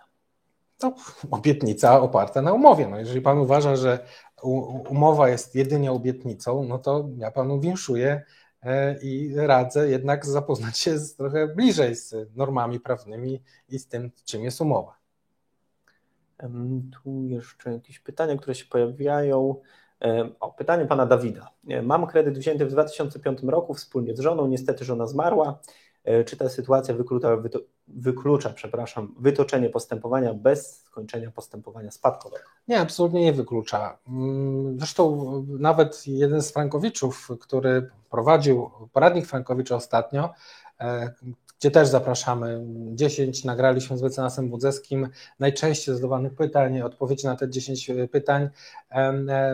[0.77, 0.95] To
[1.31, 2.87] obietnica oparta na umowie.
[2.87, 4.05] No jeżeli Pan uważa, że
[4.89, 8.23] umowa jest jedynie obietnicą, no to ja Panu winszuję
[8.63, 14.11] e, i radzę jednak zapoznać się z, trochę bliżej z normami prawnymi i z tym,
[14.25, 14.98] czym jest umowa.
[16.91, 19.55] Tu jeszcze jakieś pytania, które się pojawiają.
[20.39, 21.51] O, pytanie pana Dawida.
[21.67, 24.47] E, mam kredyt wzięty w 2005 roku wspólnie z żoną.
[24.47, 25.59] Niestety żona zmarła.
[26.03, 27.37] E, czy ta sytuacja wyklucza,
[27.87, 32.43] wyklucza przepraszam, wytoczenie postępowania bez skończenia postępowania spadkowego?
[32.67, 33.97] Nie, absolutnie nie wyklucza.
[34.07, 40.29] Mm, zresztą nawet jeden z frankowiczów, który prowadził poradnik Frankowicza ostatnio,
[40.79, 41.13] e,
[41.59, 42.65] gdzie też zapraszamy.
[42.95, 48.49] 10 nagraliśmy z mecenasem Budzeskim najczęściej zadawanych pytań, odpowiedzi na te 10 e, pytań.
[48.89, 49.11] E,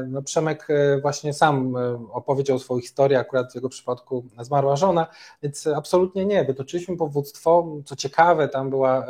[0.07, 1.75] no Przemek e, właśnie sam
[2.11, 5.07] opowiedział swoją historię, akurat w jego przypadku zmarła żona,
[5.43, 7.67] więc absolutnie nie, wytoczyliśmy powództwo.
[7.85, 9.07] Co ciekawe, tam była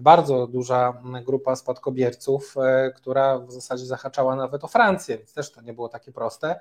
[0.00, 2.54] bardzo duża grupa spadkobierców,
[2.96, 6.60] która w zasadzie zahaczała nawet o Francję, więc też to nie było takie proste.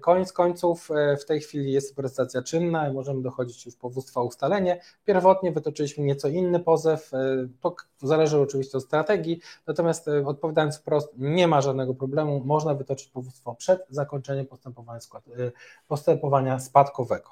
[0.00, 0.88] Koniec końców
[1.20, 4.80] w tej chwili jest prestacja czynna i możemy dochodzić już powództwa o ustalenie.
[5.04, 11.08] Pierwotnie wytoczyliśmy nieco inny pozew, e, to zależy oczywiście od strategii, natomiast e, odpowiadając wprost,
[11.18, 15.00] nie ma żadnego problemu, można wytoczyć powództwo przed zakończeniem postępowania,
[15.38, 15.52] e,
[15.88, 17.30] postępowania spadkowego.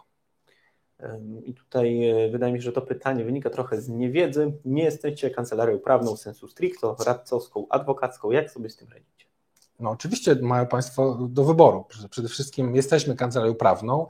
[1.44, 4.52] I tutaj wydaje mi się, że to pytanie wynika trochę z niewiedzy.
[4.64, 8.30] Nie jesteście kancelarią prawną sensu stricto, radcowską, adwokacką.
[8.30, 9.11] Jak sobie z tym radzicie?
[9.82, 11.84] No oczywiście mają Państwo do wyboru.
[12.10, 14.06] Przede wszystkim jesteśmy kancelarią prawną,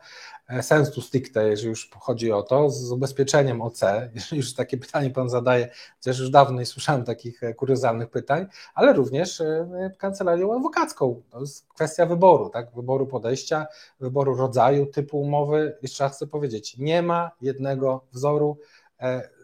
[0.52, 3.80] E, sensu stricte, jeżeli już chodzi o to, z ubezpieczeniem OC,
[4.14, 8.46] jeżeli już takie pytanie Pan zadaje, chociaż już dawno nie słyszałem takich e, kuriozalnych pytań,
[8.74, 11.22] ale również e, kancelarią adwokacką.
[11.30, 12.74] To jest kwestia wyboru, tak?
[12.74, 13.66] wyboru podejścia,
[14.00, 15.76] wyboru rodzaju, typu umowy.
[15.82, 18.58] Jeszcze raz chcę powiedzieć, nie ma jednego wzoru,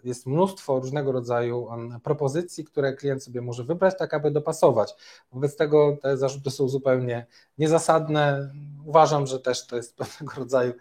[0.04, 1.68] jest mnóstwo różnego rodzaju
[2.02, 4.94] propozycji, które klient sobie może wybrać, tak aby dopasować.
[5.32, 7.26] Wobec tego te zarzuty są zupełnie
[7.58, 8.50] niezasadne.
[8.84, 10.72] Uważam, że też to jest pewnego rodzaju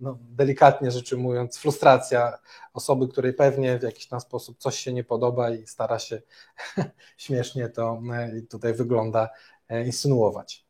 [0.00, 2.38] no, delikatnie rzecz ujmując, frustracja
[2.74, 6.22] osoby, której pewnie w jakiś tam sposób coś się nie podoba i stara się
[7.16, 9.28] śmiesznie to e, tutaj wygląda
[9.68, 10.66] e, insynuować.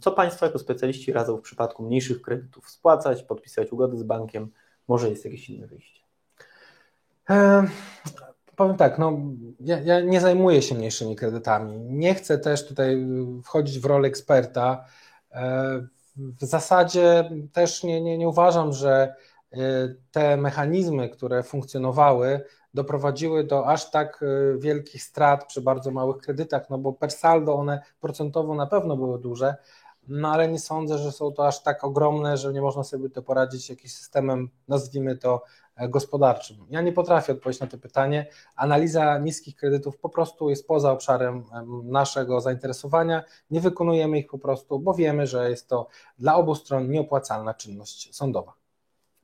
[0.00, 4.50] Co Państwo jako specjaliści radzą w przypadku mniejszych kredytów spłacać, podpisać ugody z bankiem?
[4.88, 6.00] Może jest jakieś inne wyjście?
[7.30, 7.64] E,
[8.56, 9.18] powiem tak, no,
[9.60, 11.78] ja, ja, nie zajmuję się mniejszymi kredytami.
[11.80, 13.06] Nie chcę też tutaj
[13.44, 14.84] wchodzić w rolę eksperta.
[15.32, 19.14] E, w zasadzie też nie, nie, nie uważam, że
[19.52, 19.58] y,
[20.12, 22.40] te mechanizmy, które funkcjonowały,
[22.74, 27.54] doprowadziły do aż tak y, wielkich strat przy bardzo małych kredytach, no bo per saldo
[27.54, 29.56] one procentowo na pewno były duże,
[30.08, 33.22] no ale nie sądzę, że są to aż tak ogromne, że nie można sobie to
[33.22, 35.42] poradzić jakimś systemem, nazwijmy to
[35.76, 36.56] E, gospodarczym.
[36.70, 38.26] Ja nie potrafię odpowiedzieć na to pytanie.
[38.56, 41.44] Analiza niskich kredytów po prostu jest poza obszarem
[41.84, 43.24] naszego zainteresowania.
[43.50, 45.88] Nie wykonujemy ich po prostu, bo wiemy, że jest to
[46.18, 48.52] dla obu stron nieopłacalna czynność sądowa.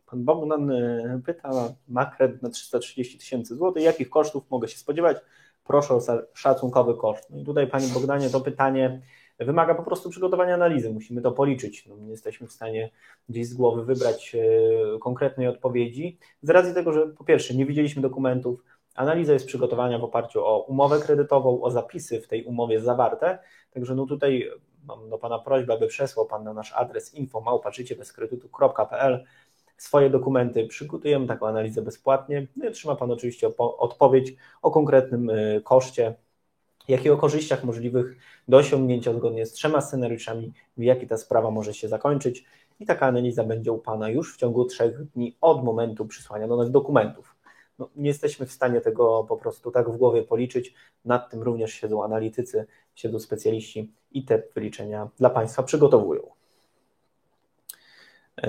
[0.07, 1.51] Pan Bogdan e, pyta,
[1.89, 5.17] ma kredyt na 330 tysięcy złotych, jakich kosztów mogę się spodziewać?
[5.65, 6.01] Proszę o
[6.35, 7.31] szacunkowy koszt.
[7.31, 9.03] No i tutaj Panie Bogdanie to pytanie
[9.39, 10.91] wymaga po prostu przygotowania analizy.
[10.91, 11.87] Musimy to policzyć.
[11.87, 12.91] No, nie jesteśmy w stanie
[13.29, 18.03] gdzieś z głowy wybrać e, konkretnej odpowiedzi, z racji tego, że po pierwsze nie widzieliśmy
[18.03, 18.63] dokumentów,
[18.99, 23.39] Analiza jest przygotowana w oparciu o umowę kredytową, o zapisy w tej umowie zawarte,
[23.71, 24.51] także no tutaj
[24.87, 29.25] mam do Pana prośbę, aby przesłał Pan na nasz adres info.małpaczyciebezkredytu.pl
[29.77, 35.61] swoje dokumenty, przygotujemy taką analizę bezpłatnie, no i otrzyma Pan oczywiście odpowiedź o konkretnym y,
[35.65, 36.15] koszcie,
[36.89, 38.17] jak i o korzyściach możliwych
[38.49, 42.45] do osiągnięcia zgodnie z trzema scenariuszami, w jaki ta sprawa może się zakończyć
[42.81, 46.57] i taka analiza będzie u Pana już w ciągu trzech dni od momentu przysłania do
[46.57, 47.35] nas dokumentów.
[47.79, 50.75] No, nie jesteśmy w stanie tego po prostu tak w głowie policzyć,
[51.05, 56.23] nad tym również siedzą analitycy, siedzą specjaliści i te wyliczenia dla Państwa przygotowują.
[58.43, 58.49] Yy,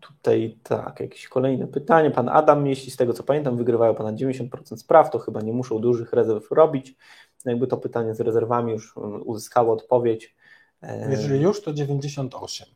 [0.00, 2.10] tutaj tak, jakieś kolejne pytanie.
[2.10, 5.78] Pan Adam, jeśli z tego co pamiętam, wygrywają ponad 90% spraw, to chyba nie muszą
[5.78, 6.96] dużych rezerw robić.
[7.44, 10.36] Jakby to pytanie z rezerwami już uzyskało odpowiedź.
[10.82, 12.66] Yy, Jeżeli już, to 98.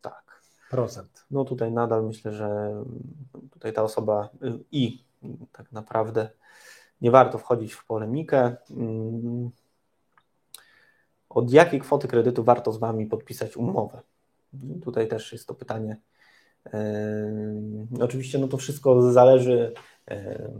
[0.00, 0.40] Tak.
[0.70, 1.24] Procent.
[1.30, 2.74] No tutaj nadal myślę, że
[3.50, 4.28] tutaj ta osoba
[4.72, 5.04] i
[5.52, 6.30] tak naprawdę
[7.00, 8.56] nie warto wchodzić w polemikę.
[11.28, 14.00] Od jakiej kwoty kredytu warto z Wami podpisać umowę?
[14.82, 15.96] Tutaj też jest to pytanie.
[18.00, 19.72] Oczywiście no to wszystko zależy.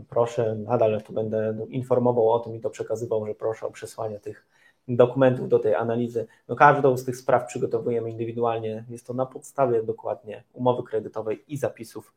[0.09, 4.47] Proszę, nadal tu będę informował o tym i to przekazywał, że proszę o przesłanie tych
[4.87, 6.27] dokumentów do tej analizy.
[6.47, 8.85] No każdą z tych spraw przygotowujemy indywidualnie.
[8.89, 12.13] Jest to na podstawie dokładnie umowy kredytowej i zapisów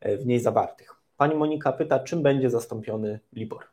[0.00, 0.94] e, w niej zawartych.
[1.16, 3.64] Pani Monika pyta, czym będzie zastąpiony LIBOR?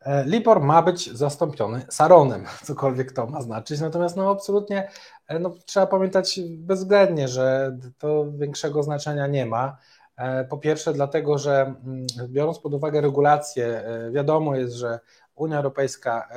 [0.00, 4.90] E, Libor ma być zastąpiony Saronem, cokolwiek to ma znaczyć, natomiast no absolutnie
[5.28, 9.76] e, no, trzeba pamiętać bezwzględnie, że to większego znaczenia nie ma.
[10.16, 15.00] E, po pierwsze dlatego, że mm, biorąc pod uwagę regulacje, wiadomo jest, że
[15.34, 16.28] Unia Europejska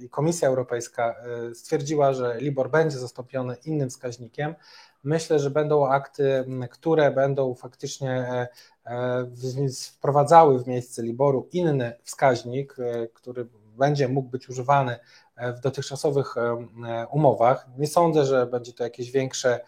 [0.00, 1.14] i Komisja Europejska
[1.54, 4.54] stwierdziła, że Libor będzie zastąpiony innym wskaźnikiem.
[5.02, 8.48] Myślę, że będą akty, które będą faktycznie
[8.90, 9.26] E,
[9.90, 13.46] wprowadzały w miejsce Liboru inny wskaźnik, e, który
[13.78, 14.98] będzie mógł być używany
[15.36, 16.34] e, w dotychczasowych
[17.10, 17.66] umowach.
[17.78, 19.60] Nie sądzę, że będzie to jakieś większe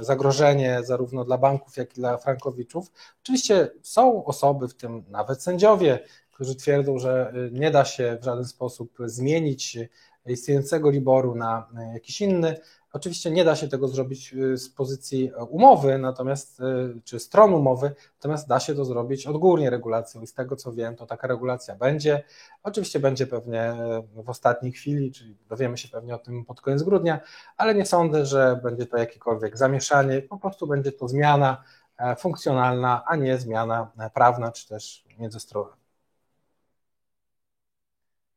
[0.00, 2.90] zagrożenie zarówno dla banków, jak i dla frankowiczów.
[3.22, 5.98] Oczywiście są osoby, w tym nawet sędziowie,
[6.32, 9.78] którzy twierdzą, że nie da się w żaden sposób zmienić
[10.26, 12.56] istniejącego Liboru na jakiś inny.
[12.92, 17.54] Oczywiście nie da się tego zrobić y, z pozycji e, umowy, natomiast y, czy stron
[17.54, 21.28] umowy, natomiast da się to zrobić odgórnie regulacją i z tego co wiem, to taka
[21.28, 22.22] regulacja będzie.
[22.62, 26.82] Oczywiście będzie pewnie e, w ostatniej chwili, czyli dowiemy się pewnie o tym pod koniec
[26.82, 27.20] grudnia,
[27.56, 31.64] ale nie sądzę, że będzie to jakiekolwiek zamieszanie, po prostu będzie to zmiana
[31.98, 35.79] e, funkcjonalna, a nie zmiana prawna czy też międzystronna.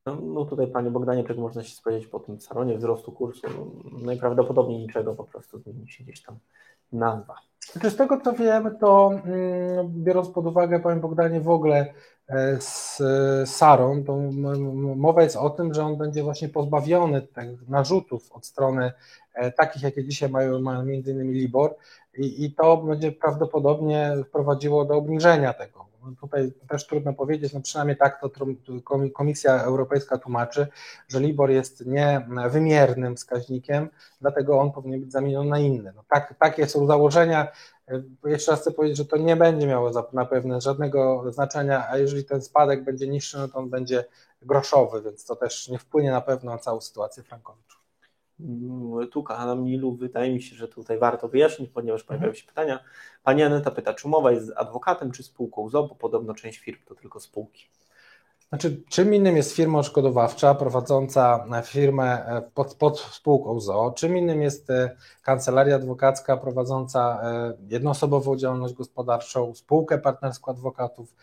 [0.05, 3.47] No, no tutaj, Panie Bogdanie, czego można się spodziewać po tym salonie wzrostu kursu?
[3.57, 6.37] No, najprawdopodobniej niczego, po prostu zmieni się gdzieś tam
[6.91, 7.35] nazwa.
[7.71, 11.93] Znaczy z tego co wiemy, to mm, biorąc pod uwagę, Panie Bogdanie, w ogóle
[12.27, 13.01] e, z
[13.49, 14.17] Saron, to
[14.95, 18.91] mowa jest o tym, że on będzie właśnie pozbawiony tych narzutów od strony
[19.33, 21.75] e, takich, jakie dzisiaj mają, mają innymi Libor
[22.17, 27.97] i, i to będzie prawdopodobnie prowadziło do obniżenia tego tutaj też trudno powiedzieć, no przynajmniej
[27.97, 28.29] tak to
[29.13, 30.67] Komisja Europejska tłumaczy,
[31.07, 33.89] że LIBOR jest niewymiernym wskaźnikiem,
[34.21, 35.93] dlatego on powinien być zamieniony na inny.
[35.95, 37.47] No tak, takie są założenia.
[38.25, 42.25] Jeszcze raz chcę powiedzieć, że to nie będzie miało na pewno żadnego znaczenia, a jeżeli
[42.25, 44.05] ten spadek będzie niższy, no to on będzie
[44.41, 47.82] groszowy, więc to też nie wpłynie na pewno na całą sytuację frankowiczów.
[49.11, 52.07] Tu na Nilu wydaje mi się, że tutaj warto wyjaśnić, ponieważ mhm.
[52.07, 52.83] pojawiają się pytania.
[53.23, 56.95] Pani Aneta pyta, czy umowa jest z adwokatem, czy spółką bo podobno część firm to
[56.95, 57.65] tylko spółki.
[58.53, 64.41] Znaczy, czym innym jest firma odszkodowawcza prowadząca firmę e, pod, pod spółką ZO, czym innym
[64.41, 71.15] jest e, kancelaria adwokacka prowadząca e, jednoosobową działalność gospodarczą, spółkę partnerską adwokatów,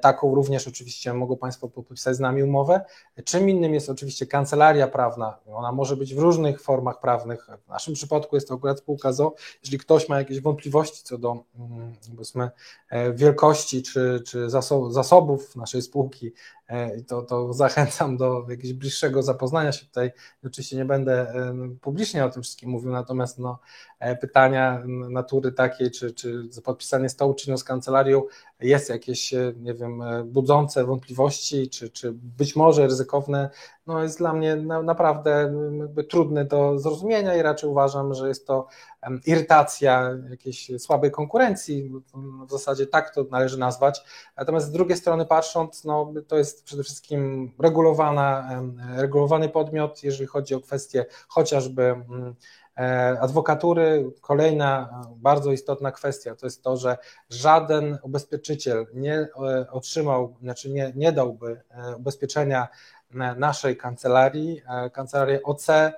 [0.00, 2.80] taką również oczywiście mogą Państwo podpisać z nami umowę.
[3.24, 7.94] Czym innym jest oczywiście kancelaria prawna, ona może być w różnych formach prawnych, w naszym
[7.94, 9.34] przypadku jest to akurat spółka ZO.
[9.62, 12.50] Jeżeli ktoś ma jakieś wątpliwości co do mm, powiedzmy,
[13.14, 14.50] wielkości czy, czy
[14.90, 16.55] zasobów naszej spółki, E,
[17.08, 20.10] to, to zachęcam do jakiegoś bliższego zapoznania się tutaj.
[20.44, 23.58] Oczywiście nie będę e, publicznie o tym wszystkim mówił, natomiast no,
[23.95, 28.22] e, pytania natury takiej, czy, czy podpisanie stołu czy z kancelarią
[28.60, 33.50] jest jakieś, nie wiem, budzące wątpliwości, czy, czy być może ryzykowne,
[33.86, 35.54] no jest dla mnie naprawdę
[36.08, 38.66] trudne do zrozumienia i raczej uważam, że jest to
[39.26, 41.92] irytacja jakiejś słabej konkurencji,
[42.46, 44.00] w zasadzie tak to należy nazwać.
[44.36, 48.62] Natomiast z drugiej strony patrząc, no, to jest przede wszystkim regulowana,
[48.96, 51.94] regulowany podmiot, jeżeli chodzi o kwestie chociażby
[53.20, 54.10] adwokatury.
[54.20, 56.96] Kolejna bardzo istotna kwestia to jest to, że
[57.30, 59.28] żaden ubezpieczyciel nie
[59.70, 61.60] otrzymał, znaczy nie, nie dałby
[61.96, 62.68] ubezpieczenia
[63.36, 64.62] naszej kancelarii,
[64.92, 65.92] kancelarii OC E,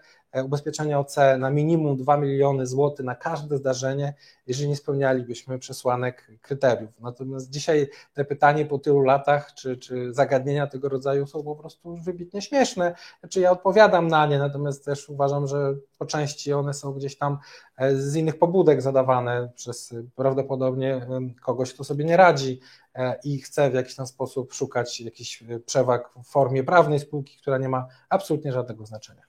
[0.44, 4.14] ubezpieczenia OC na minimum 2 miliony złotych na każde zdarzenie,
[4.46, 6.90] jeżeli nie spełnialibyśmy przesłanek kryteriów.
[7.00, 11.96] Natomiast dzisiaj te pytanie po tylu latach, czy, czy zagadnienia tego rodzaju są po prostu
[11.96, 12.94] wybitnie śmieszne.
[13.20, 17.38] Znaczy ja odpowiadam na nie, natomiast też uważam, że po części one są gdzieś tam
[17.76, 21.06] e, z innych pobudek zadawane przez prawdopodobnie
[21.42, 22.60] kogoś, kto sobie nie radzi
[22.94, 27.58] e, i chce w jakiś tam sposób szukać jakichś przewag w formie prawnej spółki, która
[27.58, 29.27] nie ma absolutnie żadnego znaczenia.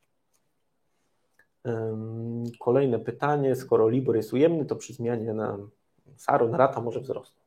[2.60, 5.58] Kolejne pytanie, skoro LIBOR jest ujemny, to przy zmianie na
[6.16, 7.40] SARON rata może wzrosnąć?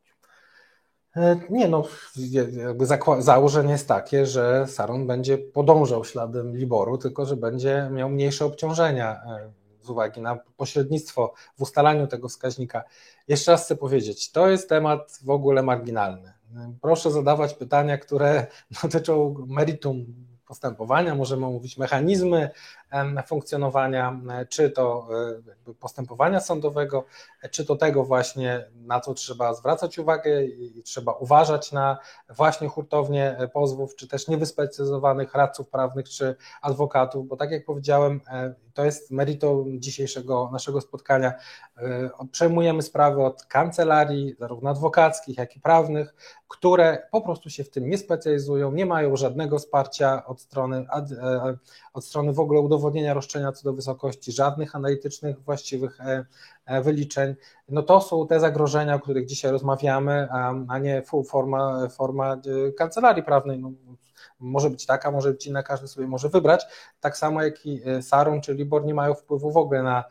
[1.17, 1.85] E, nie, no,
[2.17, 2.87] jakby
[3.19, 9.23] założenie jest takie, że Saron będzie podążał śladem Liboru, tylko że będzie miał mniejsze obciążenia
[9.25, 9.53] e,
[9.83, 12.85] z uwagi na pośrednictwo w ustalaniu tego wskaźnika.
[13.29, 16.33] Jeszcze raz chcę powiedzieć, to jest temat w ogóle marginalny.
[16.81, 18.47] Proszę zadawać pytania, które
[18.83, 20.07] dotyczą meritum
[20.47, 22.51] postępowania, możemy omówić mechanizmy
[23.27, 25.09] funkcjonowania, czy to
[25.69, 27.05] e, postępowania sądowego,
[27.51, 31.99] czy to tego właśnie, na co trzeba zwracać uwagę i trzeba uważać na
[32.29, 38.55] właśnie hurtownie pozwów, czy też niewyspecjalizowanych radców prawnych, czy adwokatów, bo tak jak powiedziałem, e,
[38.75, 41.33] to jest meritum dzisiejszego naszego spotkania.
[41.77, 46.15] E, przejmujemy sprawy od kancelarii, zarówno adwokackich, jak i prawnych,
[46.49, 50.87] które po prostu się w tym nie specjalizują, nie mają żadnego wsparcia od strony,
[51.93, 56.25] od strony w ogóle udowodnienia roszczenia co do wysokości, żadnych analitycznych właściwych e,
[56.67, 57.35] e, wyliczeń.
[57.69, 60.29] No to są te zagrożenia, o których dzisiaj rozmawiamy,
[60.69, 63.59] a nie forma, forma e, kancelarii prawnej.
[63.59, 63.73] No,
[64.39, 66.65] może być taka, może być inna, każdy sobie może wybrać.
[67.01, 70.05] Tak samo jak i Sarum czy Libor nie mają wpływu w ogóle na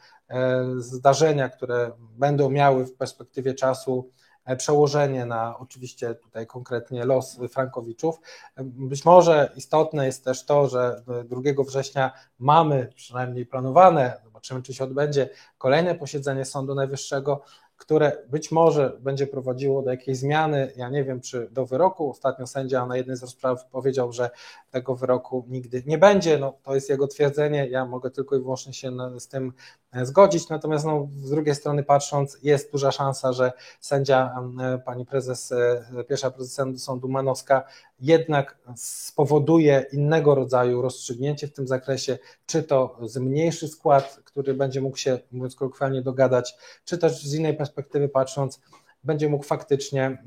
[0.77, 4.09] zdarzenia, które będą miały w perspektywie czasu
[4.57, 8.19] przełożenie na oczywiście tutaj konkretnie los Frankowiczów.
[8.57, 14.83] Być może istotne jest też to, że 2 września mamy przynajmniej planowane, zobaczymy czy się
[14.83, 17.41] odbędzie, kolejne posiedzenie Sądu Najwyższego,
[17.77, 22.11] które być może będzie prowadziło do jakiejś zmiany, ja nie wiem, czy do wyroku.
[22.11, 24.29] Ostatnio sędzia na jednej z rozpraw powiedział, że
[24.71, 26.37] tego wyroku nigdy nie będzie.
[26.37, 29.53] No, to jest jego twierdzenie, ja mogę tylko i wyłącznie się z tym
[29.91, 30.49] e, zgodzić.
[30.49, 36.03] Natomiast no, z drugiej strony patrząc, jest duża szansa, że sędzia, e, pani prezes, e,
[36.09, 37.63] pierwsza prezes sądu Manowska
[37.99, 44.97] jednak spowoduje innego rodzaju rozstrzygnięcie w tym zakresie, czy to zmniejszy skład, który będzie mógł
[44.97, 48.61] się, mówiąc kolokwialnie, dogadać, czy też z innej perspektywy patrząc,
[49.03, 50.23] będzie mógł faktycznie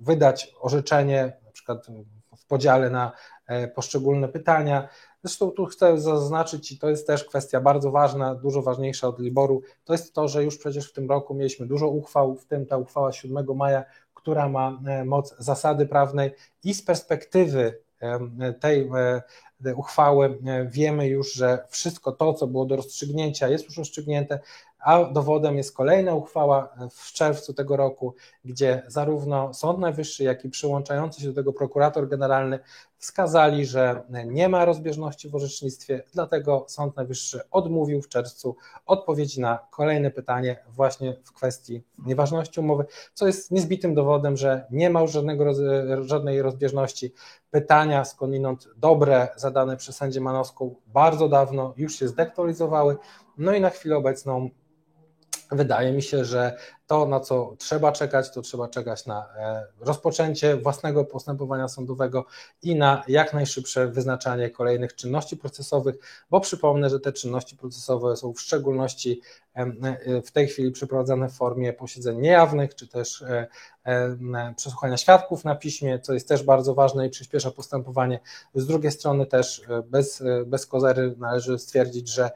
[0.00, 1.86] wydać orzeczenie, na przykład
[2.48, 3.12] podziale na
[3.46, 4.88] e, poszczególne pytania.
[5.24, 9.62] Zresztą tu chcę zaznaczyć, i to jest też kwestia bardzo ważna, dużo ważniejsza od Liboru,
[9.84, 12.76] to jest to, że już przecież w tym roku mieliśmy dużo uchwał, w tym ta
[12.76, 13.84] uchwała 7 maja,
[14.14, 16.30] która ma e, moc zasady prawnej
[16.64, 17.78] i z perspektywy
[18.60, 18.90] tej
[19.64, 24.40] e, uchwały wiemy już, że wszystko to, co było do rozstrzygnięcia, jest już rozstrzygnięte,
[24.78, 28.14] a dowodem jest kolejna uchwała w czerwcu tego roku,
[28.44, 32.58] gdzie zarówno Sąd Najwyższy, jak i przyłączający się do tego prokurator generalny
[32.98, 38.56] wskazali, że nie ma rozbieżności w orzecznictwie, dlatego Sąd Najwyższy odmówił w czerwcu
[38.86, 42.84] odpowiedzi na kolejne pytanie właśnie w kwestii nieważności umowy,
[43.14, 45.44] co jest niezbitym dowodem, że nie ma już żadnego,
[46.00, 47.12] żadnej rozbieżności.
[47.50, 52.96] Pytania skądinąd dobre, zadane przez sędzię Manowską bardzo dawno już się zdektualizowały,
[53.38, 54.50] no i na chwilę obecną
[55.50, 56.56] Wydaje mi się, że
[56.88, 62.24] to, na co trzeba czekać, to trzeba czekać na e, rozpoczęcie własnego postępowania sądowego
[62.62, 65.96] i na jak najszybsze wyznaczanie kolejnych czynności procesowych,
[66.30, 69.20] bo przypomnę, że te czynności procesowe są w szczególności
[69.54, 73.46] e, w tej chwili przeprowadzane w formie posiedzeń niejawnych, czy też e,
[74.56, 78.20] przesłuchania świadków na piśmie, co jest też bardzo ważne i przyspiesza postępowanie.
[78.54, 82.30] Z drugiej strony też bez, bez kozery należy stwierdzić, że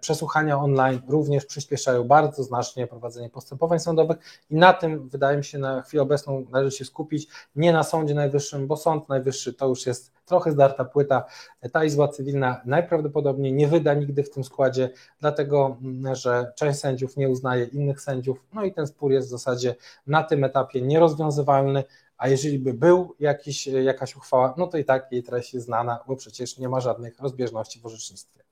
[0.00, 4.16] przesłuchania online również przyspieszają bardzo znacznie prowadzenie postępowania postępowań sądowych
[4.50, 8.14] i na tym wydaje mi się na chwilę obecną należy się skupić, nie na Sądzie
[8.14, 11.24] Najwyższym, bo Sąd Najwyższy to już jest trochę zdarta płyta.
[11.72, 15.76] Ta Izba Cywilna najprawdopodobniej nie wyda nigdy w tym składzie, dlatego
[16.12, 19.74] że część sędziów nie uznaje innych sędziów, no i ten spór jest w zasadzie
[20.06, 21.84] na tym etapie nierozwiązywalny.
[22.18, 25.98] A jeżeli by był jakiś, jakaś uchwała, no to i tak jej treść jest znana,
[26.06, 28.42] bo przecież nie ma żadnych rozbieżności w orzecznictwie.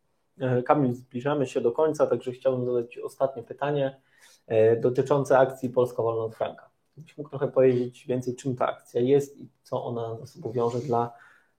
[0.41, 3.97] E, Kamil, zbliżamy się do końca, także chciałbym zadać ostatnie pytanie.
[4.47, 6.71] E, dotyczące akcji Polska Wolna od Franka.
[6.97, 10.79] Gdybyś mógł trochę powiedzieć więcej, czym ta akcja jest i co ona za sobą wiąże
[10.79, 11.13] dla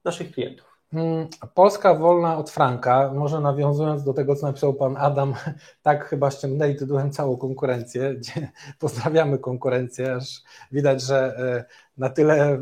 [0.03, 0.75] naszych klientów.
[0.93, 5.33] Mm, Polska wolna od franka, może nawiązując do tego, co napisał pan Adam,
[5.81, 8.15] tak chyba ściągnęli tytułem całą konkurencję,
[8.79, 11.65] pozdrawiamy konkurencję, aż widać, że e,
[11.97, 12.59] na tyle,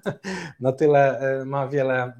[0.60, 2.12] na tyle e, ma wiele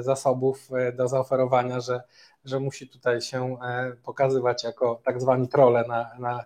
[0.00, 2.02] zasobów do zaoferowania, że
[2.44, 6.44] że musi tutaj się e, pokazywać jako tak zwani trole na, na,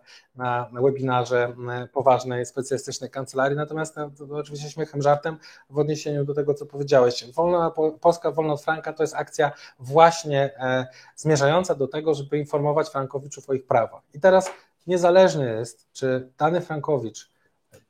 [0.72, 1.54] na webinarze
[1.92, 3.56] poważnej, specjalistycznej kancelarii.
[3.56, 5.36] Natomiast to oczywiście śmiechem, żartem
[5.70, 7.32] w odniesieniu do tego, co powiedziałeś.
[7.32, 12.88] Wolna, Polska Wolna od Franka to jest akcja właśnie e, zmierzająca do tego, żeby informować
[12.88, 14.02] Frankowiczów o ich prawach.
[14.14, 14.50] I teraz
[14.86, 17.30] niezależnie jest, czy dany Frankowicz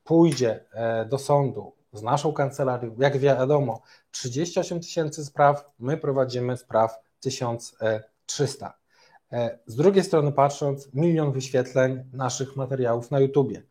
[0.05, 7.03] pójdzie e, do sądu z naszą kancelarią, jak wiadomo, 38 tysięcy spraw, my prowadzimy spraw
[7.24, 8.74] 1300.
[9.32, 13.62] E, z drugiej strony patrząc, milion wyświetleń naszych materiałów na YouTubie,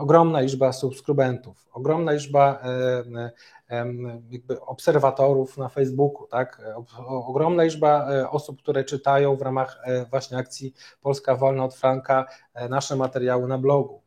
[0.00, 2.62] ogromna liczba subskrybentów, ogromna liczba
[4.30, 6.62] jakby obserwatorów na Facebooku, tak?
[7.06, 12.26] ogromna liczba e, osób, które czytają w ramach e, właśnie akcji Polska Wolna od Franka
[12.70, 14.02] nasze materiały na blogu.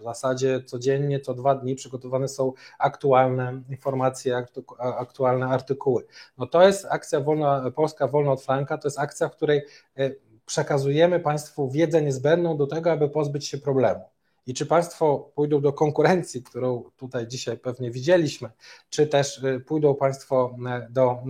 [0.00, 4.46] W zasadzie codziennie, co dwa dni przygotowane są aktualne informacje,
[4.78, 6.06] aktualne artykuły.
[6.38, 9.62] No to jest akcja wolna, Polska Wolna od Franka, to jest akcja, w której
[9.96, 10.10] e,
[10.46, 14.00] przekazujemy Państwu wiedzę niezbędną do tego, aby pozbyć się problemu.
[14.46, 18.50] I czy Państwo pójdą do konkurencji, którą tutaj dzisiaj pewnie widzieliśmy,
[18.90, 20.56] czy też y, pójdą Państwo
[20.88, 21.22] y, do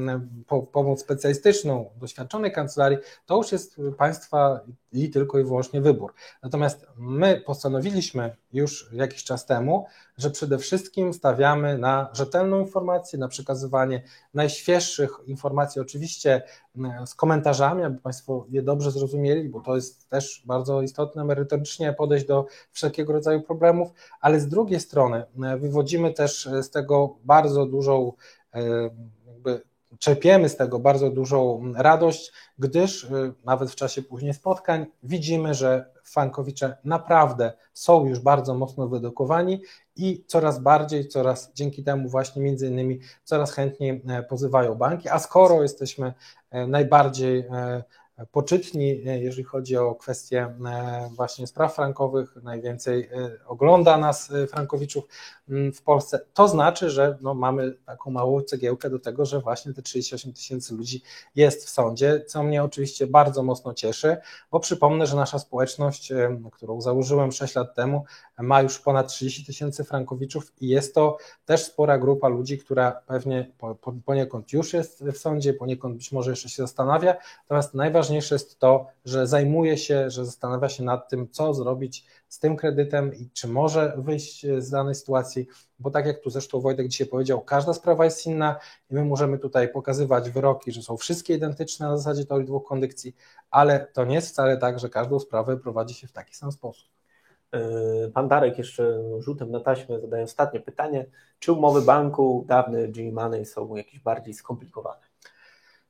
[0.53, 4.61] y, pomoc specjalistyczną, doświadczonej kancelarii, to już jest Państwa
[4.93, 6.15] i tylko i wyłącznie wybór.
[6.43, 9.87] Natomiast my postanowiliśmy już jakiś czas temu,
[10.19, 14.03] że przede wszystkim stawiamy na rzetelną informację, na przekazywanie
[14.35, 16.43] najświeższych informacji, oczywiście
[17.07, 22.27] z komentarzami, aby Państwo je dobrze zrozumieli, bo to jest też bardzo istotne merytorycznie podejść
[22.27, 25.25] do wszelkiego rodzaju problemów, ale z drugiej strony
[25.59, 28.13] wywodzimy też z tego bardzo dużą
[29.27, 35.55] jakby czerpiemy z tego bardzo dużą radość, gdyż y, nawet w czasie później spotkań widzimy,
[35.55, 39.63] że Fankowicze naprawdę są już bardzo mocno wyedukowani
[39.97, 45.19] i coraz bardziej, coraz dzięki temu właśnie między innymi coraz chętniej e, pozywają banki, a
[45.19, 46.15] skoro jesteśmy
[46.51, 47.83] e, najbardziej e,
[48.27, 55.05] poczytni, e, jeżeli chodzi o kwestie e, właśnie spraw frankowych, najwięcej e, ogląda nas frankowiczów
[55.49, 59.75] mm, w Polsce, to znaczy, że no mamy taką małą cegiełkę do tego, że właśnie
[59.75, 61.03] te 38 tysięcy ludzi
[61.35, 64.17] jest w sądzie, co mnie oczywiście bardzo mocno cieszy,
[64.51, 66.13] bo przypomnę, że nasza społeczność,
[66.53, 68.05] którą założyłem 6 lat temu,
[68.39, 73.51] ma już ponad 30 tysięcy frankowiczów i jest to też spora grupa ludzi, która pewnie
[74.05, 78.87] poniekąd już jest w sądzie, poniekąd być może jeszcze się zastanawia, natomiast najważniejsze jest to,
[79.05, 83.49] że zajmuje się, że zastanawia się nad tym, co zrobić z tym kredytem i czy
[83.49, 85.47] może wyjść z danej sytuacji,
[85.79, 88.57] bo tak jak tu zresztą Wojtek dzisiaj powiedział, każda sprawa jest inna
[88.91, 93.17] i my możemy tutaj pokazywać wyroki, że są wszystkie identyczne na zasadzie teorii dwóch kondycji,
[93.51, 96.89] ale to nie jest wcale tak, że każdą sprawę prowadzi się w taki sam sposób.
[97.53, 101.07] Yy, pan Darek jeszcze rzutem na taśmę zadaje ostatnie pytanie.
[101.39, 105.10] Czy umowy banku dawne G Money są jakieś bardziej skomplikowane?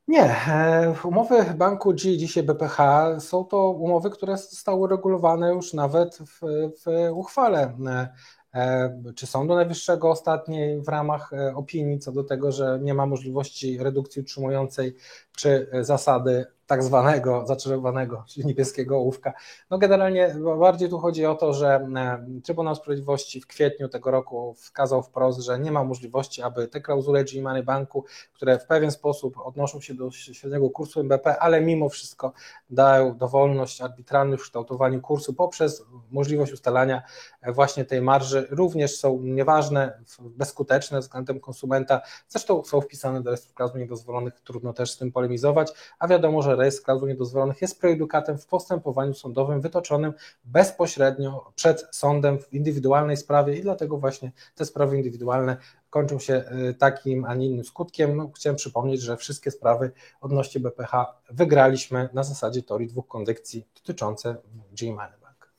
[0.07, 2.77] Nie, e, umowy banku G, dzisiaj BPH,
[3.19, 6.39] są to umowy, które zostały regulowane już nawet w,
[6.85, 7.77] w uchwale.
[7.87, 8.13] E,
[8.53, 13.77] e, czy Sądu Najwyższego ostatniej w ramach opinii co do tego, że nie ma możliwości
[13.77, 14.95] redukcji utrzymującej,
[15.37, 19.33] czy zasady tak zwanego zaczarowanego, czyli niebieskiego ołówka.
[19.69, 24.53] No generalnie bardziej tu chodzi o to, że e, Trybunał Sprawiedliwości w kwietniu tego roku
[24.53, 29.37] wskazał wprost, że nie ma możliwości, aby te klauzule G-Money Banku, które w pewien sposób
[29.37, 32.33] odnoszą się do średniego kursu MBP, ale mimo wszystko
[32.69, 37.01] dają dowolność arbitralnych w kształtowaniu kursu poprzez możliwość ustalania
[37.47, 43.79] właśnie tej marży, również są nieważne, bezskuteczne względem konsumenta, zresztą są wpisane do rejestru klauzul
[43.79, 48.45] niedozwolonych, trudno też z tym polemizować, a wiadomo, że rejestr klauzul niedozwolonych jest prejudykatem w
[48.45, 55.57] postępowaniu sądowym wytoczonym bezpośrednio przed sądem w indywidualnej sprawie i dlatego właśnie te sprawy indywidualne
[55.89, 58.17] kończą się y, takim, a nie innym skutkiem.
[58.17, 59.91] No, chciałem przypomnieć, że wszystkie sprawy
[60.21, 60.93] odnośnie BPH
[61.29, 64.35] wygraliśmy na zasadzie teorii dwóch kondykcji dotyczące
[64.79, 65.53] G-Money Bank.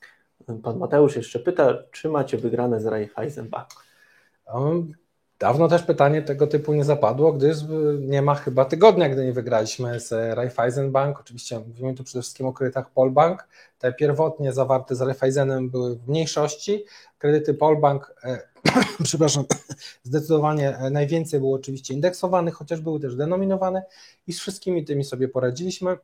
[0.63, 3.69] Pan Mateusz jeszcze pyta, czy macie wygrane z Raiffeisen Bank?
[4.55, 5.02] Um,
[5.43, 7.59] Dawno też pytanie tego typu nie zapadło, gdyż
[8.01, 11.21] nie ma chyba tygodnia, gdy nie wygraliśmy z Raiffeisen Bank.
[11.21, 13.49] Oczywiście mówimy tu przede wszystkim o kredytach Polbank.
[13.79, 16.85] Te pierwotnie zawarte z Raiffeisenem były w mniejszości.
[17.19, 18.39] Kredyty Polbank, e,
[19.05, 19.45] przepraszam,
[20.03, 23.83] zdecydowanie najwięcej było oczywiście indeksowanych, chociaż były też denominowane
[24.27, 25.97] i z wszystkimi tymi sobie poradziliśmy.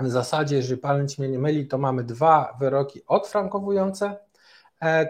[0.00, 4.16] W zasadzie, jeżeli pamięć mnie nie myli, to mamy dwa wyroki odfrankowujące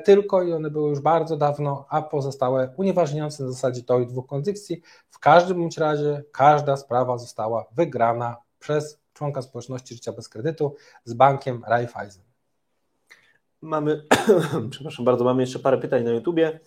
[0.04, 4.26] tylko i one były już bardzo dawno, a pozostałe unieważniające na zasadzie to i dwóch
[4.26, 4.82] kondycji.
[5.10, 11.14] W każdym bądź razie każda sprawa została wygrana przez członka społeczności życia bez kredytu z
[11.14, 12.22] bankiem Raiffeisen.
[13.60, 14.06] Mamy,
[14.70, 16.60] przepraszam bardzo, mamy jeszcze parę pytań na YouTubie.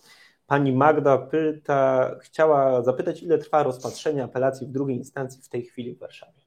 [0.48, 5.96] Pani Magda pyta, chciała zapytać, ile trwa rozpatrzenie apelacji w drugiej instancji w tej chwili
[5.96, 6.43] w Warszawie.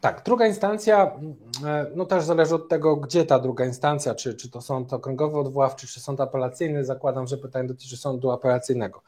[0.00, 1.18] Tak, druga instancja,
[1.64, 5.38] e, no też zależy od tego, gdzie ta druga instancja, czy, czy to sąd okręgowy
[5.38, 6.84] odwoławczy, czy sąd apelacyjny.
[6.84, 9.02] Zakładam, że pytanie dotyczy sądu apelacyjnego.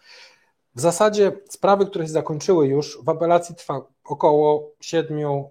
[0.74, 5.50] W zasadzie sprawy, które się zakończyły już, w apelacji trwa około 7-8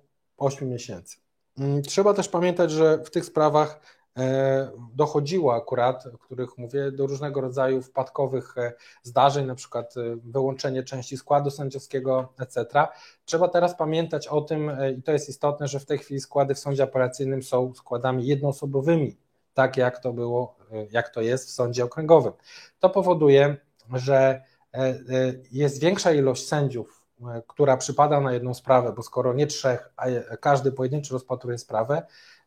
[0.62, 1.18] miesięcy.
[1.58, 3.80] Mm, trzeba też pamiętać, że w tych sprawach
[4.94, 8.73] dochodziło akurat, o których mówię, do różnego rodzaju wpadkowych e,
[9.03, 12.65] zdarzeń, na przykład e, wyłączenie części składu sędziowskiego, etc.
[13.26, 16.60] Trzeba teraz pamiętać o tym, i to jest istotne, że w tej chwili składy w
[16.60, 19.18] sądzie apelacyjnym są składami jednoosobowymi,
[19.53, 20.56] tak jak to było,
[20.91, 22.34] jak to jest w sądzie okręgowym.
[22.80, 23.57] To powoduje,
[23.94, 24.41] że
[25.52, 27.03] jest większa ilość sędziów,
[27.48, 30.06] która przypada na jedną sprawę, bo skoro nie trzech, a
[30.38, 32.02] każdy pojedynczy rozpatruje sprawę,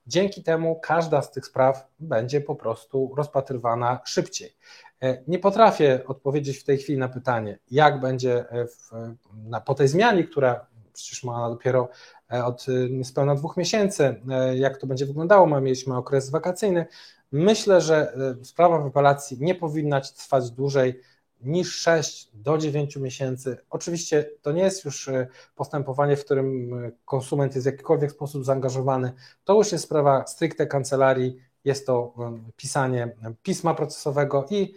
[0.07, 4.57] Dzięki temu każda z tych spraw będzie po prostu rozpatrywana szybciej.
[5.03, 8.91] E, nie potrafię odpowiedzieć w tej chwili na pytanie, jak będzie e, w,
[9.35, 11.89] na, po tej zmianie, która przecież ma dopiero
[12.33, 14.21] e, od niespełna dwóch miesięcy,
[14.55, 15.61] jak to będzie wyglądało.
[15.61, 16.87] Mieliśmy okres wakacyjny.
[17.33, 18.13] Myślę, że
[18.43, 21.01] sprawa w apelacji nie powinna trwać dłużej
[21.43, 23.57] niż 6 do 9 miesięcy.
[23.71, 28.45] Oczywiście to nie jest już e, postępowanie, w którym e, konsument jest w jakikolwiek sposób
[28.45, 29.13] zaangażowany.
[29.45, 34.75] To już jest sprawa stricte kancelarii, jest to e, pisanie pisma procesowego i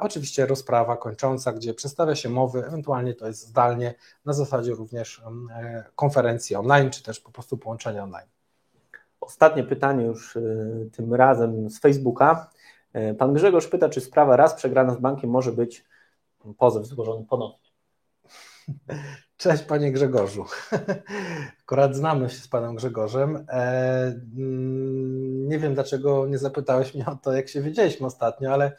[0.00, 5.22] oczywiście rozprawa kończąca, gdzie przedstawia się mowy, ewentualnie to jest zdalnie, na zasadzie również
[5.94, 8.26] konferencji online, czy też po prostu połączenia online.
[9.20, 10.38] Ostatnie pytanie już
[10.92, 12.50] tym razem z Facebooka.
[13.18, 15.84] Pan Grzegorz pyta, czy sprawa raz przegrana z bankiem może być
[16.58, 17.72] pozew złożony ponownie.
[19.36, 20.44] Cześć Panie Grzegorzu.
[21.62, 23.46] Akurat znamy się z Panem Grzegorzem.
[23.48, 23.62] E,
[24.36, 28.76] mm, nie wiem dlaczego nie zapytałeś mnie o to, jak się widzieliśmy ostatnio, ale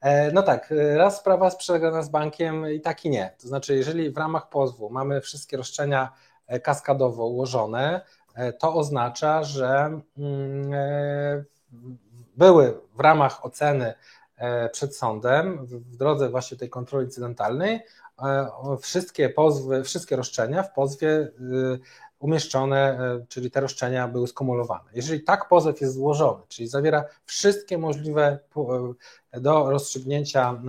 [0.00, 3.34] e, no tak, raz sprawa jest przegrana z bankiem i tak i nie.
[3.40, 6.12] To znaczy, jeżeli w ramach pozwu mamy wszystkie roszczenia
[6.46, 8.00] e, kaskadowo ułożone,
[8.58, 10.70] to oznacza, że mm,
[12.36, 13.94] były w ramach oceny
[14.72, 17.80] przed sądem w drodze właśnie tej kontroli incydentalnej
[18.22, 18.48] e,
[18.80, 21.32] wszystkie pozwy, wszystkie roszczenia w pozwie y,
[22.18, 24.90] umieszczone, e, czyli te roszczenia były skumulowane.
[24.94, 28.38] Jeżeli tak pozew jest złożony, czyli zawiera wszystkie możliwe
[29.32, 30.62] do rozstrzygnięcia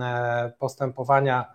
[0.58, 1.54] postępowania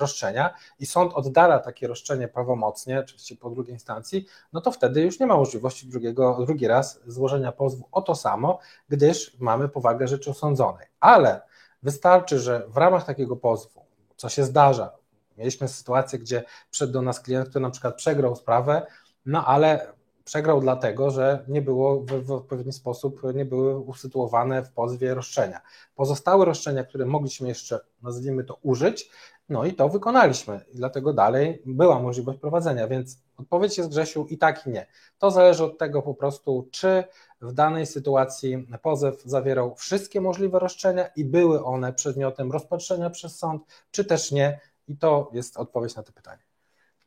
[0.00, 5.20] roszczenia i sąd oddala takie roszczenie prawomocnie, oczywiście po drugiej instancji, no to wtedy już
[5.20, 8.58] nie ma możliwości drugiego, drugi raz złożenia pozwu o to samo,
[8.88, 10.86] gdyż mamy powagę rzeczy osądzonej.
[11.00, 11.40] Ale
[11.82, 13.80] wystarczy, że w ramach takiego pozwu,
[14.16, 14.90] co się zdarza,
[15.38, 18.86] mieliśmy sytuację, gdzie przyszedł do nas klient, który na przykład przegrał sprawę,
[19.26, 24.70] no ale przegrał dlatego, że nie było w, w, odpowiedni sposób, nie były usytuowane w
[24.70, 25.60] pozwie roszczenia.
[25.94, 29.10] Pozostałe roszczenia, które mogliśmy jeszcze, nazwijmy to, użyć,
[29.48, 30.60] no i to wykonaliśmy.
[30.72, 34.86] I dlatego dalej była możliwość prowadzenia, więc odpowiedź jest Grzesiu i tak i nie.
[35.18, 37.04] To zależy od tego po prostu, czy
[37.40, 43.62] w danej sytuacji pozew zawierał wszystkie możliwe roszczenia i były one przedmiotem rozpatrzenia przez sąd,
[43.90, 44.60] czy też nie.
[44.88, 46.45] I to jest odpowiedź na to pytanie.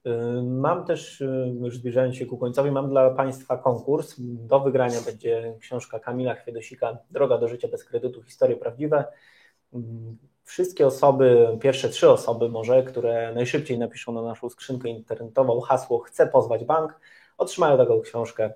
[0.10, 4.15] Y, mam też, y, już zbliżając się ku końcowi, mam dla Państwa konkurs.
[4.19, 9.06] Do wygrania będzie książka Kamila Chwiedosika Droga do życia bez kredytu, historie prawdziwe.
[9.73, 9.77] Y,
[10.44, 16.27] wszystkie osoby, pierwsze trzy osoby może, które najszybciej napiszą na naszą skrzynkę internetową hasło chcę
[16.27, 16.99] pozwać bank,
[17.38, 18.53] otrzymają taką książkę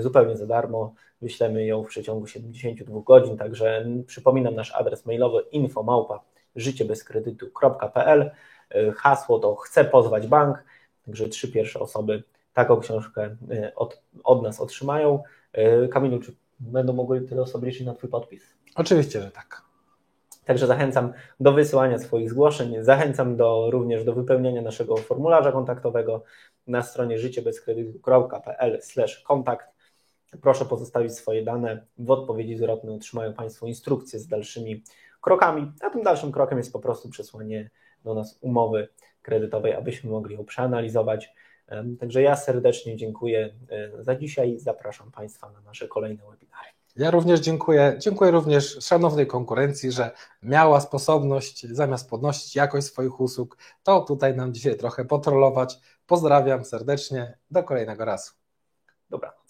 [0.00, 0.94] zupełnie za darmo.
[1.22, 6.20] Wyślemy ją w przeciągu 72 godzin, także przypominam nasz adres mailowy infomałpa
[6.56, 8.30] życiebezkredytu.pl
[8.96, 10.64] hasło to chcę pozwać bank,
[11.06, 12.22] także trzy pierwsze osoby
[12.54, 15.22] taką książkę e, od, od nas otrzymają.
[15.52, 18.54] E, Kamilu, czy będą mogły tyle osoby liczyć na Twój podpis?
[18.74, 19.62] Oczywiście, że tak.
[20.44, 26.22] Także zachęcam do wysyłania swoich zgłoszeń, zachęcam do, również do wypełnienia naszego formularza kontaktowego
[26.66, 28.80] na stronie życiebezkredytu.pl
[29.24, 29.66] kontakt.
[30.42, 31.86] Proszę pozostawić swoje dane.
[31.98, 34.82] W odpowiedzi zwrotnej otrzymają Państwo instrukcje z dalszymi
[35.20, 37.70] krokami, a tym dalszym krokiem jest po prostu przesłanie
[38.04, 38.88] do nas umowy
[39.22, 41.32] kredytowej, abyśmy mogli ją przeanalizować.
[42.00, 44.58] Także ja serdecznie dziękuję e, za dzisiaj.
[44.58, 46.68] Zapraszam Państwa na nasze kolejne webinary.
[46.96, 47.96] Ja również dziękuję.
[47.98, 50.10] Dziękuję również szanownej konkurencji, że
[50.42, 55.78] miała sposobność zamiast podnosić jakość swoich usług, to tutaj nam dzisiaj trochę potrolować.
[56.06, 57.38] Pozdrawiam serdecznie.
[57.50, 58.32] Do kolejnego razu.
[59.10, 59.43] Dobra.